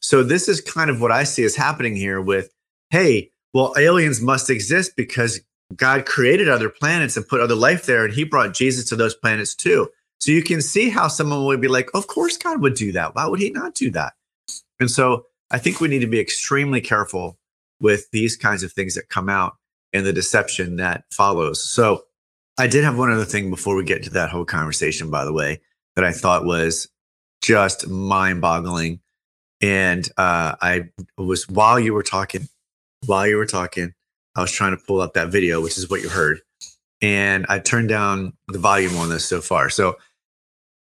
So 0.00 0.22
this 0.22 0.48
is 0.48 0.60
kind 0.60 0.90
of 0.90 1.00
what 1.00 1.12
I 1.12 1.24
see 1.24 1.42
is 1.42 1.56
happening 1.56 1.96
here 1.96 2.20
with 2.20 2.50
hey, 2.90 3.30
well 3.56 3.72
aliens 3.78 4.20
must 4.20 4.50
exist 4.50 4.92
because 4.96 5.40
God 5.74 6.04
created 6.04 6.46
other 6.46 6.68
planets 6.68 7.16
and 7.16 7.26
put 7.26 7.40
other 7.40 7.54
life 7.54 7.86
there, 7.86 8.04
and 8.04 8.12
He 8.12 8.22
brought 8.22 8.52
Jesus 8.52 8.84
to 8.90 8.96
those 8.96 9.14
planets 9.14 9.54
too. 9.54 9.88
So 10.20 10.30
you 10.30 10.42
can 10.42 10.60
see 10.60 10.90
how 10.90 11.08
someone 11.08 11.46
would 11.46 11.62
be 11.62 11.68
like, 11.68 11.88
"Of 11.94 12.06
course, 12.06 12.36
God 12.36 12.60
would 12.60 12.74
do 12.74 12.92
that. 12.92 13.14
Why 13.14 13.26
would 13.26 13.40
He 13.40 13.48
not 13.50 13.74
do 13.74 13.90
that?" 13.92 14.12
And 14.78 14.90
so 14.90 15.24
I 15.50 15.58
think 15.58 15.80
we 15.80 15.88
need 15.88 16.00
to 16.00 16.06
be 16.06 16.20
extremely 16.20 16.82
careful 16.82 17.38
with 17.80 18.10
these 18.10 18.36
kinds 18.36 18.62
of 18.62 18.72
things 18.72 18.94
that 18.94 19.08
come 19.08 19.30
out 19.30 19.56
and 19.94 20.04
the 20.04 20.12
deception 20.12 20.76
that 20.76 21.04
follows. 21.10 21.66
So 21.66 22.04
I 22.58 22.66
did 22.66 22.84
have 22.84 22.98
one 22.98 23.10
other 23.10 23.24
thing 23.24 23.48
before 23.48 23.74
we 23.74 23.84
get 23.84 24.02
to 24.02 24.10
that 24.10 24.28
whole 24.28 24.44
conversation, 24.44 25.10
by 25.10 25.24
the 25.24 25.32
way, 25.32 25.60
that 25.94 26.04
I 26.04 26.12
thought 26.12 26.44
was 26.44 26.88
just 27.40 27.88
mind 27.88 28.42
boggling. 28.42 29.00
And 29.62 30.06
uh, 30.18 30.56
I 30.60 30.90
was, 31.16 31.48
while 31.48 31.80
you 31.80 31.94
were 31.94 32.02
talking, 32.02 32.48
while 33.06 33.26
you 33.26 33.36
were 33.36 33.46
talking, 33.46 33.94
I 34.34 34.42
was 34.42 34.52
trying 34.52 34.76
to 34.76 34.82
pull 34.82 35.00
up 35.00 35.14
that 35.14 35.28
video, 35.28 35.60
which 35.62 35.78
is 35.78 35.88
what 35.88 36.02
you 36.02 36.08
heard. 36.08 36.40
And 37.02 37.46
I 37.48 37.58
turned 37.58 37.88
down 37.88 38.34
the 38.48 38.58
volume 38.58 38.96
on 38.96 39.08
this 39.08 39.24
so 39.24 39.40
far. 39.40 39.70
So 39.70 39.96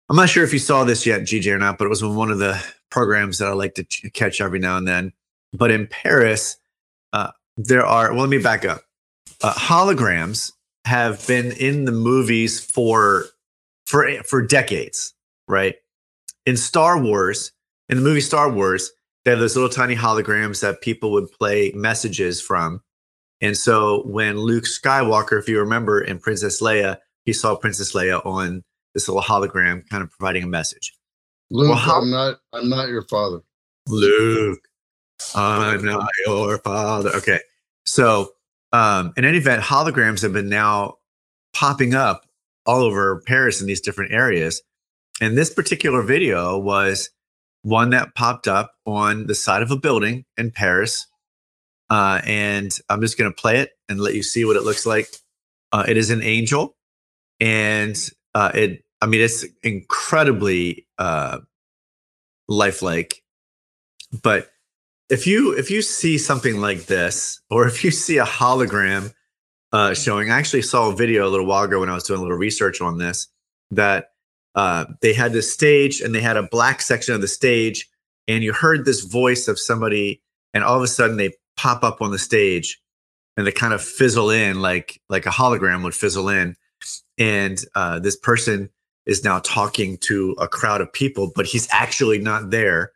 I'm 0.09 0.17
not 0.17 0.29
sure 0.29 0.45
if 0.45 0.53
you 0.53 0.59
saw 0.59 0.85
this 0.85 1.07
yet, 1.07 1.23
GJ, 1.23 1.53
or 1.53 1.59
not, 1.59 1.79
but 1.79 1.87
it 1.87 1.91
was 1.91 2.05
one 2.05 2.31
of 2.31 2.39
the 2.39 2.63
programs 2.91 3.39
that 3.39 3.49
I 3.49 3.53
like 3.53 3.75
to 3.75 3.85
ch- 3.85 4.05
catch 4.13 4.41
every 4.41 4.59
now 4.59 4.77
and 4.77 4.87
then. 4.87 5.13
But 5.53 5.71
in 5.71 5.87
Paris, 5.87 6.59
uh, 7.13 7.31
there 7.57 7.85
are, 7.85 8.13
well, 8.13 8.21
let 8.21 8.31
me 8.31 8.39
back 8.39 8.65
up. 8.65 8.83
Uh, 9.43 9.55
holograms 9.55 10.53
have 10.85 11.27
been 11.27 11.53
in 11.53 11.85
the 11.85 11.93
movies 11.93 12.61
for 12.61 13.27
for 13.87 14.11
for 14.25 14.43
decades, 14.43 15.15
right? 15.49 15.77
In 16.47 16.57
Star 16.57 17.01
Wars, 17.01 17.53
in 17.89 17.97
the 17.97 18.03
movie 18.03 18.21
Star 18.21 18.51
Wars, 18.51 18.93
they 19.25 19.31
have 19.31 19.41
those 19.41 19.57
little 19.57 19.71
tiny 19.71 19.95
holograms 19.95 20.61
that 20.61 20.81
people 20.81 21.13
would 21.13 21.31
play 21.31 21.73
messages 21.75 22.41
from. 22.41 22.81
And 23.41 23.57
so 23.57 24.03
when 24.07 24.39
Luke 24.39 24.65
Skywalker, 24.65 25.39
if 25.39 25.49
you 25.49 25.59
remember 25.59 26.01
in 26.01 26.19
Princess 26.19 26.61
Leia, 26.61 26.99
he 27.25 27.33
saw 27.33 27.57
Princess 27.57 27.93
Leia 27.93 28.25
on 28.25 28.63
this 28.95 29.09
little 29.09 29.23
hologram 29.23 29.89
kind 29.89 30.03
of 30.03 30.11
providing 30.11 30.45
a 30.45 30.49
message. 30.49 30.93
Luke, 31.51 31.71
well, 31.71 31.79
how, 31.79 32.01
I'm 32.01 32.11
not 32.11 32.39
I'm 32.53 32.69
not 32.69 32.89
your 32.89 33.03
father. 33.03 33.41
Luke, 33.89 34.61
I'm 35.35 35.85
not 35.85 36.09
your 36.27 36.59
father. 36.59 37.11
Okay. 37.11 37.41
So 37.85 38.33
um, 38.73 39.13
in 39.17 39.25
any 39.25 39.39
event, 39.39 39.63
holograms 39.63 40.23
have 40.23 40.33
been 40.33 40.49
now 40.49 40.97
popping 41.53 41.95
up 41.95 42.27
all 42.65 42.81
over 42.81 43.23
Paris 43.27 43.61
in 43.61 43.67
these 43.67 43.81
different 43.81 44.13
areas. 44.13 44.63
And 45.21 45.37
this 45.37 45.53
particular 45.53 46.03
video 46.03 46.59
was 46.59 47.11
one 47.63 47.91
that 47.91 48.15
popped 48.15 48.49
up 48.49 48.75
on 48.87 49.27
the 49.27 49.35
side 49.35 49.63
of 49.63 49.71
a 49.71 49.77
building 49.77 50.25
in 50.37 50.51
Paris. 50.51 51.07
Uh, 51.91 52.21
and 52.25 52.71
I'm 52.89 53.01
just 53.01 53.19
going 53.19 53.31
to 53.31 53.35
play 53.35 53.59
it 53.59 53.71
and 53.89 54.01
let 54.01 54.15
you 54.15 54.23
see 54.23 54.45
what 54.45 54.57
it 54.57 54.63
looks 54.63 54.87
like. 54.87 55.09
Uh, 55.73 55.85
it 55.87 55.97
is 55.97 56.11
an 56.11 56.23
angel, 56.23 56.77
and 57.41 57.97
uh, 58.35 58.51
it. 58.55 58.85
I 59.01 59.07
mean, 59.07 59.21
it's 59.21 59.45
incredibly 59.63 60.87
uh, 60.99 61.39
lifelike. 62.47 63.23
But 64.23 64.51
if 65.09 65.27
you 65.27 65.53
if 65.57 65.71
you 65.71 65.83
see 65.83 66.19
something 66.19 66.61
like 66.61 66.87
this, 66.87 67.41
or 67.51 67.67
if 67.67 67.85
you 67.85 67.91
see 67.91 68.19
a 68.19 68.25
hologram 68.25 69.13
uh, 69.73 69.95
showing. 69.95 70.31
I 70.31 70.39
actually 70.39 70.63
saw 70.63 70.91
a 70.91 70.95
video 70.95 71.27
a 71.27 71.31
little 71.31 71.47
while 71.47 71.65
ago 71.65 71.81
when 71.81 71.89
I 71.89 71.95
was 71.95 72.05
doing 72.05 72.21
a 72.21 72.23
little 72.23 72.37
research 72.37 72.81
on 72.81 72.99
this 72.99 73.29
that 73.71 74.12
uh, 74.55 74.87
they 75.01 75.13
had 75.13 75.33
this 75.33 75.53
stage 75.53 76.01
and 76.01 76.15
they 76.15 76.21
had 76.21 76.37
a 76.37 76.43
black 76.43 76.83
section 76.83 77.15
of 77.15 77.21
the 77.21 77.29
stage, 77.29 77.89
and 78.29 78.45
you 78.45 78.53
heard 78.53 78.85
this 78.85 79.03
voice 79.03 79.49
of 79.49 79.59
somebody, 79.59 80.23
and 80.55 80.65
all 80.65 80.77
of 80.77 80.83
a 80.83 80.89
sudden 80.89 81.17
they 81.17 81.33
pop 81.57 81.83
up 81.83 82.01
on 82.01 82.11
the 82.11 82.19
stage 82.19 82.81
and 83.37 83.47
they 83.47 83.53
kind 83.53 83.73
of 83.73 83.83
fizzle 83.83 84.31
in 84.31 84.61
like 84.61 85.01
like 85.09 85.27
a 85.27 85.31
hologram 85.31 85.83
would 85.85 85.95
fizzle 85.95 86.29
in, 86.29 86.57
and 87.19 87.65
uh, 87.75 87.99
this 87.99 88.17
person 88.17 88.71
is 89.07 89.25
now 89.25 89.41
talking 89.41 89.99
to 89.99 90.37
a 90.39 90.47
crowd 90.47 90.81
of 90.81 90.93
people, 90.93 91.33
but 91.35 91.47
he's 91.47 91.69
actually 91.73 92.19
not 92.19 92.51
there. 92.51 92.93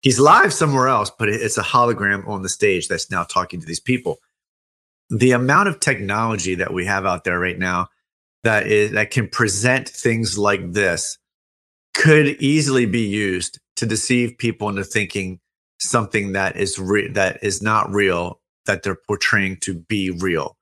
He's 0.00 0.18
live 0.18 0.52
somewhere 0.52 0.88
else, 0.88 1.10
but 1.16 1.28
it's 1.28 1.56
a 1.56 1.62
hologram 1.62 2.26
on 2.28 2.42
the 2.42 2.48
stage 2.48 2.88
that's 2.88 3.10
now 3.10 3.22
talking 3.22 3.60
to 3.60 3.66
these 3.66 3.80
people 3.80 4.18
the 5.10 5.32
amount 5.32 5.68
of 5.68 5.80
technology 5.80 6.54
that 6.54 6.72
we 6.72 6.84
have 6.84 7.06
out 7.06 7.24
there 7.24 7.38
right 7.38 7.58
now 7.58 7.88
that 8.44 8.66
is 8.66 8.92
that 8.92 9.10
can 9.10 9.28
present 9.28 9.88
things 9.88 10.38
like 10.38 10.72
this 10.72 11.18
could 11.94 12.26
easily 12.40 12.86
be 12.86 13.00
used 13.00 13.58
to 13.76 13.86
deceive 13.86 14.38
people 14.38 14.68
into 14.68 14.84
thinking 14.84 15.40
something 15.80 16.32
that 16.32 16.56
is 16.56 16.78
re- 16.78 17.08
that 17.08 17.42
is 17.42 17.62
not 17.62 17.90
real 17.92 18.40
that 18.66 18.82
they're 18.82 18.98
portraying 19.06 19.56
to 19.56 19.74
be 19.74 20.10
real 20.10 20.56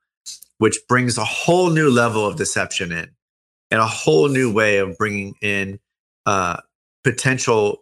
which 0.57 0.79
brings 0.87 1.17
a 1.17 1.25
whole 1.25 1.69
new 1.69 1.89
level 1.89 2.25
of 2.25 2.37
deception 2.37 2.91
in 2.91 3.09
and 3.69 3.81
a 3.81 3.87
whole 3.87 4.29
new 4.29 4.53
way 4.53 4.77
of 4.77 4.97
bringing 4.97 5.33
in 5.41 5.79
uh, 6.25 6.57
potential 7.03 7.79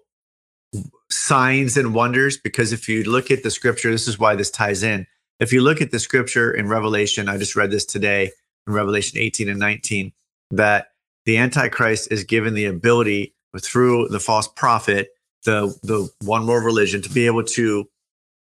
signs 1.10 1.78
and 1.78 1.93
wonders. 1.93 2.38
Because 2.38 2.72
if 2.72 2.88
you 2.88 3.04
look 3.04 3.30
at 3.30 3.43
the 3.43 3.52
scripture 3.52 3.91
this 3.91 4.08
is 4.08 4.18
why 4.18 4.36
this 4.36 4.49
ties 4.49 4.84
in. 4.84 5.06
If 5.39 5.52
you 5.52 5.62
look 5.62 5.82
at 5.82 5.91
the 5.91 5.99
scripture 5.99 6.52
in 6.52 6.70
Revelation, 6.70 7.28
I 7.28 7.38
just 7.38 7.56
read 7.56 7.72
this 7.72 7.86
today 7.86 8.32
in 8.68 8.74
Revelation 8.74 9.18
18 9.20 9.49
and 9.49 9.59
19, 9.59 10.12
that 10.51 10.88
the 11.26 11.38
Antichrist 11.38 12.12
is 12.12 12.24
given 12.24 12.53
the 12.53 12.66
ability 12.66 13.36
through 13.59 14.07
the 14.09 14.20
false 14.20 14.47
prophet, 14.47 15.09
the, 15.45 15.76
the 15.84 16.09
one 16.26 16.47
world 16.47 16.66
religion, 16.66 17.01
to 17.01 17.09
be 17.09 17.26
able 17.26 17.43
to 17.43 17.88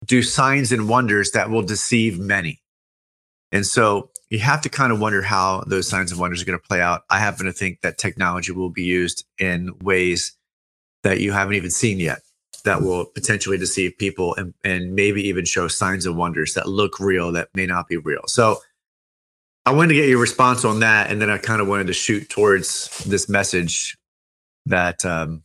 do 0.06 0.22
signs 0.22 0.72
and 0.72 0.88
wonders 0.88 1.32
that 1.32 1.50
will 1.50 1.64
deceive 1.64 2.20
many. 2.20 2.62
And 3.52 3.66
so 3.66 4.10
you 4.30 4.40
have 4.40 4.62
to 4.62 4.70
kind 4.70 4.92
of 4.92 5.00
wonder 5.00 5.22
how 5.22 5.64
those 5.68 5.88
signs 5.88 6.12
and 6.12 6.20
wonders 6.20 6.42
are 6.42 6.46
going 6.46 6.60
to 6.60 6.68
play 6.68 6.82
out. 6.82 7.04
I 7.10 7.20
happen 7.20 7.46
to 7.46 7.54
think 7.54 7.82
that 7.82 7.98
technology 7.98 8.52
will 8.52 8.70
be 8.70 8.84
used 8.84 9.26
in 9.40 9.74
ways 9.80 10.34
that 11.04 11.22
you 11.22 11.32
haven't 11.32 11.56
even 11.56 11.72
seen 11.72 12.00
yet 12.00 12.20
that 12.66 12.82
will 12.82 13.06
potentially 13.06 13.58
deceive 13.58 13.98
people 13.98 14.36
and, 14.36 14.54
and 14.64 14.94
maybe 14.94 15.26
even 15.26 15.46
show 15.46 15.68
signs 15.70 16.06
of 16.06 16.16
wonders 16.16 16.54
that 16.54 16.68
look 16.68 17.00
real 17.00 17.32
that 17.32 17.48
may 17.56 17.66
not 17.66 17.88
be 17.88 17.96
real. 17.96 18.24
So 18.28 18.58
I 19.68 19.72
wanted 19.72 19.90
to 19.90 19.96
get 19.96 20.08
your 20.08 20.22
response 20.22 20.64
on 20.64 20.80
that, 20.80 21.12
and 21.12 21.22
then 21.22 21.30
I 21.30 21.38
kind 21.38 21.60
of 21.60 21.68
wanted 21.68 21.88
to 21.88 21.94
shoot 21.94 22.30
towards 22.30 23.04
this 23.04 23.28
message 23.28 23.98
that 24.66 25.06
um, 25.06 25.44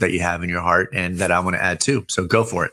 that 0.00 0.12
you 0.12 0.20
have 0.20 0.42
in 0.42 0.50
your 0.50 0.60
heart 0.60 0.90
and 0.92 1.16
that 1.16 1.30
I 1.30 1.40
want 1.40 1.56
to 1.56 1.62
add 1.62 1.80
too. 1.80 2.04
So 2.10 2.26
go 2.26 2.44
for 2.44 2.66
it. 2.66 2.72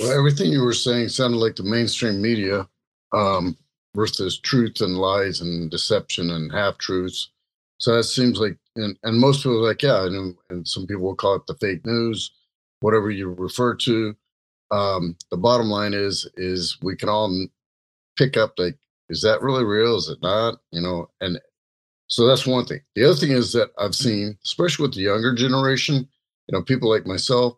Well, 0.00 0.18
everything 0.18 0.50
you 0.50 0.62
were 0.62 0.72
saying 0.72 1.10
sounded 1.10 1.36
like 1.36 1.54
the 1.54 1.62
mainstream 1.62 2.20
media 2.20 2.68
um, 3.12 3.56
versus 3.94 4.40
truth 4.40 4.80
and 4.80 4.98
lies 4.98 5.40
and 5.40 5.70
deception 5.70 6.32
and 6.32 6.50
half 6.50 6.76
truths. 6.78 7.30
So 7.78 7.94
that 7.94 8.02
seems 8.04 8.40
like, 8.40 8.58
and, 8.74 8.98
and 9.04 9.20
most 9.20 9.44
people 9.44 9.64
are 9.64 9.68
like, 9.68 9.82
yeah, 9.82 10.06
and, 10.06 10.34
and 10.50 10.66
some 10.66 10.88
people 10.88 11.04
will 11.04 11.14
call 11.14 11.36
it 11.36 11.46
the 11.46 11.54
fake 11.54 11.86
news 11.86 12.32
whatever 12.80 13.12
you 13.12 13.30
refer 13.30 13.76
to. 13.76 14.16
Um, 14.72 15.16
the 15.30 15.36
bottom 15.36 15.68
line 15.68 15.94
is 15.94 16.28
is 16.36 16.78
we 16.82 16.96
can 16.96 17.08
all 17.08 17.46
pick 18.18 18.36
up 18.36 18.54
like 18.58 18.76
is 19.08 19.22
that 19.22 19.42
really 19.42 19.64
real? 19.64 19.96
Is 19.96 20.08
it 20.08 20.18
not? 20.22 20.58
You 20.70 20.80
know, 20.80 21.10
and 21.20 21.40
so 22.08 22.26
that's 22.26 22.46
one 22.46 22.64
thing. 22.66 22.80
The 22.94 23.04
other 23.04 23.16
thing 23.16 23.32
is 23.32 23.52
that 23.52 23.70
I've 23.78 23.94
seen, 23.94 24.38
especially 24.44 24.84
with 24.84 24.94
the 24.94 25.02
younger 25.02 25.34
generation, 25.34 26.08
you 26.46 26.52
know, 26.52 26.62
people 26.62 26.88
like 26.88 27.06
myself, 27.06 27.56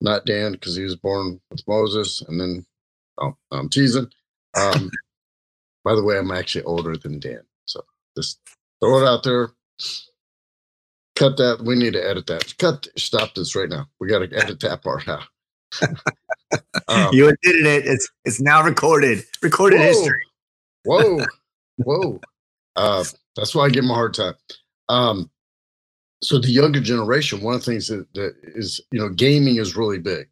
not 0.00 0.26
Dan 0.26 0.52
because 0.52 0.76
he 0.76 0.82
was 0.82 0.96
born 0.96 1.40
with 1.50 1.66
Moses, 1.66 2.22
and 2.28 2.40
then 2.40 2.66
oh, 3.20 3.36
I'm 3.50 3.68
teasing. 3.68 4.08
Um, 4.56 4.90
by 5.84 5.94
the 5.94 6.02
way, 6.02 6.18
I'm 6.18 6.30
actually 6.30 6.64
older 6.64 6.96
than 6.96 7.18
Dan, 7.18 7.42
so 7.64 7.80
just 8.16 8.40
throw 8.80 9.00
it 9.00 9.08
out 9.08 9.22
there. 9.22 9.50
Cut 11.14 11.38
that. 11.38 11.62
We 11.64 11.76
need 11.76 11.94
to 11.94 12.06
edit 12.06 12.26
that. 12.26 12.56
Cut. 12.58 12.88
Stop 12.98 13.34
this 13.34 13.56
right 13.56 13.70
now. 13.70 13.86
We 14.00 14.08
got 14.08 14.18
to 14.18 14.36
edit 14.36 14.60
that 14.60 14.82
part 14.82 15.08
out. 15.08 15.22
um, 16.88 17.08
you 17.12 17.26
edited 17.26 17.66
it. 17.66 17.86
It's 17.86 18.08
it's 18.26 18.40
now 18.40 18.62
recorded. 18.62 19.24
Recorded 19.42 19.78
whoa, 19.78 19.86
history. 19.86 20.25
Whoa, 20.86 21.24
whoa. 21.76 22.20
Uh, 22.76 23.04
that's 23.34 23.54
why 23.54 23.64
I 23.64 23.70
give 23.70 23.84
him 23.84 23.90
a 23.90 23.94
hard 23.94 24.14
time. 24.14 24.34
Um, 24.88 25.30
so 26.22 26.38
the 26.38 26.48
younger 26.48 26.80
generation, 26.80 27.42
one 27.42 27.54
of 27.54 27.60
the 27.60 27.70
things 27.70 27.88
that, 27.88 28.06
that 28.14 28.34
is, 28.42 28.80
you 28.90 28.98
know, 28.98 29.08
gaming 29.08 29.56
is 29.56 29.76
really 29.76 29.98
big. 29.98 30.28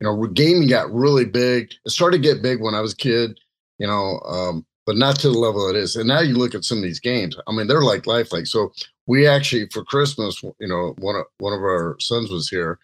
You 0.00 0.06
know, 0.06 0.26
gaming 0.28 0.68
got 0.68 0.92
really 0.92 1.26
big. 1.26 1.72
It 1.84 1.90
started 1.90 2.16
to 2.16 2.22
get 2.22 2.42
big 2.42 2.62
when 2.62 2.74
I 2.74 2.80
was 2.80 2.94
a 2.94 2.96
kid. 2.96 3.38
You 3.78 3.86
know, 3.86 4.20
um, 4.20 4.64
but 4.86 4.96
not 4.96 5.18
to 5.20 5.28
the 5.28 5.38
level 5.38 5.68
it 5.68 5.76
is. 5.76 5.96
And 5.96 6.08
now 6.08 6.20
you 6.20 6.34
look 6.34 6.54
at 6.54 6.64
some 6.64 6.78
of 6.78 6.84
these 6.84 7.00
games. 7.00 7.36
I 7.46 7.52
mean, 7.52 7.66
they're 7.66 7.82
like 7.82 8.06
lifelike. 8.06 8.46
So 8.46 8.72
we 9.06 9.26
actually 9.26 9.68
for 9.70 9.84
Christmas, 9.84 10.42
you 10.42 10.68
know, 10.68 10.94
one 10.98 11.16
of 11.16 11.26
one 11.38 11.52
of 11.52 11.60
our 11.60 11.96
sons 12.00 12.30
was 12.30 12.48
here, 12.48 12.78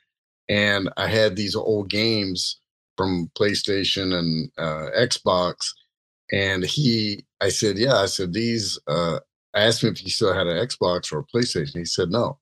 and 0.49 0.91
I 0.97 1.07
had 1.07 1.37
these 1.37 1.57
old 1.57 1.89
games 1.89 2.59
from 2.97 3.31
PlayStation 3.35 4.13
and 4.19 4.51
uh, 4.59 4.91
Xbox, 4.99 5.73
and 6.33 6.65
he, 6.65 7.25
I 7.41 7.49
said, 7.49 7.79
yeah, 7.79 7.97
I 7.97 8.07
said 8.07 8.33
these. 8.33 8.79
Uh, 8.87 9.19
I 9.55 9.65
asked 9.65 9.83
him 9.85 9.93
if 9.93 9.99
he 9.99 10.11
still 10.11 10.33
had 10.33 10.47
an 10.47 10.67
Xbox 10.67 11.13
or 11.13 11.21
a 11.21 11.25
PlayStation. 11.25 11.77
He 11.77 11.85
said 11.85 12.11
no, 12.11 12.39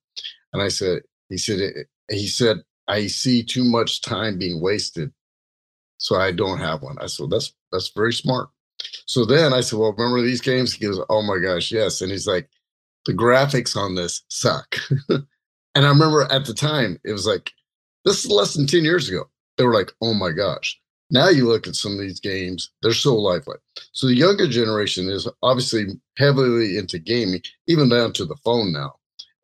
and 0.53 0.62
I 0.62 0.68
said, 0.68 1.03
he 1.28 1.36
said, 1.36 1.59
he 2.09 2.26
said, 2.26 2.59
I 2.88 3.07
see 3.07 3.43
too 3.43 3.64
much 3.64 4.01
time 4.01 4.38
being 4.38 4.61
wasted, 4.61 5.12
so 5.99 6.16
I 6.16 6.32
don't 6.32 6.59
have 6.59 6.82
one. 6.82 6.97
I 7.01 7.07
said 7.07 7.30
that's 7.30 7.53
that's 7.72 7.91
very 7.95 8.12
smart. 8.12 8.49
So 9.07 9.24
then 9.24 9.53
I 9.53 9.61
said, 9.61 9.78
Well, 9.78 9.93
remember 9.93 10.22
these 10.22 10.41
games? 10.41 10.72
He 10.72 10.84
goes, 10.84 11.01
Oh 11.09 11.22
my 11.22 11.38
gosh, 11.38 11.72
yes. 11.72 12.01
And 12.01 12.11
he's 12.11 12.26
like, 12.26 12.49
The 13.07 13.12
graphics 13.12 13.76
on 13.76 13.95
this 13.95 14.22
suck. 14.28 14.76
and 15.09 15.26
I 15.74 15.88
remember 15.88 16.30
at 16.30 16.45
the 16.47 16.55
time, 16.55 16.99
it 17.05 17.12
was 17.12 17.26
like, 17.26 17.53
This 18.05 18.24
is 18.24 18.30
less 18.30 18.55
than 18.55 18.66
10 18.66 18.84
years 18.84 19.09
ago. 19.09 19.24
They 19.57 19.64
were 19.64 19.74
like, 19.74 19.93
Oh 20.01 20.14
my 20.14 20.30
gosh. 20.30 20.78
Now 21.11 21.29
you 21.29 21.47
look 21.47 21.67
at 21.67 21.75
some 21.75 21.93
of 21.93 21.99
these 21.99 22.21
games, 22.21 22.71
they're 22.83 22.93
so 22.93 23.17
lifelike. 23.17 23.61
So 23.93 24.07
the 24.07 24.15
younger 24.15 24.47
generation 24.47 25.09
is 25.09 25.29
obviously 25.43 25.87
heavily 26.17 26.77
into 26.77 26.99
gaming, 26.99 27.43
even 27.67 27.89
down 27.89 28.13
to 28.15 28.25
the 28.25 28.37
phone 28.45 28.73
now. 28.73 28.95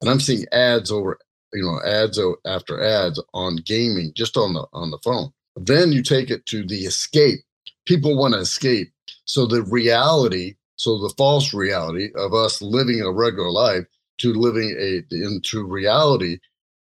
And 0.01 0.11
I'm 0.11 0.21
seeing 0.21 0.47
ads 0.53 0.91
over, 0.91 1.19
you 1.53 1.63
know, 1.63 1.81
ads 1.85 2.21
after 2.47 2.83
ads 2.83 3.21
on 3.35 3.57
gaming 3.57 4.13
just 4.15 4.37
on 4.37 4.55
the 4.55 4.67
on 4.73 4.91
the 4.91 4.99
phone. 5.03 5.33
Then 5.57 5.93
you 5.93 6.03
take 6.03 6.31
it 6.31 6.47
to 6.47 6.65
the 6.67 6.81
escape. 6.81 7.41
People 7.87 8.17
want 8.17 8.35
to 8.35 8.41
escape. 8.41 8.93
So 9.25 9.47
the 9.47 9.63
reality, 9.63 10.55
so 10.77 10.99
the 10.99 11.15
false 11.17 11.55
reality 11.55 12.11
of 12.17 12.35
us 12.35 12.61
living 12.61 13.01
a 13.01 13.11
regular 13.11 13.51
life 13.51 13.85
to 14.19 14.33
living 14.33 14.77
a 14.79 15.03
into 15.15 15.65
reality 15.65 16.39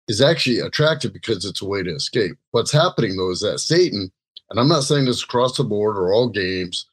is 0.08 0.20
actually 0.20 0.60
attractive 0.60 1.12
because 1.12 1.44
it's 1.44 1.62
a 1.62 1.66
way 1.66 1.82
to 1.82 1.94
escape. 1.94 2.36
What's 2.52 2.72
happening 2.72 3.16
though 3.16 3.30
is 3.30 3.40
that 3.40 3.58
Satan, 3.58 4.12
and 4.50 4.60
I'm 4.60 4.68
not 4.68 4.84
saying 4.84 5.06
this 5.06 5.22
across 5.22 5.56
the 5.56 5.64
board 5.64 5.96
or 5.96 6.12
all 6.12 6.28
games, 6.28 6.86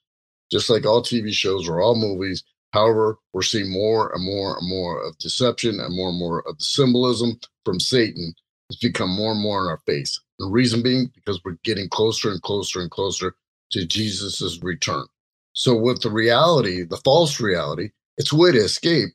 just 0.52 0.70
like 0.70 0.86
all 0.86 1.02
TV 1.04 1.32
shows 1.32 1.68
or 1.68 1.82
all 1.82 1.96
movies. 1.96 2.44
However, 2.72 3.20
we're 3.34 3.44
seeing 3.44 3.72
more 3.72 4.12
and 4.14 4.24
more 4.24 4.58
and 4.58 4.68
more 4.68 5.02
of 5.04 5.18
deception 5.20 5.80
and 5.80 5.96
more 5.96 6.10
and 6.10 6.18
more 6.18 6.40
of 6.48 6.58
the 6.58 6.64
symbolism 6.64 7.40
from 7.66 7.80
Satan 7.80 8.34
has 8.70 8.78
become 8.78 9.10
more 9.12 9.32
and 9.32 9.42
more 9.42 9.62
in 9.62 9.68
our 9.68 9.82
face. 9.86 10.20
The 10.40 10.48
reason 10.48 10.82
being 10.82 11.12
because 11.14 11.40
we're 11.46 11.58
getting 11.64 11.88
closer 11.90 12.32
and 12.32 12.42
closer 12.42 12.82
and 12.82 12.90
closer 12.90 13.36
to 13.72 13.86
Jesus's 13.86 14.62
return. 14.64 15.06
So, 15.54 15.76
with 15.76 16.02
the 16.02 16.10
reality, 16.10 16.84
the 16.84 16.98
false 16.98 17.40
reality, 17.40 17.92
it's 18.18 18.34
a 18.34 18.36
way 18.36 18.52
to 18.52 18.58
escape. 18.58 19.10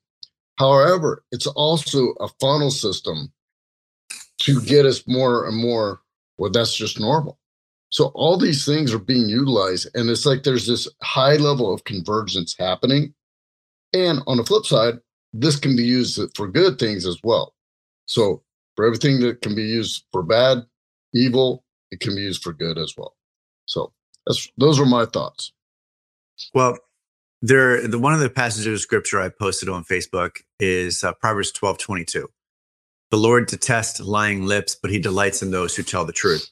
However, 0.56 1.24
it's 1.32 1.46
also 1.46 2.10
a 2.20 2.28
funnel 2.40 2.70
system 2.70 3.32
to 4.40 4.60
get 4.60 4.86
us 4.86 5.02
more 5.06 5.46
and 5.46 5.56
more. 5.56 6.00
Well, 6.36 6.50
that's 6.50 6.76
just 6.76 7.00
normal. 7.00 7.38
So, 7.90 8.06
all 8.14 8.36
these 8.36 8.66
things 8.66 8.92
are 8.92 8.98
being 8.98 9.28
utilized, 9.28 9.88
and 9.94 10.10
it's 10.10 10.26
like 10.26 10.42
there's 10.42 10.66
this 10.66 10.88
high 11.02 11.36
level 11.36 11.72
of 11.72 11.84
convergence 11.84 12.54
happening. 12.58 13.14
And 13.94 14.20
on 14.26 14.36
the 14.36 14.44
flip 14.44 14.66
side, 14.66 14.98
this 15.32 15.58
can 15.58 15.74
be 15.74 15.84
used 15.84 16.20
for 16.36 16.48
good 16.48 16.78
things 16.78 17.06
as 17.06 17.18
well. 17.24 17.54
So, 18.06 18.42
for 18.76 18.84
everything 18.84 19.20
that 19.20 19.40
can 19.40 19.54
be 19.54 19.62
used 19.62 20.04
for 20.12 20.22
bad, 20.22 20.66
evil, 21.14 21.64
it 21.90 22.00
can 22.00 22.14
be 22.14 22.22
used 22.22 22.42
for 22.42 22.52
good 22.52 22.76
as 22.78 22.94
well. 22.96 23.16
So, 23.64 23.92
those 24.58 24.78
are 24.78 24.86
my 24.86 25.06
thoughts. 25.06 25.52
Well, 26.54 26.76
there, 27.40 27.86
the 27.86 27.98
one 27.98 28.14
of 28.14 28.20
the 28.20 28.30
passages 28.30 28.66
of 28.66 28.80
scripture 28.80 29.20
I 29.20 29.28
posted 29.30 29.68
on 29.68 29.84
Facebook 29.84 30.42
is 30.60 31.02
uh, 31.02 31.12
Proverbs 31.14 31.52
twelve 31.52 31.78
twenty 31.78 32.04
two. 32.04 32.28
The 33.10 33.16
Lord 33.16 33.46
detests 33.46 34.00
lying 34.00 34.44
lips, 34.44 34.74
but 34.74 34.90
He 34.90 34.98
delights 34.98 35.42
in 35.42 35.50
those 35.50 35.74
who 35.74 35.82
tell 35.82 36.04
the 36.04 36.12
truth. 36.12 36.50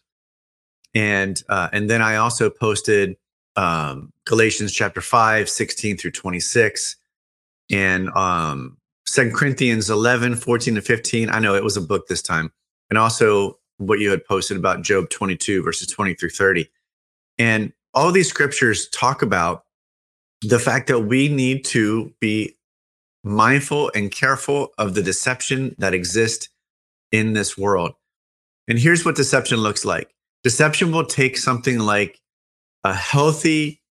And 0.96 1.42
uh, 1.50 1.68
and 1.74 1.90
then 1.90 2.00
I 2.00 2.16
also 2.16 2.48
posted 2.48 3.18
um, 3.54 4.14
Galatians 4.24 4.72
chapter 4.72 5.02
5, 5.02 5.48
16 5.48 5.98
through 5.98 6.12
26, 6.12 6.96
and 7.70 8.08
um, 8.10 8.78
2 9.04 9.30
Corinthians 9.32 9.90
11, 9.90 10.36
14 10.36 10.76
to 10.76 10.80
15. 10.80 11.28
I 11.28 11.38
know 11.38 11.54
it 11.54 11.62
was 11.62 11.76
a 11.76 11.82
book 11.82 12.08
this 12.08 12.22
time. 12.22 12.50
And 12.88 12.98
also 12.98 13.58
what 13.76 13.98
you 13.98 14.10
had 14.10 14.24
posted 14.24 14.56
about 14.56 14.82
Job 14.82 15.10
22, 15.10 15.62
verses 15.62 15.86
20 15.88 16.14
through 16.14 16.30
30. 16.30 16.66
And 17.38 17.74
all 17.92 18.10
these 18.10 18.30
scriptures 18.30 18.88
talk 18.88 19.20
about 19.20 19.64
the 20.40 20.58
fact 20.58 20.86
that 20.88 21.00
we 21.00 21.28
need 21.28 21.66
to 21.66 22.14
be 22.20 22.56
mindful 23.22 23.90
and 23.94 24.10
careful 24.10 24.70
of 24.78 24.94
the 24.94 25.02
deception 25.02 25.74
that 25.76 25.92
exists 25.92 26.48
in 27.12 27.34
this 27.34 27.58
world. 27.58 27.92
And 28.66 28.78
here's 28.78 29.04
what 29.04 29.14
deception 29.14 29.58
looks 29.58 29.84
like 29.84 30.15
deception 30.46 30.92
will 30.92 31.04
take 31.04 31.36
something 31.36 31.80
like 31.80 32.20
a 32.84 32.94
healthy 32.94 33.82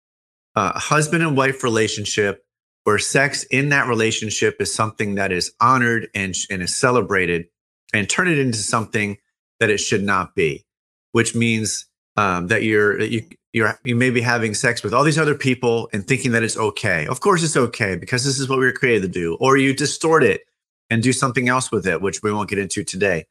uh, 0.55 0.71
husband 0.79 1.21
and 1.21 1.35
wife 1.35 1.65
relationship 1.65 2.45
where 2.85 2.97
sex 2.97 3.43
in 3.51 3.67
that 3.67 3.89
relationship 3.89 4.55
is 4.61 4.73
something 4.73 5.15
that 5.15 5.33
is 5.33 5.51
honored 5.59 6.07
and, 6.15 6.33
and 6.49 6.61
is 6.61 6.73
celebrated 6.73 7.47
and 7.93 8.09
turn 8.09 8.29
it 8.29 8.37
into 8.37 8.57
something 8.57 9.17
that 9.59 9.69
it 9.69 9.79
should 9.79 10.01
not 10.01 10.33
be, 10.33 10.65
which 11.11 11.35
means 11.35 11.87
um, 12.15 12.47
that 12.47 12.63
you're 12.63 13.01
you 13.01 13.23
you're 13.51 13.77
you 13.83 13.97
may 13.97 14.09
be 14.09 14.21
having 14.21 14.53
sex 14.53 14.81
with 14.81 14.93
all 14.93 15.03
these 15.03 15.19
other 15.19 15.35
people 15.35 15.89
and 15.91 16.07
thinking 16.07 16.31
that 16.31 16.43
it's 16.43 16.55
okay. 16.55 17.05
Of 17.07 17.19
course, 17.19 17.43
it's 17.43 17.57
okay 17.57 17.97
because 17.97 18.23
this 18.23 18.39
is 18.39 18.47
what 18.47 18.59
we 18.59 18.65
were 18.65 18.71
created 18.71 19.01
to 19.01 19.09
do. 19.09 19.35
Or 19.41 19.57
you 19.57 19.73
distort 19.73 20.23
it 20.23 20.43
and 20.89 21.03
do 21.03 21.11
something 21.11 21.49
else 21.49 21.69
with 21.69 21.85
it, 21.85 22.01
which 22.01 22.23
we 22.23 22.31
won't 22.31 22.47
get 22.49 22.59
into 22.59 22.85
today. 22.85 23.25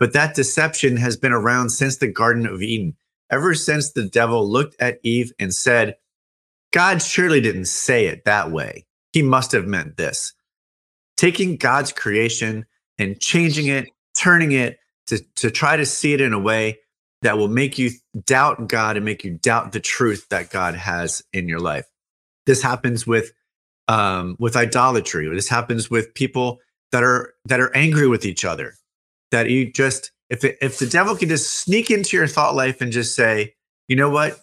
But 0.00 0.14
that 0.14 0.34
deception 0.34 0.96
has 0.96 1.16
been 1.16 1.32
around 1.32 1.70
since 1.70 1.98
the 1.98 2.08
Garden 2.08 2.46
of 2.46 2.62
Eden. 2.62 2.96
Ever 3.30 3.54
since 3.54 3.92
the 3.92 4.08
devil 4.08 4.50
looked 4.50 4.74
at 4.80 4.98
Eve 5.04 5.32
and 5.38 5.54
said, 5.54 5.96
God 6.72 7.02
surely 7.02 7.40
didn't 7.40 7.66
say 7.66 8.06
it 8.06 8.24
that 8.24 8.50
way. 8.50 8.86
He 9.12 9.22
must 9.22 9.52
have 9.52 9.66
meant 9.66 9.96
this. 9.96 10.32
Taking 11.16 11.56
God's 11.56 11.92
creation 11.92 12.64
and 12.98 13.20
changing 13.20 13.66
it, 13.66 13.90
turning 14.16 14.52
it 14.52 14.78
to, 15.08 15.18
to 15.36 15.50
try 15.50 15.76
to 15.76 15.84
see 15.84 16.14
it 16.14 16.20
in 16.20 16.32
a 16.32 16.40
way 16.40 16.78
that 17.22 17.36
will 17.36 17.48
make 17.48 17.78
you 17.78 17.90
doubt 18.24 18.68
God 18.68 18.96
and 18.96 19.04
make 19.04 19.22
you 19.22 19.32
doubt 19.32 19.72
the 19.72 19.80
truth 19.80 20.28
that 20.30 20.50
God 20.50 20.74
has 20.74 21.22
in 21.32 21.46
your 21.46 21.60
life. 21.60 21.84
This 22.46 22.62
happens 22.62 23.06
with 23.06 23.32
um, 23.88 24.36
with 24.38 24.56
idolatry. 24.56 25.28
This 25.34 25.48
happens 25.48 25.90
with 25.90 26.14
people 26.14 26.60
that 26.92 27.02
are 27.02 27.34
that 27.44 27.60
are 27.60 27.76
angry 27.76 28.08
with 28.08 28.24
each 28.24 28.44
other. 28.44 28.74
That 29.30 29.50
you 29.50 29.72
just 29.72 30.12
if 30.28 30.44
it, 30.44 30.58
if 30.60 30.78
the 30.78 30.86
devil 30.86 31.16
can 31.16 31.28
just 31.28 31.58
sneak 31.58 31.90
into 31.90 32.16
your 32.16 32.26
thought 32.26 32.54
life 32.54 32.80
and 32.80 32.92
just 32.92 33.14
say, 33.14 33.54
you 33.88 33.96
know 33.96 34.10
what, 34.10 34.38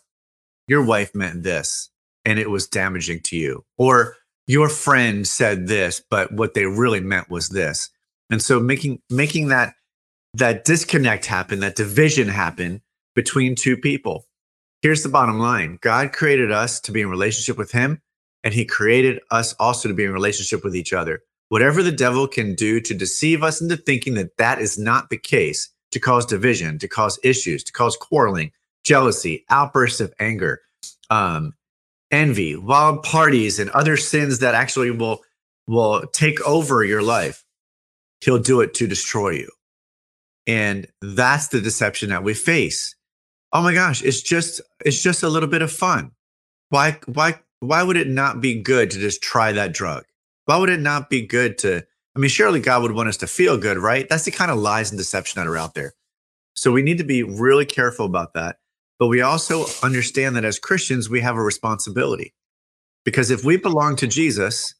your 0.67 0.83
wife 0.83 1.15
meant 1.15 1.43
this 1.43 1.89
and 2.25 2.38
it 2.38 2.49
was 2.49 2.67
damaging 2.67 3.21
to 3.21 3.38
you, 3.38 3.63
or 3.77 4.17
your 4.47 4.69
friend 4.69 5.25
said 5.27 5.67
this, 5.67 6.01
but 6.09 6.31
what 6.31 6.53
they 6.53 6.65
really 6.65 6.99
meant 6.99 7.29
was 7.29 7.49
this. 7.49 7.89
And 8.29 8.41
so 8.41 8.59
making 8.59 9.01
making 9.09 9.47
that 9.47 9.73
that 10.33 10.65
disconnect 10.65 11.25
happen, 11.25 11.61
that 11.61 11.75
division 11.75 12.27
happen 12.27 12.81
between 13.15 13.55
two 13.55 13.77
people. 13.77 14.25
Here's 14.81 15.03
the 15.03 15.09
bottom 15.09 15.39
line 15.39 15.79
God 15.81 16.13
created 16.13 16.51
us 16.51 16.79
to 16.81 16.91
be 16.91 17.01
in 17.01 17.09
relationship 17.09 17.57
with 17.57 17.71
Him, 17.71 18.01
and 18.43 18.53
He 18.53 18.65
created 18.65 19.19
us 19.31 19.53
also 19.53 19.88
to 19.89 19.95
be 19.95 20.03
in 20.03 20.13
relationship 20.13 20.63
with 20.63 20.75
each 20.75 20.93
other. 20.93 21.21
Whatever 21.49 21.81
the 21.81 21.91
devil 21.91 22.27
can 22.27 22.55
do 22.55 22.81
to 22.81 22.93
deceive 22.93 23.43
us 23.43 23.61
into 23.61 23.77
thinking 23.77 24.15
that 24.15 24.37
that 24.37 24.59
is 24.59 24.77
not 24.77 25.09
the 25.09 25.17
case, 25.17 25.69
to 25.91 25.99
cause 25.99 26.25
division, 26.25 26.77
to 26.79 26.87
cause 26.87 27.19
issues, 27.23 27.63
to 27.63 27.71
cause 27.71 27.95
quarreling, 27.95 28.51
jealousy, 28.83 29.45
outbursts 29.49 30.01
of 30.01 30.13
anger, 30.19 30.61
um, 31.09 31.53
envy, 32.11 32.55
wild 32.55 33.03
parties, 33.03 33.59
and 33.59 33.69
other 33.69 33.97
sins 33.97 34.39
that 34.39 34.55
actually 34.55 34.91
will 34.91 35.21
will 35.67 36.03
take 36.13 36.39
over 36.41 36.83
your 36.83 37.01
life. 37.01 37.43
He'll 38.21 38.39
do 38.39 38.61
it 38.61 38.73
to 38.75 38.87
destroy 38.87 39.31
you. 39.31 39.49
And 40.47 40.87
that's 41.01 41.49
the 41.49 41.59
deception 41.59 42.09
that 42.09 42.23
we 42.23 42.33
face. 42.33 42.95
Oh 43.51 43.61
my 43.61 43.73
gosh, 43.73 44.01
it's 44.01 44.21
just 44.21 44.61
it's 44.85 45.01
just 45.01 45.23
a 45.23 45.29
little 45.29 45.49
bit 45.49 45.61
of 45.61 45.71
fun. 45.71 46.11
Why 46.69 46.99
why 47.05 47.39
why 47.59 47.83
would 47.83 47.97
it 47.97 48.07
not 48.07 48.41
be 48.41 48.61
good 48.61 48.91
to 48.91 48.99
just 48.99 49.21
try 49.21 49.51
that 49.53 49.73
drug? 49.73 50.05
Why 50.47 50.57
would 50.57 50.69
it 50.69 50.79
not 50.79 51.09
be 51.09 51.25
good 51.25 51.57
to 51.59 51.85
I 52.17 52.19
mean, 52.19 52.31
surely 52.31 52.59
God 52.59 52.81
would 52.81 52.93
want 52.93 53.09
us 53.09 53.17
to 53.17 53.27
feel 53.27 53.59
good, 53.59 53.77
right? 53.77 54.09
That's 54.09 54.23
the 54.23 54.31
kind 54.31 54.49
of 54.49 54.57
lies 54.57 54.89
and 54.89 54.97
deception 54.97 55.39
that 55.39 55.47
are 55.47 55.55
out 55.55 55.75
there. 55.75 55.93
So 56.55 56.71
we 56.71 56.81
need 56.81 56.97
to 56.97 57.03
be 57.03 57.21
really 57.21 57.65
careful 57.65 58.07
about 58.07 58.33
that. 58.33 58.57
But 58.97 59.09
we 59.09 59.21
also 59.21 59.65
understand 59.83 60.35
that 60.35 60.43
as 60.43 60.57
Christians, 60.57 61.11
we 61.11 61.21
have 61.21 61.35
a 61.35 61.43
responsibility. 61.43 62.33
Because 63.05 63.29
if 63.29 63.45
we 63.45 63.57
belong 63.57 63.97
to 63.97 64.07
Jesus, 64.07 64.73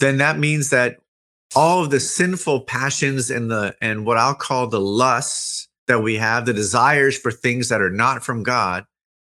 then 0.00 0.18
that 0.18 0.38
means 0.38 0.68
that 0.68 0.98
all 1.56 1.82
of 1.82 1.90
the 1.90 1.98
sinful 1.98 2.60
passions 2.62 3.30
and 3.30 3.50
the 3.50 3.74
and 3.80 4.04
what 4.04 4.18
I'll 4.18 4.34
call 4.34 4.66
the 4.66 4.80
lusts 4.80 5.66
that 5.86 6.02
we 6.02 6.16
have, 6.16 6.44
the 6.44 6.52
desires 6.52 7.16
for 7.16 7.32
things 7.32 7.70
that 7.70 7.80
are 7.80 7.90
not 7.90 8.22
from 8.22 8.42
God 8.42 8.84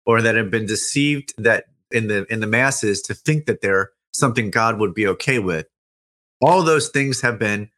or 0.06 0.22
that 0.22 0.36
have 0.36 0.50
been 0.50 0.64
deceived 0.64 1.34
that 1.36 1.64
in 1.90 2.08
the 2.08 2.24
in 2.32 2.40
the 2.40 2.46
masses 2.46 3.02
to 3.02 3.14
think 3.14 3.44
that 3.44 3.60
they're 3.60 3.90
something 4.14 4.50
God 4.50 4.78
would 4.78 4.94
be 4.94 5.06
okay 5.08 5.38
with. 5.38 5.66
All 6.40 6.62
those 6.62 6.88
things 6.88 7.20
have 7.20 7.38
been 7.38 7.70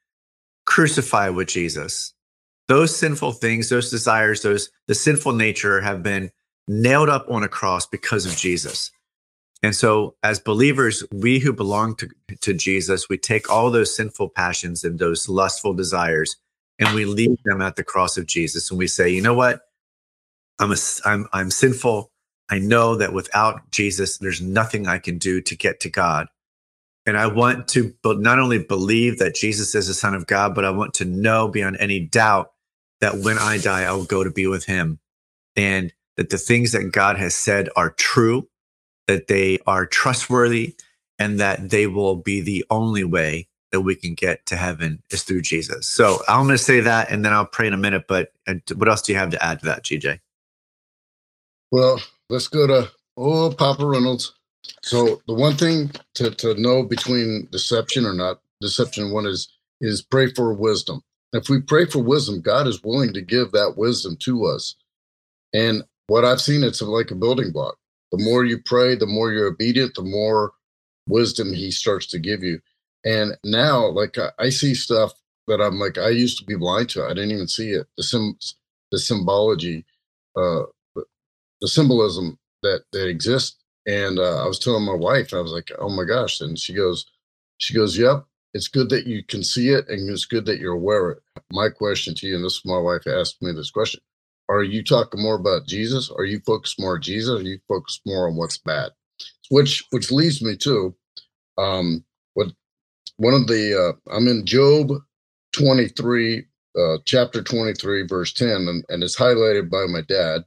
crucified 0.67 1.35
with 1.35 1.49
Jesus. 1.49 2.13
Those 2.69 2.97
sinful 2.97 3.33
things, 3.33 3.69
those 3.69 3.91
desires, 3.91 4.43
those 4.43 4.71
the 4.89 4.95
sinful 4.95 5.33
nature 5.33 5.81
have 5.81 6.03
been 6.03 6.31
nailed 6.69 7.09
up 7.09 7.27
on 7.31 7.43
a 7.43 7.49
cross 7.49 7.87
because 7.87 8.27
of 8.27 8.37
Jesus. 8.37 8.91
And 9.63 9.75
so, 9.75 10.17
as 10.23 10.39
believers, 10.39 11.05
we 11.13 11.39
who 11.39 11.53
belong 11.53 11.97
to, 11.97 12.09
to 12.41 12.53
Jesus, 12.53 13.09
we 13.09 13.19
take 13.19 13.51
all 13.51 13.71
those 13.71 13.95
sinful 13.97 14.31
passions 14.31 14.85
and 14.85 14.99
those 14.99 15.29
lustful 15.29 15.75
desires 15.75 16.37
and 16.79 16.95
we 16.95 17.05
leave 17.05 17.39
them 17.45 17.63
at 17.63 17.77
the 17.77 17.85
cross 17.85 18.17
of 18.17 18.27
Jesus. 18.27 18.71
And 18.71 18.79
we 18.79 18.87
say, 18.87 19.09
you 19.09 19.23
know 19.23 19.35
what? 19.35 19.63
I'm, 20.59 20.73
a, 20.73 20.77
I'm, 21.05 21.27
I'm 21.33 21.51
sinful. 21.51 22.11
I 22.49 22.59
know 22.59 22.97
that 22.97 23.13
without 23.13 23.71
Jesus, 23.71 24.19
there's 24.19 24.41
nothing 24.41 24.87
I 24.87 24.99
can 24.99 25.19
do 25.19 25.41
to 25.43 25.57
get 25.57 25.81
to 25.81 25.91
God. 25.91 26.29
And 27.05 27.17
I 27.17 27.27
want 27.27 27.69
to 27.69 27.95
not 28.05 28.39
only 28.39 28.59
believe 28.59 29.19
that 29.19 29.35
Jesus 29.35 29.75
is 29.75 29.87
the 29.87 29.95
Son 29.95 30.15
of 30.15 30.27
God, 30.27 30.55
but 30.55 30.65
I 30.65 30.71
want 30.71 30.95
to 30.95 31.05
know 31.05 31.49
beyond 31.49 31.77
any 31.79 32.01
doubt 32.01 32.53
that 33.01 33.19
when 33.19 33.39
I 33.39 33.59
die, 33.59 33.83
I 33.83 33.93
will 33.93 34.05
go 34.05 34.25
to 34.25 34.31
be 34.31 34.47
with 34.47 34.65
Him. 34.65 34.99
And 35.55 35.93
that 36.17 36.31
the 36.31 36.39
things 36.39 36.73
that 36.73 36.93
God 36.93 37.17
has 37.19 37.35
said 37.35 37.69
are 37.77 37.91
true, 37.91 38.49
that 39.07 39.29
they 39.29 39.59
are 39.67 39.87
trustworthy, 39.87 40.75
and 41.19 41.39
that 41.41 41.71
they 41.71 41.87
will 41.87 42.17
be 42.17 42.41
the 42.41 42.65
only 42.71 43.05
way 43.05 43.49
that 43.73 43.81
we 43.81 43.95
can 43.95 44.15
get 44.15 44.47
to 44.47 44.57
heaven 44.57 45.03
is 45.11 45.23
through 45.23 45.43
Jesus. 45.43 45.87
So 45.87 46.23
I'm 46.29 46.47
going 46.47 46.57
to 46.57 46.63
say 46.63 46.81
that 46.81 47.11
and 47.11 47.25
then 47.25 47.33
I'll 47.33 47.47
pray 47.47 47.67
in 47.67 47.73
a 47.73 47.79
minute. 47.79 48.05
But 48.09 48.33
uh, 48.47 48.55
what 48.75 48.89
else 48.89 49.03
do 49.03 49.13
you 49.13 49.19
have 49.19 49.31
to 49.31 49.45
add 49.45 49.61
to 49.61 49.67
that, 49.67 49.83
GJ? 49.83 50.21
Well, 51.71 52.01
let's 52.29 52.49
go 52.49 52.67
to 52.67 52.91
oh 53.17 53.51
Papa 53.51 53.87
Reynolds. 53.87 54.33
So 54.83 55.23
the 55.27 55.35
one 55.35 55.55
thing 55.55 55.91
to, 56.15 56.31
to 56.31 56.61
know 56.61 56.83
between 56.83 57.49
deception 57.51 58.05
or 58.05 58.15
not 58.15 58.41
deception 58.61 59.13
one 59.13 59.27
is 59.27 59.49
is 59.81 60.03
pray 60.03 60.33
for 60.33 60.53
wisdom. 60.55 61.03
If 61.33 61.49
we 61.49 61.61
pray 61.61 61.87
for 61.87 62.03
wisdom, 62.03 62.41
God 62.41 62.67
is 62.67 62.83
willing 62.83 63.13
to 63.13 63.21
give 63.21 63.53
that 63.53 63.75
wisdom 63.77 64.17
to 64.21 64.47
us. 64.47 64.75
And 65.53 65.83
what 66.07 66.25
I've 66.25 66.41
seen, 66.41 66.65
it's 66.65 66.81
like 66.81 67.11
a 67.11 67.17
building 67.17 67.53
block. 67.53 67.77
The 68.13 68.23
more 68.23 68.45
you 68.45 68.59
pray, 68.65 68.95
the 68.95 69.07
more 69.07 69.33
you're 69.33 69.49
obedient, 69.49 69.95
the 69.95 70.03
more 70.03 70.53
wisdom 71.09 71.53
He 71.53 71.71
starts 71.71 72.07
to 72.09 72.19
give 72.19 72.43
you. 72.43 72.61
And 73.05 73.37
now, 73.45 73.87
like 73.87 74.19
I, 74.19 74.31
I 74.39 74.49
see 74.49 74.75
stuff 74.75 75.13
that 75.47 75.61
I'm 75.61 75.79
like 75.79 75.99
I 75.99 76.09
used 76.09 76.39
to 76.39 76.45
be 76.45 76.57
blind 76.57 76.89
to. 76.91 77.05
I 77.05 77.09
didn't 77.09 77.33
even 77.33 77.49
see 77.49 77.71
it. 77.71 77.87
The 77.97 78.03
sim, 78.03 78.39
the 78.91 78.99
symbology, 78.99 79.85
uh, 80.37 80.63
the 81.61 81.69
symbolism 81.69 82.39
that 82.63 82.83
that 82.93 83.09
exists. 83.09 83.57
And 83.87 84.19
uh, 84.19 84.45
I 84.45 84.49
was 84.49 84.59
telling 84.59 84.85
my 84.85 84.95
wife, 84.95 85.33
I 85.33 85.41
was 85.41 85.53
like, 85.53 85.71
"Oh 85.79 85.89
my 85.89 86.05
gosh!" 86.05 86.41
And 86.41 86.59
she 86.59 86.75
goes, 86.75 87.07
"She 87.59 87.75
goes, 87.75 87.97
yep. 87.97 88.25
It's 88.55 88.69
good 88.69 88.89
that 88.89 89.07
you 89.07 89.23
can 89.23 89.45
see 89.45 89.69
it, 89.71 89.87
and 89.89 90.09
it's 90.09 90.25
good 90.25 90.47
that 90.47 90.59
you're 90.59 90.73
aware 90.73 91.11
of 91.11 91.19
it." 91.19 91.43
My 91.53 91.69
question 91.69 92.15
to 92.17 92.27
you, 92.27 92.37
and 92.37 92.45
this 92.45 92.55
is 92.55 92.63
my 92.65 92.79
wife 92.79 93.07
asked 93.07 93.41
me 93.43 93.53
this 93.53 93.71
question: 93.71 94.01
Are 94.49 94.65
you 94.65 94.83
talking 94.83 95.23
more 95.23 95.37
about 95.37 95.67
Jesus? 95.67 96.11
Are 96.11 96.25
you 96.25 96.41
focused 96.41 96.81
more 96.81 96.97
on 96.97 97.03
Jesus? 97.03 97.41
Are 97.41 97.45
you 97.45 97.61
focused 97.69 98.01
more 98.05 98.29
on 98.29 98.37
what's 98.37 98.59
bad? 98.59 98.91
Which 99.51 99.85
which 99.91 100.11
leads 100.11 100.43
me 100.43 100.57
to 100.57 100.97
um, 101.59 102.05
what 102.35 102.49
one 103.19 103.35
of 103.35 103.47
the 103.47 103.95
uh, 103.95 104.13
I'm 104.15 104.27
in 104.27 104.45
Job 104.45 104.91
23, 105.53 106.45
uh, 106.79 106.99
chapter 107.05 107.43
23, 107.43 108.07
verse 108.07 108.33
10, 108.33 108.49
and, 108.49 108.85
and 108.89 109.03
it's 109.03 109.17
highlighted 109.17 109.71
by 109.71 109.87
my 109.87 110.03
dad 110.03 110.45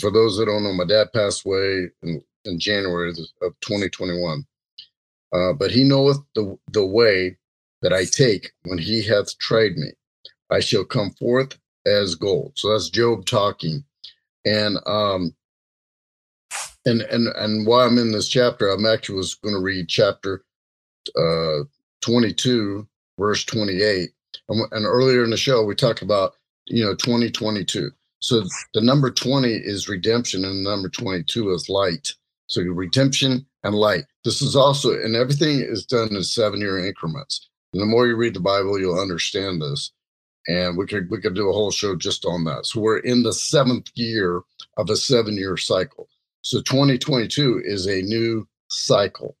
for 0.00 0.10
those 0.10 0.36
that 0.38 0.46
don't 0.46 0.64
know, 0.64 0.72
my 0.72 0.84
dad 0.84 1.12
passed 1.12 1.46
away 1.46 1.90
in, 2.02 2.22
in 2.44 2.58
January 2.58 3.10
of 3.10 3.54
2021. 3.60 4.44
Uh, 5.32 5.52
but 5.52 5.70
he 5.70 5.84
knoweth 5.84 6.18
the, 6.34 6.58
the 6.72 6.84
way 6.84 7.36
that 7.82 7.92
I 7.92 8.04
take 8.04 8.52
when 8.64 8.78
he 8.78 9.02
hath 9.02 9.36
tried 9.38 9.76
me. 9.76 9.92
I 10.50 10.60
shall 10.60 10.84
come 10.84 11.10
forth 11.12 11.58
as 11.86 12.14
gold. 12.14 12.52
So 12.56 12.72
that's 12.72 12.90
Job 12.90 13.26
talking. 13.26 13.84
And 14.44 14.78
um 14.86 15.34
and 16.84 17.02
and 17.02 17.28
and 17.28 17.66
while 17.66 17.86
I'm 17.86 17.98
in 17.98 18.12
this 18.12 18.28
chapter, 18.28 18.68
I'm 18.68 18.86
actually 18.86 19.16
was 19.16 19.34
going 19.34 19.54
to 19.54 19.60
read 19.60 19.88
chapter 19.88 20.44
uh 21.16 21.64
22, 22.00 22.86
verse 23.18 23.44
28. 23.44 24.10
And, 24.48 24.72
and 24.72 24.86
earlier 24.86 25.24
in 25.24 25.30
the 25.30 25.36
show, 25.36 25.64
we 25.64 25.74
talked 25.74 26.02
about 26.02 26.34
you 26.66 26.84
know 26.84 26.94
2022. 26.94 27.90
So 28.26 28.42
the 28.74 28.80
number 28.80 29.08
20 29.08 29.52
is 29.52 29.88
redemption 29.88 30.44
and 30.44 30.66
the 30.66 30.70
number 30.70 30.88
22 30.88 31.52
is 31.52 31.68
light. 31.68 32.12
So 32.48 32.60
redemption 32.60 33.46
and 33.62 33.76
light. 33.76 34.06
This 34.24 34.42
is 34.42 34.56
also, 34.56 34.90
and 34.90 35.14
everything 35.14 35.60
is 35.60 35.86
done 35.86 36.08
in 36.08 36.24
seven 36.24 36.60
year 36.60 36.84
increments. 36.84 37.48
And 37.72 37.80
the 37.80 37.86
more 37.86 38.08
you 38.08 38.16
read 38.16 38.34
the 38.34 38.40
Bible, 38.40 38.80
you'll 38.80 38.98
understand 38.98 39.62
this. 39.62 39.92
And 40.48 40.76
we 40.76 40.86
could 40.86 41.08
we 41.08 41.20
could 41.20 41.36
do 41.36 41.48
a 41.48 41.52
whole 41.52 41.70
show 41.70 41.94
just 41.94 42.24
on 42.24 42.42
that. 42.44 42.66
So 42.66 42.80
we're 42.80 42.98
in 42.98 43.22
the 43.22 43.32
seventh 43.32 43.92
year 43.94 44.42
of 44.76 44.90
a 44.90 44.96
seven 44.96 45.36
year 45.36 45.56
cycle. 45.56 46.08
So 46.42 46.60
2022 46.62 47.62
is 47.64 47.86
a 47.86 48.02
new 48.02 48.48
cycle. 48.68 49.36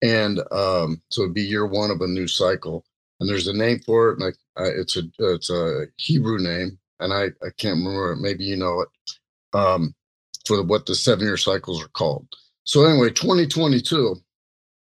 And 0.00 0.40
um, 0.50 1.02
so 1.10 1.22
it'd 1.22 1.34
be 1.34 1.42
year 1.42 1.66
one 1.66 1.90
of 1.90 2.00
a 2.00 2.06
new 2.06 2.26
cycle. 2.26 2.86
And 3.20 3.28
there's 3.28 3.48
a 3.48 3.52
name 3.52 3.80
for 3.80 4.12
it. 4.12 4.18
And 4.18 4.34
it's 4.56 4.96
a 4.96 5.02
it's 5.18 5.50
a 5.50 5.88
Hebrew 5.96 6.38
name 6.38 6.77
and 7.00 7.12
I, 7.12 7.24
I 7.44 7.50
can't 7.56 7.78
remember, 7.78 8.16
maybe 8.16 8.44
you 8.44 8.56
know 8.56 8.80
it, 8.80 8.88
um, 9.56 9.94
for 10.46 10.62
what 10.62 10.86
the 10.86 10.94
seven 10.94 11.26
year 11.26 11.36
cycles 11.36 11.82
are 11.82 11.88
called. 11.88 12.26
So, 12.64 12.84
anyway, 12.84 13.10
2022, 13.10 14.16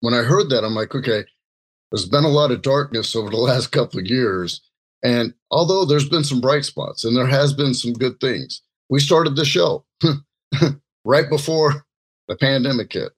when 0.02 0.14
I 0.14 0.24
heard 0.24 0.50
that, 0.50 0.64
I'm 0.64 0.76
like, 0.76 0.96
okay, 0.96 1.26
there's 1.92 2.08
been 2.08 2.24
a 2.24 2.30
lot 2.30 2.52
of 2.52 2.62
darkness 2.62 3.16
over 3.16 3.30
the 3.30 3.38
last 3.52 3.68
couple 3.68 4.00
of 4.00 4.08
years. 4.08 4.62
And 5.04 5.34
although 5.52 5.86
there's 5.86 6.10
been 6.10 6.24
some 6.24 6.42
bright 6.42 6.66
spots 6.66 7.04
and 7.04 7.16
there 7.16 7.28
has 7.28 7.54
been 7.54 7.74
some 7.74 7.94
good 7.94 8.20
things, 8.20 8.62
we 8.90 9.00
started 9.00 9.36
the 9.36 9.46
show 9.46 9.86
right 11.06 11.30
before 11.30 11.86
the 12.28 12.36
pandemic 12.36 12.94
hit. 12.94 13.12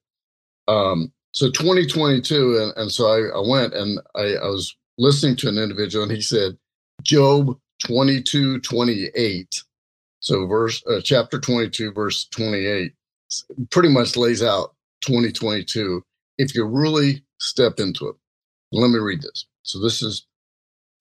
Um, 0.68 1.12
so 1.32 1.50
2022, 1.50 2.58
and, 2.58 2.74
and 2.76 2.92
so 2.92 3.08
I, 3.08 3.38
I 3.38 3.48
went 3.48 3.74
and 3.74 4.00
I, 4.16 4.36
I 4.36 4.48
was 4.48 4.76
listening 4.98 5.36
to 5.38 5.50
an 5.50 5.58
individual, 5.58 6.04
and 6.04 6.12
he 6.12 6.22
said, 6.22 6.58
Job 7.04 7.58
22 7.86 8.60
28 8.60 9.64
so 10.20 10.46
verse 10.46 10.84
uh, 10.88 11.00
chapter 11.04 11.40
22 11.40 11.92
verse 11.92 12.26
28 12.26 12.94
pretty 13.70 13.90
much 13.90 14.18
lays 14.18 14.44
out 14.44 14.76
2022 15.02 16.04
if 16.38 16.54
you 16.56 16.66
really 16.66 17.24
step 17.40 17.80
into 17.80 18.10
it 18.10 18.16
let 18.72 18.90
me 18.90 19.00
read 19.00 19.22
this. 19.22 19.46
So 19.64 19.80
this 19.80 20.02
is 20.02 20.26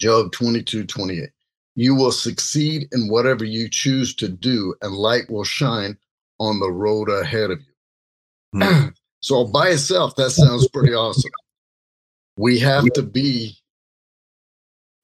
job 0.00 0.32
22 0.32 0.84
28 0.84 1.28
you 1.74 1.94
will 1.94 2.10
succeed 2.10 2.88
in 2.90 3.08
whatever 3.08 3.44
you 3.44 3.68
choose 3.68 4.12
to 4.12 4.28
do 4.28 4.74
and 4.82 4.94
light 4.94 5.30
will 5.30 5.44
shine 5.44 5.96
on 6.40 6.58
the 6.58 6.70
road 6.70 7.08
ahead 7.08 7.52
of 7.52 7.60
you. 7.60 8.60
Mm. 8.60 8.94
so 9.20 9.44
by 9.44 9.68
itself 9.68 10.16
that 10.16 10.30
sounds 10.30 10.68
pretty 10.68 10.92
awesome. 10.92 11.30
We 12.36 12.58
have 12.58 12.84
to 12.94 13.02
be 13.02 13.56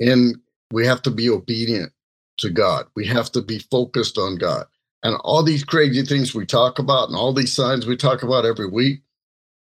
in 0.00 0.34
we 0.74 0.84
have 0.84 1.00
to 1.02 1.10
be 1.10 1.30
obedient 1.30 1.92
to 2.38 2.50
God. 2.50 2.86
We 2.96 3.06
have 3.06 3.30
to 3.32 3.42
be 3.42 3.60
focused 3.60 4.18
on 4.18 4.36
God. 4.36 4.66
And 5.04 5.16
all 5.22 5.44
these 5.44 5.62
crazy 5.62 6.02
things 6.02 6.34
we 6.34 6.46
talk 6.46 6.80
about 6.80 7.08
and 7.08 7.16
all 7.16 7.32
these 7.32 7.52
signs 7.52 7.86
we 7.86 7.96
talk 7.96 8.24
about 8.24 8.44
every 8.44 8.66
week, 8.68 9.02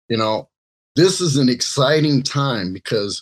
you 0.07 0.15
know, 0.15 0.49
this 0.95 1.19
is 1.19 1.35
an 1.35 1.49
exciting 1.49 2.23
time 2.23 2.71
because 2.71 3.21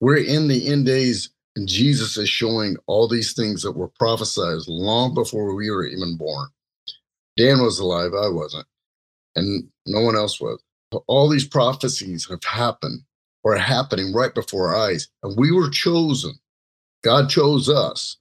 we're 0.00 0.18
in 0.18 0.48
the 0.48 0.68
end 0.68 0.84
days 0.84 1.30
and 1.56 1.66
Jesus 1.66 2.18
is 2.18 2.28
showing 2.28 2.76
all 2.86 3.08
these 3.08 3.32
things 3.32 3.62
that 3.62 3.72
were 3.72 3.88
prophesied 3.98 4.68
long 4.68 5.14
before 5.14 5.54
we 5.54 5.70
were 5.70 5.86
even 5.86 6.18
born. 6.18 6.48
Dan 7.38 7.62
was 7.62 7.78
alive, 7.78 8.12
I 8.12 8.28
wasn't, 8.28 8.66
and 9.36 9.66
no 9.86 10.02
one 10.02 10.16
else 10.16 10.38
was. 10.38 10.62
All 11.06 11.30
these 11.30 11.46
prophecies 11.46 12.28
have 12.28 12.44
happened 12.44 13.00
or 13.42 13.54
are 13.54 13.58
happening 13.58 14.12
right 14.12 14.34
before 14.34 14.74
our 14.74 14.90
eyes, 14.90 15.08
and 15.22 15.38
we 15.38 15.50
were 15.50 15.70
chosen 15.70 16.34
God 17.06 17.30
chose 17.30 17.68
us. 17.68 18.16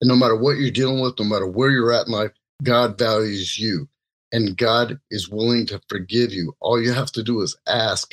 And 0.00 0.08
no 0.08 0.14
matter 0.14 0.36
what 0.36 0.56
you're 0.56 0.70
dealing 0.70 1.00
with, 1.00 1.18
no 1.18 1.24
matter 1.24 1.46
where 1.46 1.70
you're 1.70 1.92
at 1.92 2.06
in 2.06 2.12
life, 2.12 2.30
God 2.62 2.96
values 2.96 3.58
you 3.58 3.88
and 4.30 4.56
God 4.56 5.00
is 5.10 5.28
willing 5.28 5.66
to 5.66 5.80
forgive 5.88 6.32
you. 6.32 6.54
All 6.60 6.80
you 6.80 6.92
have 6.92 7.10
to 7.12 7.24
do 7.24 7.40
is 7.40 7.56
ask 7.66 8.12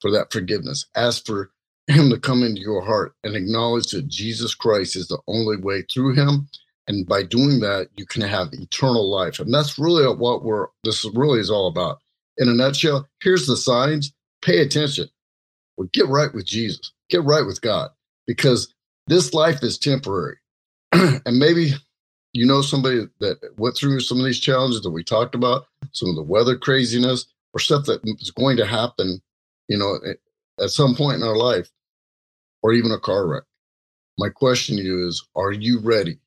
for 0.00 0.10
that 0.10 0.32
forgiveness. 0.32 0.86
Ask 0.96 1.26
for 1.26 1.50
Him 1.86 2.08
to 2.08 2.18
come 2.18 2.42
into 2.42 2.62
your 2.62 2.82
heart 2.82 3.14
and 3.24 3.36
acknowledge 3.36 3.90
that 3.90 4.08
Jesus 4.08 4.54
Christ 4.54 4.96
is 4.96 5.08
the 5.08 5.18
only 5.28 5.58
way 5.58 5.82
through 5.92 6.14
Him. 6.14 6.48
And 6.88 7.06
by 7.06 7.22
doing 7.22 7.60
that, 7.60 7.88
you 7.96 8.06
can 8.06 8.22
have 8.22 8.54
eternal 8.54 9.10
life. 9.10 9.38
And 9.38 9.52
that's 9.52 9.78
really 9.78 10.04
what 10.16 10.44
we're, 10.44 10.68
this 10.82 11.04
really 11.12 11.40
is 11.40 11.50
all 11.50 11.68
about. 11.68 11.98
In 12.38 12.48
a 12.48 12.54
nutshell, 12.54 13.06
here's 13.20 13.46
the 13.46 13.56
signs. 13.58 14.14
Pay 14.40 14.62
attention. 14.62 15.10
Well, 15.76 15.90
get 15.92 16.08
right 16.08 16.32
with 16.32 16.46
Jesus, 16.46 16.90
get 17.10 17.22
right 17.22 17.44
with 17.44 17.60
God, 17.60 17.90
because 18.26 18.72
this 19.06 19.34
life 19.34 19.62
is 19.62 19.78
temporary. 19.78 20.36
and 20.92 21.38
maybe 21.38 21.72
you 22.32 22.46
know 22.46 22.62
somebody 22.62 23.06
that 23.20 23.38
went 23.56 23.76
through 23.76 24.00
some 24.00 24.18
of 24.18 24.24
these 24.24 24.40
challenges 24.40 24.82
that 24.82 24.90
we 24.90 25.04
talked 25.04 25.34
about, 25.34 25.66
some 25.92 26.08
of 26.08 26.16
the 26.16 26.22
weather 26.22 26.56
craziness 26.56 27.26
or 27.52 27.60
stuff 27.60 27.84
that 27.86 28.00
is 28.20 28.30
going 28.30 28.56
to 28.56 28.66
happen, 28.66 29.20
you 29.68 29.76
know, 29.76 29.98
at 30.62 30.70
some 30.70 30.94
point 30.94 31.16
in 31.16 31.22
our 31.22 31.36
life, 31.36 31.70
or 32.62 32.72
even 32.72 32.90
a 32.90 32.98
car 32.98 33.26
wreck. 33.26 33.42
My 34.18 34.28
question 34.28 34.76
to 34.76 34.82
you 34.82 35.06
is 35.06 35.26
Are 35.34 35.52
you 35.52 35.80
ready? 35.80 36.18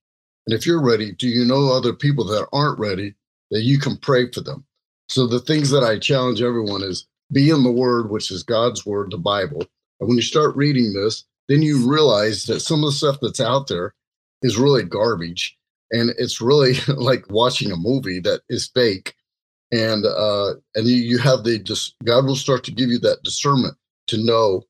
And 0.48 0.58
if 0.58 0.66
you're 0.66 0.82
ready, 0.82 1.12
do 1.12 1.28
you 1.28 1.46
know 1.46 1.72
other 1.72 1.94
people 1.94 2.26
that 2.26 2.48
aren't 2.54 2.80
ready 2.80 3.16
that 3.52 3.62
you 3.62 3.80
can 3.80 3.98
pray 3.98 4.32
for 4.32 4.42
them? 4.42 4.64
So 5.08 5.28
the 5.28 5.40
things 5.40 5.70
that 5.72 5.84
I 5.84 6.00
challenge 6.00 6.42
everyone 6.42 6.84
is 6.84 7.08
be 7.32 7.50
in 7.50 7.64
the 7.64 7.72
word, 7.72 8.10
which 8.10 8.32
is 8.32 8.44
God's 8.44 8.86
word, 8.86 9.12
the 9.12 9.18
Bible. 9.18 9.62
And 10.00 10.08
when 10.08 10.18
you 10.18 10.22
start 10.22 10.56
reading 10.56 10.94
this, 10.94 11.26
then 11.48 11.62
you 11.62 11.90
realize 11.90 12.46
that 12.46 12.60
some 12.60 12.84
of 12.84 12.90
the 12.90 12.96
stuff 12.96 13.18
that's 13.22 13.42
out 13.42 13.68
there 13.68 13.94
is 14.42 14.58
really 14.58 14.84
garbage 14.84 15.58
and 15.92 16.12
it's 16.18 16.42
really 16.42 16.74
like 16.96 17.26
watching 17.30 17.72
a 17.72 17.78
movie 17.78 18.20
that 18.20 18.42
is 18.50 18.70
fake 18.74 19.16
and 19.72 20.06
uh, 20.06 20.54
and 20.76 20.88
you, 20.88 20.96
you 20.96 21.18
have 21.18 21.44
the 21.44 21.60
just 21.60 21.96
God 22.04 22.26
will 22.26 22.36
start 22.36 22.64
to 22.66 22.72
give 22.72 22.90
you 22.90 23.00
that 23.00 23.24
discernment 23.24 23.76
to 24.08 24.24
know 24.24 24.64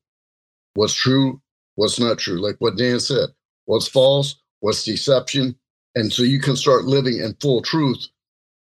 what's 0.74 0.94
true, 0.94 1.40
what's 1.74 2.00
not 2.00 2.18
true. 2.18 2.40
Like 2.40 2.56
what 2.58 2.76
Dan 2.76 2.98
said, 3.00 3.28
what's 3.66 3.88
false, 3.88 4.36
what's 4.60 4.84
deception, 4.84 5.54
and 5.94 6.12
so 6.12 6.22
you 6.22 6.40
can 6.40 6.56
start 6.56 6.84
living 6.84 7.18
in 7.20 7.36
full 7.40 7.62
truth 7.62 8.08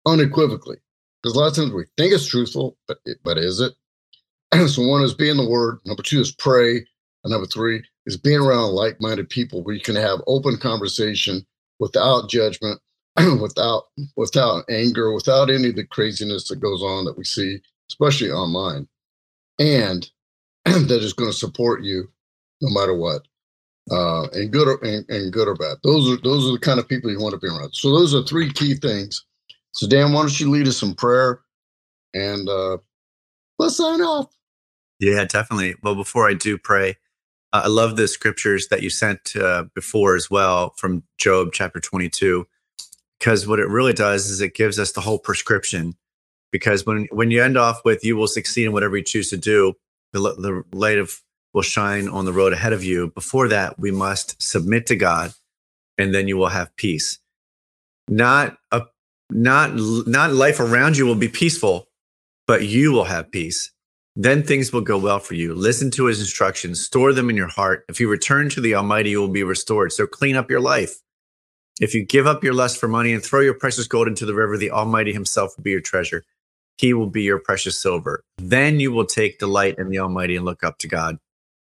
unequivocally. 0.05 0.77
Because 1.21 1.35
a 1.35 1.39
lot 1.39 1.47
of 1.47 1.55
times 1.55 1.71
we 1.71 1.85
think 1.97 2.13
it's 2.13 2.27
truthful, 2.27 2.77
but 2.87 2.97
it, 3.05 3.17
but 3.23 3.37
is 3.37 3.61
it? 3.61 3.73
so 4.67 4.85
one 4.85 5.03
is 5.03 5.13
being 5.13 5.37
the 5.37 5.47
word. 5.47 5.79
Number 5.85 6.03
two 6.03 6.19
is 6.19 6.31
pray. 6.31 6.85
And 7.23 7.31
number 7.31 7.47
three 7.47 7.81
is 8.05 8.17
being 8.17 8.39
around 8.39 8.73
like-minded 8.73 9.29
people 9.29 9.63
where 9.63 9.75
you 9.75 9.81
can 9.81 9.95
have 9.95 10.21
open 10.27 10.57
conversation 10.57 11.45
without 11.79 12.29
judgment, 12.29 12.79
without 13.41 13.85
without 14.15 14.63
anger, 14.69 15.13
without 15.13 15.49
any 15.49 15.69
of 15.69 15.75
the 15.75 15.85
craziness 15.85 16.47
that 16.47 16.59
goes 16.59 16.81
on 16.81 17.05
that 17.05 17.17
we 17.17 17.23
see, 17.23 17.59
especially 17.89 18.31
online, 18.31 18.87
and 19.59 20.09
that 20.65 21.01
is 21.03 21.13
going 21.13 21.31
to 21.31 21.37
support 21.37 21.83
you 21.83 22.09
no 22.61 22.69
matter 22.79 22.95
what, 22.95 23.21
uh, 23.91 24.27
and 24.33 24.51
good 24.51 24.67
or 24.67 24.79
and, 24.83 25.07
and 25.09 25.31
good 25.33 25.47
or 25.47 25.55
bad. 25.55 25.77
Those 25.83 26.09
are 26.09 26.21
those 26.21 26.47
are 26.47 26.53
the 26.53 26.59
kind 26.59 26.79
of 26.79 26.87
people 26.87 27.11
you 27.11 27.19
want 27.19 27.33
to 27.33 27.39
be 27.39 27.47
around. 27.47 27.73
So 27.73 27.91
those 27.91 28.15
are 28.15 28.23
three 28.23 28.51
key 28.51 28.75
things. 28.75 29.23
So 29.71 29.87
Dan, 29.87 30.13
why 30.13 30.21
don't 30.21 30.39
you 30.39 30.49
lead 30.49 30.67
us 30.67 30.81
in 30.81 30.95
prayer, 30.95 31.41
and 32.13 32.47
uh, 32.49 32.77
let's 33.59 33.77
sign 33.77 34.01
off. 34.01 34.33
Yeah, 34.99 35.25
definitely. 35.25 35.75
Well, 35.83 35.95
before 35.95 36.29
I 36.29 36.33
do 36.33 36.57
pray, 36.57 36.97
I 37.53 37.67
love 37.67 37.95
the 37.95 38.07
scriptures 38.07 38.67
that 38.69 38.81
you 38.81 38.89
sent 38.89 39.35
uh, 39.35 39.65
before 39.75 40.15
as 40.15 40.29
well 40.29 40.73
from 40.75 41.03
Job 41.19 41.49
chapter 41.53 41.79
22, 41.79 42.47
because 43.19 43.47
what 43.47 43.59
it 43.59 43.69
really 43.69 43.93
does 43.93 44.27
is 44.31 44.41
it 44.41 44.55
gives 44.55 44.79
us 44.79 44.91
the 44.91 45.01
whole 45.01 45.19
prescription. 45.19 45.95
Because 46.51 46.85
when 46.85 47.07
when 47.11 47.29
you 47.31 47.43
end 47.43 47.57
off 47.57 47.81
with 47.85 48.03
"you 48.03 48.15
will 48.15 48.27
succeed 48.27 48.65
in 48.65 48.73
whatever 48.73 48.97
you 48.97 49.03
choose 49.03 49.29
to 49.29 49.37
do," 49.37 49.73
the, 50.13 50.19
the 50.19 50.63
light 50.75 50.97
of 50.97 51.21
will 51.53 51.61
shine 51.61 52.07
on 52.07 52.25
the 52.25 52.33
road 52.33 52.53
ahead 52.53 52.73
of 52.73 52.83
you. 52.83 53.11
Before 53.11 53.47
that, 53.47 53.79
we 53.79 53.91
must 53.91 54.41
submit 54.41 54.87
to 54.87 54.95
God, 54.95 55.33
and 55.97 56.13
then 56.13 56.27
you 56.27 56.37
will 56.37 56.49
have 56.49 56.75
peace. 56.75 57.19
Not 58.07 58.57
a 58.71 58.83
not 59.29 59.75
not 60.07 60.33
life 60.33 60.59
around 60.59 60.97
you 60.97 61.05
will 61.05 61.15
be 61.15 61.29
peaceful, 61.29 61.87
but 62.47 62.63
you 62.63 62.91
will 62.91 63.05
have 63.05 63.31
peace 63.31 63.71
then 64.15 64.43
things 64.43 64.71
will 64.71 64.81
go 64.81 64.97
well 64.97 65.19
for 65.19 65.33
you. 65.33 65.53
Listen 65.53 65.89
to 65.91 66.05
his 66.05 66.19
instructions, 66.19 66.85
store 66.85 67.13
them 67.13 67.29
in 67.29 67.35
your 67.35 67.47
heart. 67.47 67.85
If 67.89 67.99
you 67.99 68.09
return 68.09 68.49
to 68.49 68.61
the 68.61 68.75
Almighty, 68.75 69.11
you 69.11 69.19
will 69.19 69.27
be 69.27 69.43
restored. 69.43 69.91
So 69.91 70.05
clean 70.05 70.35
up 70.35 70.49
your 70.49 70.61
life. 70.61 71.01
If 71.81 71.95
you 71.95 72.05
give 72.05 72.27
up 72.27 72.43
your 72.43 72.53
lust 72.53 72.79
for 72.79 72.87
money 72.87 73.13
and 73.13 73.23
throw 73.23 73.39
your 73.39 73.55
precious 73.55 73.87
gold 73.87 74.07
into 74.07 74.25
the 74.25 74.35
river, 74.35 74.57
the 74.57 74.71
Almighty 74.71 75.11
himself 75.11 75.57
will 75.57 75.63
be 75.63 75.71
your 75.71 75.81
treasure. 75.81 76.23
He 76.77 76.93
will 76.93 77.09
be 77.09 77.23
your 77.23 77.39
precious 77.39 77.79
silver. 77.81 78.23
Then 78.37 78.79
you 78.79 78.91
will 78.91 79.05
take 79.05 79.39
delight 79.39 79.75
in 79.79 79.89
the 79.89 79.99
Almighty 79.99 80.35
and 80.35 80.45
look 80.45 80.63
up 80.63 80.77
to 80.79 80.87
God. 80.87 81.17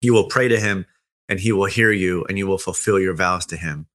You 0.02 0.14
will 0.14 0.30
pray 0.30 0.48
to 0.48 0.60
him 0.60 0.86
and 1.28 1.40
he 1.40 1.52
will 1.52 1.66
hear 1.66 1.92
you 1.92 2.26
and 2.30 2.38
you 2.38 2.48
will 2.48 2.58
fulfill 2.58 3.00
your 3.00 3.14
vows 3.14 3.46
to 3.48 3.58
him. 3.58 3.88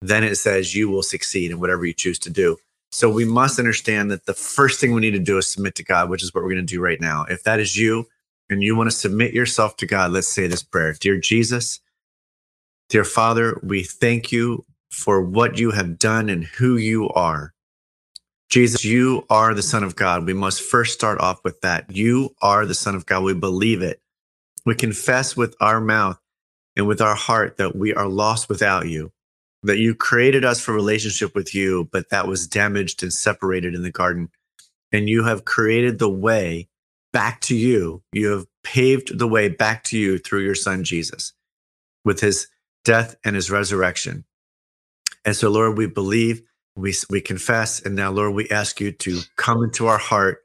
Then 0.00 0.24
it 0.24 0.36
says 0.36 0.74
you 0.74 0.88
will 0.88 1.02
succeed 1.02 1.50
in 1.50 1.60
whatever 1.60 1.84
you 1.84 1.92
choose 1.92 2.18
to 2.20 2.30
do. 2.30 2.56
So 2.94 3.10
we 3.10 3.24
must 3.24 3.58
understand 3.58 4.12
that 4.12 4.24
the 4.24 4.34
first 4.34 4.80
thing 4.80 4.92
we 4.92 5.00
need 5.00 5.14
to 5.14 5.18
do 5.18 5.36
is 5.36 5.50
submit 5.50 5.74
to 5.74 5.82
God, 5.82 6.08
which 6.08 6.22
is 6.22 6.32
what 6.32 6.44
we're 6.44 6.52
going 6.52 6.64
to 6.64 6.74
do 6.74 6.80
right 6.80 7.00
now. 7.00 7.24
If 7.28 7.42
that 7.42 7.58
is 7.58 7.76
you 7.76 8.06
and 8.48 8.62
you 8.62 8.76
want 8.76 8.88
to 8.88 8.96
submit 8.96 9.34
yourself 9.34 9.76
to 9.78 9.86
God, 9.86 10.12
let's 10.12 10.32
say 10.32 10.46
this 10.46 10.62
prayer. 10.62 10.92
Dear 10.92 11.18
Jesus, 11.18 11.80
dear 12.88 13.02
Father, 13.02 13.58
we 13.64 13.82
thank 13.82 14.30
you 14.30 14.64
for 14.92 15.20
what 15.20 15.58
you 15.58 15.72
have 15.72 15.98
done 15.98 16.28
and 16.28 16.44
who 16.44 16.76
you 16.76 17.08
are. 17.08 17.52
Jesus, 18.48 18.84
you 18.84 19.26
are 19.28 19.54
the 19.54 19.62
Son 19.62 19.82
of 19.82 19.96
God. 19.96 20.24
We 20.24 20.32
must 20.32 20.62
first 20.62 20.94
start 20.94 21.18
off 21.18 21.42
with 21.42 21.62
that. 21.62 21.90
You 21.90 22.36
are 22.42 22.64
the 22.64 22.74
Son 22.74 22.94
of 22.94 23.06
God. 23.06 23.24
We 23.24 23.34
believe 23.34 23.82
it. 23.82 24.00
We 24.64 24.76
confess 24.76 25.36
with 25.36 25.56
our 25.60 25.80
mouth 25.80 26.20
and 26.76 26.86
with 26.86 27.00
our 27.00 27.16
heart 27.16 27.56
that 27.56 27.74
we 27.74 27.92
are 27.92 28.06
lost 28.06 28.48
without 28.48 28.86
you 28.86 29.10
that 29.64 29.78
you 29.78 29.94
created 29.94 30.44
us 30.44 30.60
for 30.60 30.72
relationship 30.72 31.34
with 31.34 31.54
you, 31.54 31.88
but 31.90 32.10
that 32.10 32.28
was 32.28 32.46
damaged 32.46 33.02
and 33.02 33.12
separated 33.12 33.74
in 33.74 33.82
the 33.82 33.90
garden. 33.90 34.28
And 34.92 35.08
you 35.08 35.24
have 35.24 35.46
created 35.46 35.98
the 35.98 36.08
way 36.08 36.68
back 37.12 37.40
to 37.42 37.56
you. 37.56 38.02
You 38.12 38.30
have 38.30 38.46
paved 38.62 39.18
the 39.18 39.26
way 39.26 39.48
back 39.48 39.82
to 39.84 39.98
you 39.98 40.18
through 40.18 40.44
your 40.44 40.54
son, 40.54 40.84
Jesus, 40.84 41.32
with 42.04 42.20
his 42.20 42.46
death 42.84 43.16
and 43.24 43.34
his 43.34 43.50
resurrection. 43.50 44.24
And 45.24 45.34
so, 45.34 45.48
Lord, 45.48 45.78
we 45.78 45.86
believe, 45.86 46.42
we, 46.76 46.94
we 47.08 47.22
confess. 47.22 47.80
And 47.80 47.96
now, 47.96 48.10
Lord, 48.10 48.34
we 48.34 48.48
ask 48.50 48.80
you 48.80 48.92
to 48.92 49.20
come 49.36 49.64
into 49.64 49.86
our 49.86 49.98
heart, 49.98 50.42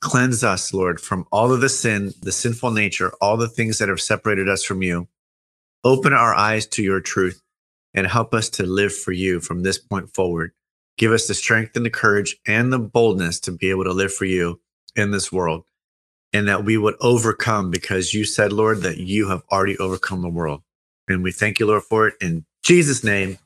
cleanse 0.00 0.44
us, 0.44 0.72
Lord, 0.72 1.00
from 1.00 1.26
all 1.32 1.52
of 1.52 1.60
the 1.60 1.68
sin, 1.68 2.12
the 2.22 2.30
sinful 2.30 2.70
nature, 2.70 3.12
all 3.20 3.36
the 3.36 3.48
things 3.48 3.78
that 3.78 3.88
have 3.88 4.00
separated 4.00 4.48
us 4.48 4.62
from 4.62 4.82
you. 4.82 5.08
Open 5.82 6.12
our 6.12 6.34
eyes 6.34 6.66
to 6.68 6.82
your 6.82 7.00
truth 7.00 7.42
and 7.94 8.06
help 8.06 8.34
us 8.34 8.48
to 8.50 8.64
live 8.64 8.94
for 8.94 9.12
you 9.12 9.40
from 9.40 9.62
this 9.62 9.78
point 9.78 10.14
forward. 10.14 10.52
Give 10.96 11.12
us 11.12 11.26
the 11.26 11.34
strength 11.34 11.76
and 11.76 11.84
the 11.84 11.90
courage 11.90 12.36
and 12.46 12.72
the 12.72 12.78
boldness 12.78 13.40
to 13.40 13.52
be 13.52 13.70
able 13.70 13.84
to 13.84 13.92
live 13.92 14.12
for 14.12 14.26
you 14.26 14.60
in 14.96 15.10
this 15.10 15.32
world 15.32 15.64
and 16.32 16.48
that 16.48 16.64
we 16.64 16.76
would 16.76 16.94
overcome 17.00 17.70
because 17.70 18.14
you 18.14 18.24
said, 18.24 18.52
Lord, 18.52 18.82
that 18.82 18.98
you 18.98 19.28
have 19.28 19.42
already 19.50 19.76
overcome 19.78 20.22
the 20.22 20.28
world. 20.28 20.62
And 21.08 21.22
we 21.22 21.32
thank 21.32 21.58
you, 21.58 21.66
Lord, 21.66 21.82
for 21.82 22.08
it 22.08 22.14
in 22.20 22.44
Jesus' 22.62 23.02
name. 23.02 23.38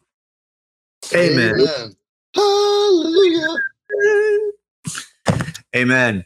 Amen. 1.14 1.54
Amen. 1.54 1.96
Hallelujah. 2.34 3.56
Amen. 5.74 6.24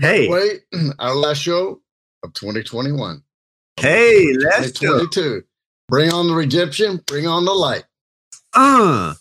Hey. 0.00 0.28
Wait, 0.28 0.62
our 0.98 1.14
last 1.14 1.38
show 1.38 1.80
of 2.22 2.32
2021. 2.32 3.22
Hey, 3.76 4.32
last 4.38 4.76
2022. 4.76 5.44
Bring 5.94 6.12
on 6.12 6.26
the 6.26 6.34
redemption. 6.34 7.00
Bring 7.06 7.28
on 7.28 7.44
the 7.44 7.52
light. 7.52 7.84
Uh, 8.52 9.14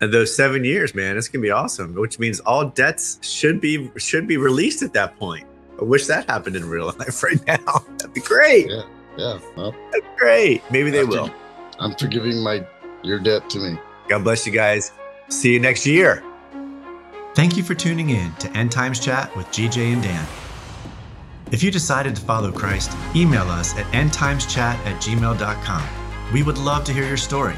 and 0.00 0.14
those 0.14 0.32
seven 0.32 0.62
years, 0.62 0.94
man, 0.94 1.16
it's 1.16 1.26
gonna 1.26 1.42
be 1.42 1.50
awesome. 1.50 1.92
Which 1.96 2.20
means 2.20 2.38
all 2.38 2.66
debts 2.66 3.18
should 3.28 3.60
be 3.60 3.90
should 3.96 4.28
be 4.28 4.36
released 4.36 4.84
at 4.84 4.92
that 4.92 5.18
point. 5.18 5.44
I 5.80 5.82
wish 5.82 6.06
that 6.06 6.30
happened 6.30 6.54
in 6.54 6.68
real 6.68 6.86
life 7.00 7.20
right 7.20 7.44
now. 7.48 7.84
That'd 7.98 8.14
be 8.14 8.20
great. 8.20 8.70
Yeah, 8.70 8.82
yeah. 9.16 9.40
Well, 9.56 9.74
That's 9.90 10.06
great. 10.16 10.62
Maybe 10.70 10.92
they 10.92 11.02
will. 11.02 11.34
I'm 11.80 11.96
forgiving 11.96 12.44
my 12.44 12.64
your 13.02 13.18
debt 13.18 13.50
to 13.50 13.58
me. 13.58 13.76
God 14.06 14.22
bless 14.22 14.46
you 14.46 14.52
guys. 14.52 14.92
See 15.30 15.52
you 15.52 15.58
next 15.58 15.84
year. 15.84 16.22
Thank 17.34 17.56
you 17.56 17.64
for 17.64 17.74
tuning 17.74 18.10
in 18.10 18.32
to 18.34 18.48
End 18.56 18.70
Times 18.70 19.00
Chat 19.00 19.36
with 19.36 19.48
GJ 19.48 19.94
and 19.94 20.00
Dan. 20.00 20.26
If 21.52 21.62
you 21.62 21.70
decided 21.70 22.16
to 22.16 22.22
follow 22.22 22.50
Christ, 22.50 22.90
email 23.14 23.48
us 23.48 23.76
at 23.76 23.86
endtimeschat 23.92 24.74
at 24.84 25.00
gmail.com. 25.00 25.88
We 26.32 26.42
would 26.42 26.58
love 26.58 26.84
to 26.84 26.92
hear 26.92 27.06
your 27.06 27.16
story. 27.16 27.56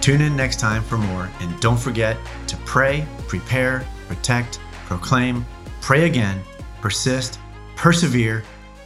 Tune 0.00 0.20
in 0.20 0.34
next 0.36 0.58
time 0.58 0.82
for 0.82 0.98
more, 0.98 1.30
and 1.40 1.60
don't 1.60 1.78
forget 1.78 2.16
to 2.48 2.56
pray, 2.58 3.06
prepare, 3.28 3.86
protect, 4.08 4.58
proclaim, 4.86 5.46
pray 5.80 6.06
again, 6.06 6.42
persist, 6.80 7.38
persevere, 7.76 8.42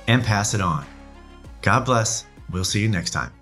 and 0.08 0.22
pass 0.22 0.52
it 0.52 0.60
on. 0.60 0.84
God 1.62 1.84
bless. 1.84 2.26
We'll 2.50 2.64
see 2.64 2.80
you 2.80 2.88
next 2.88 3.10
time. 3.10 3.41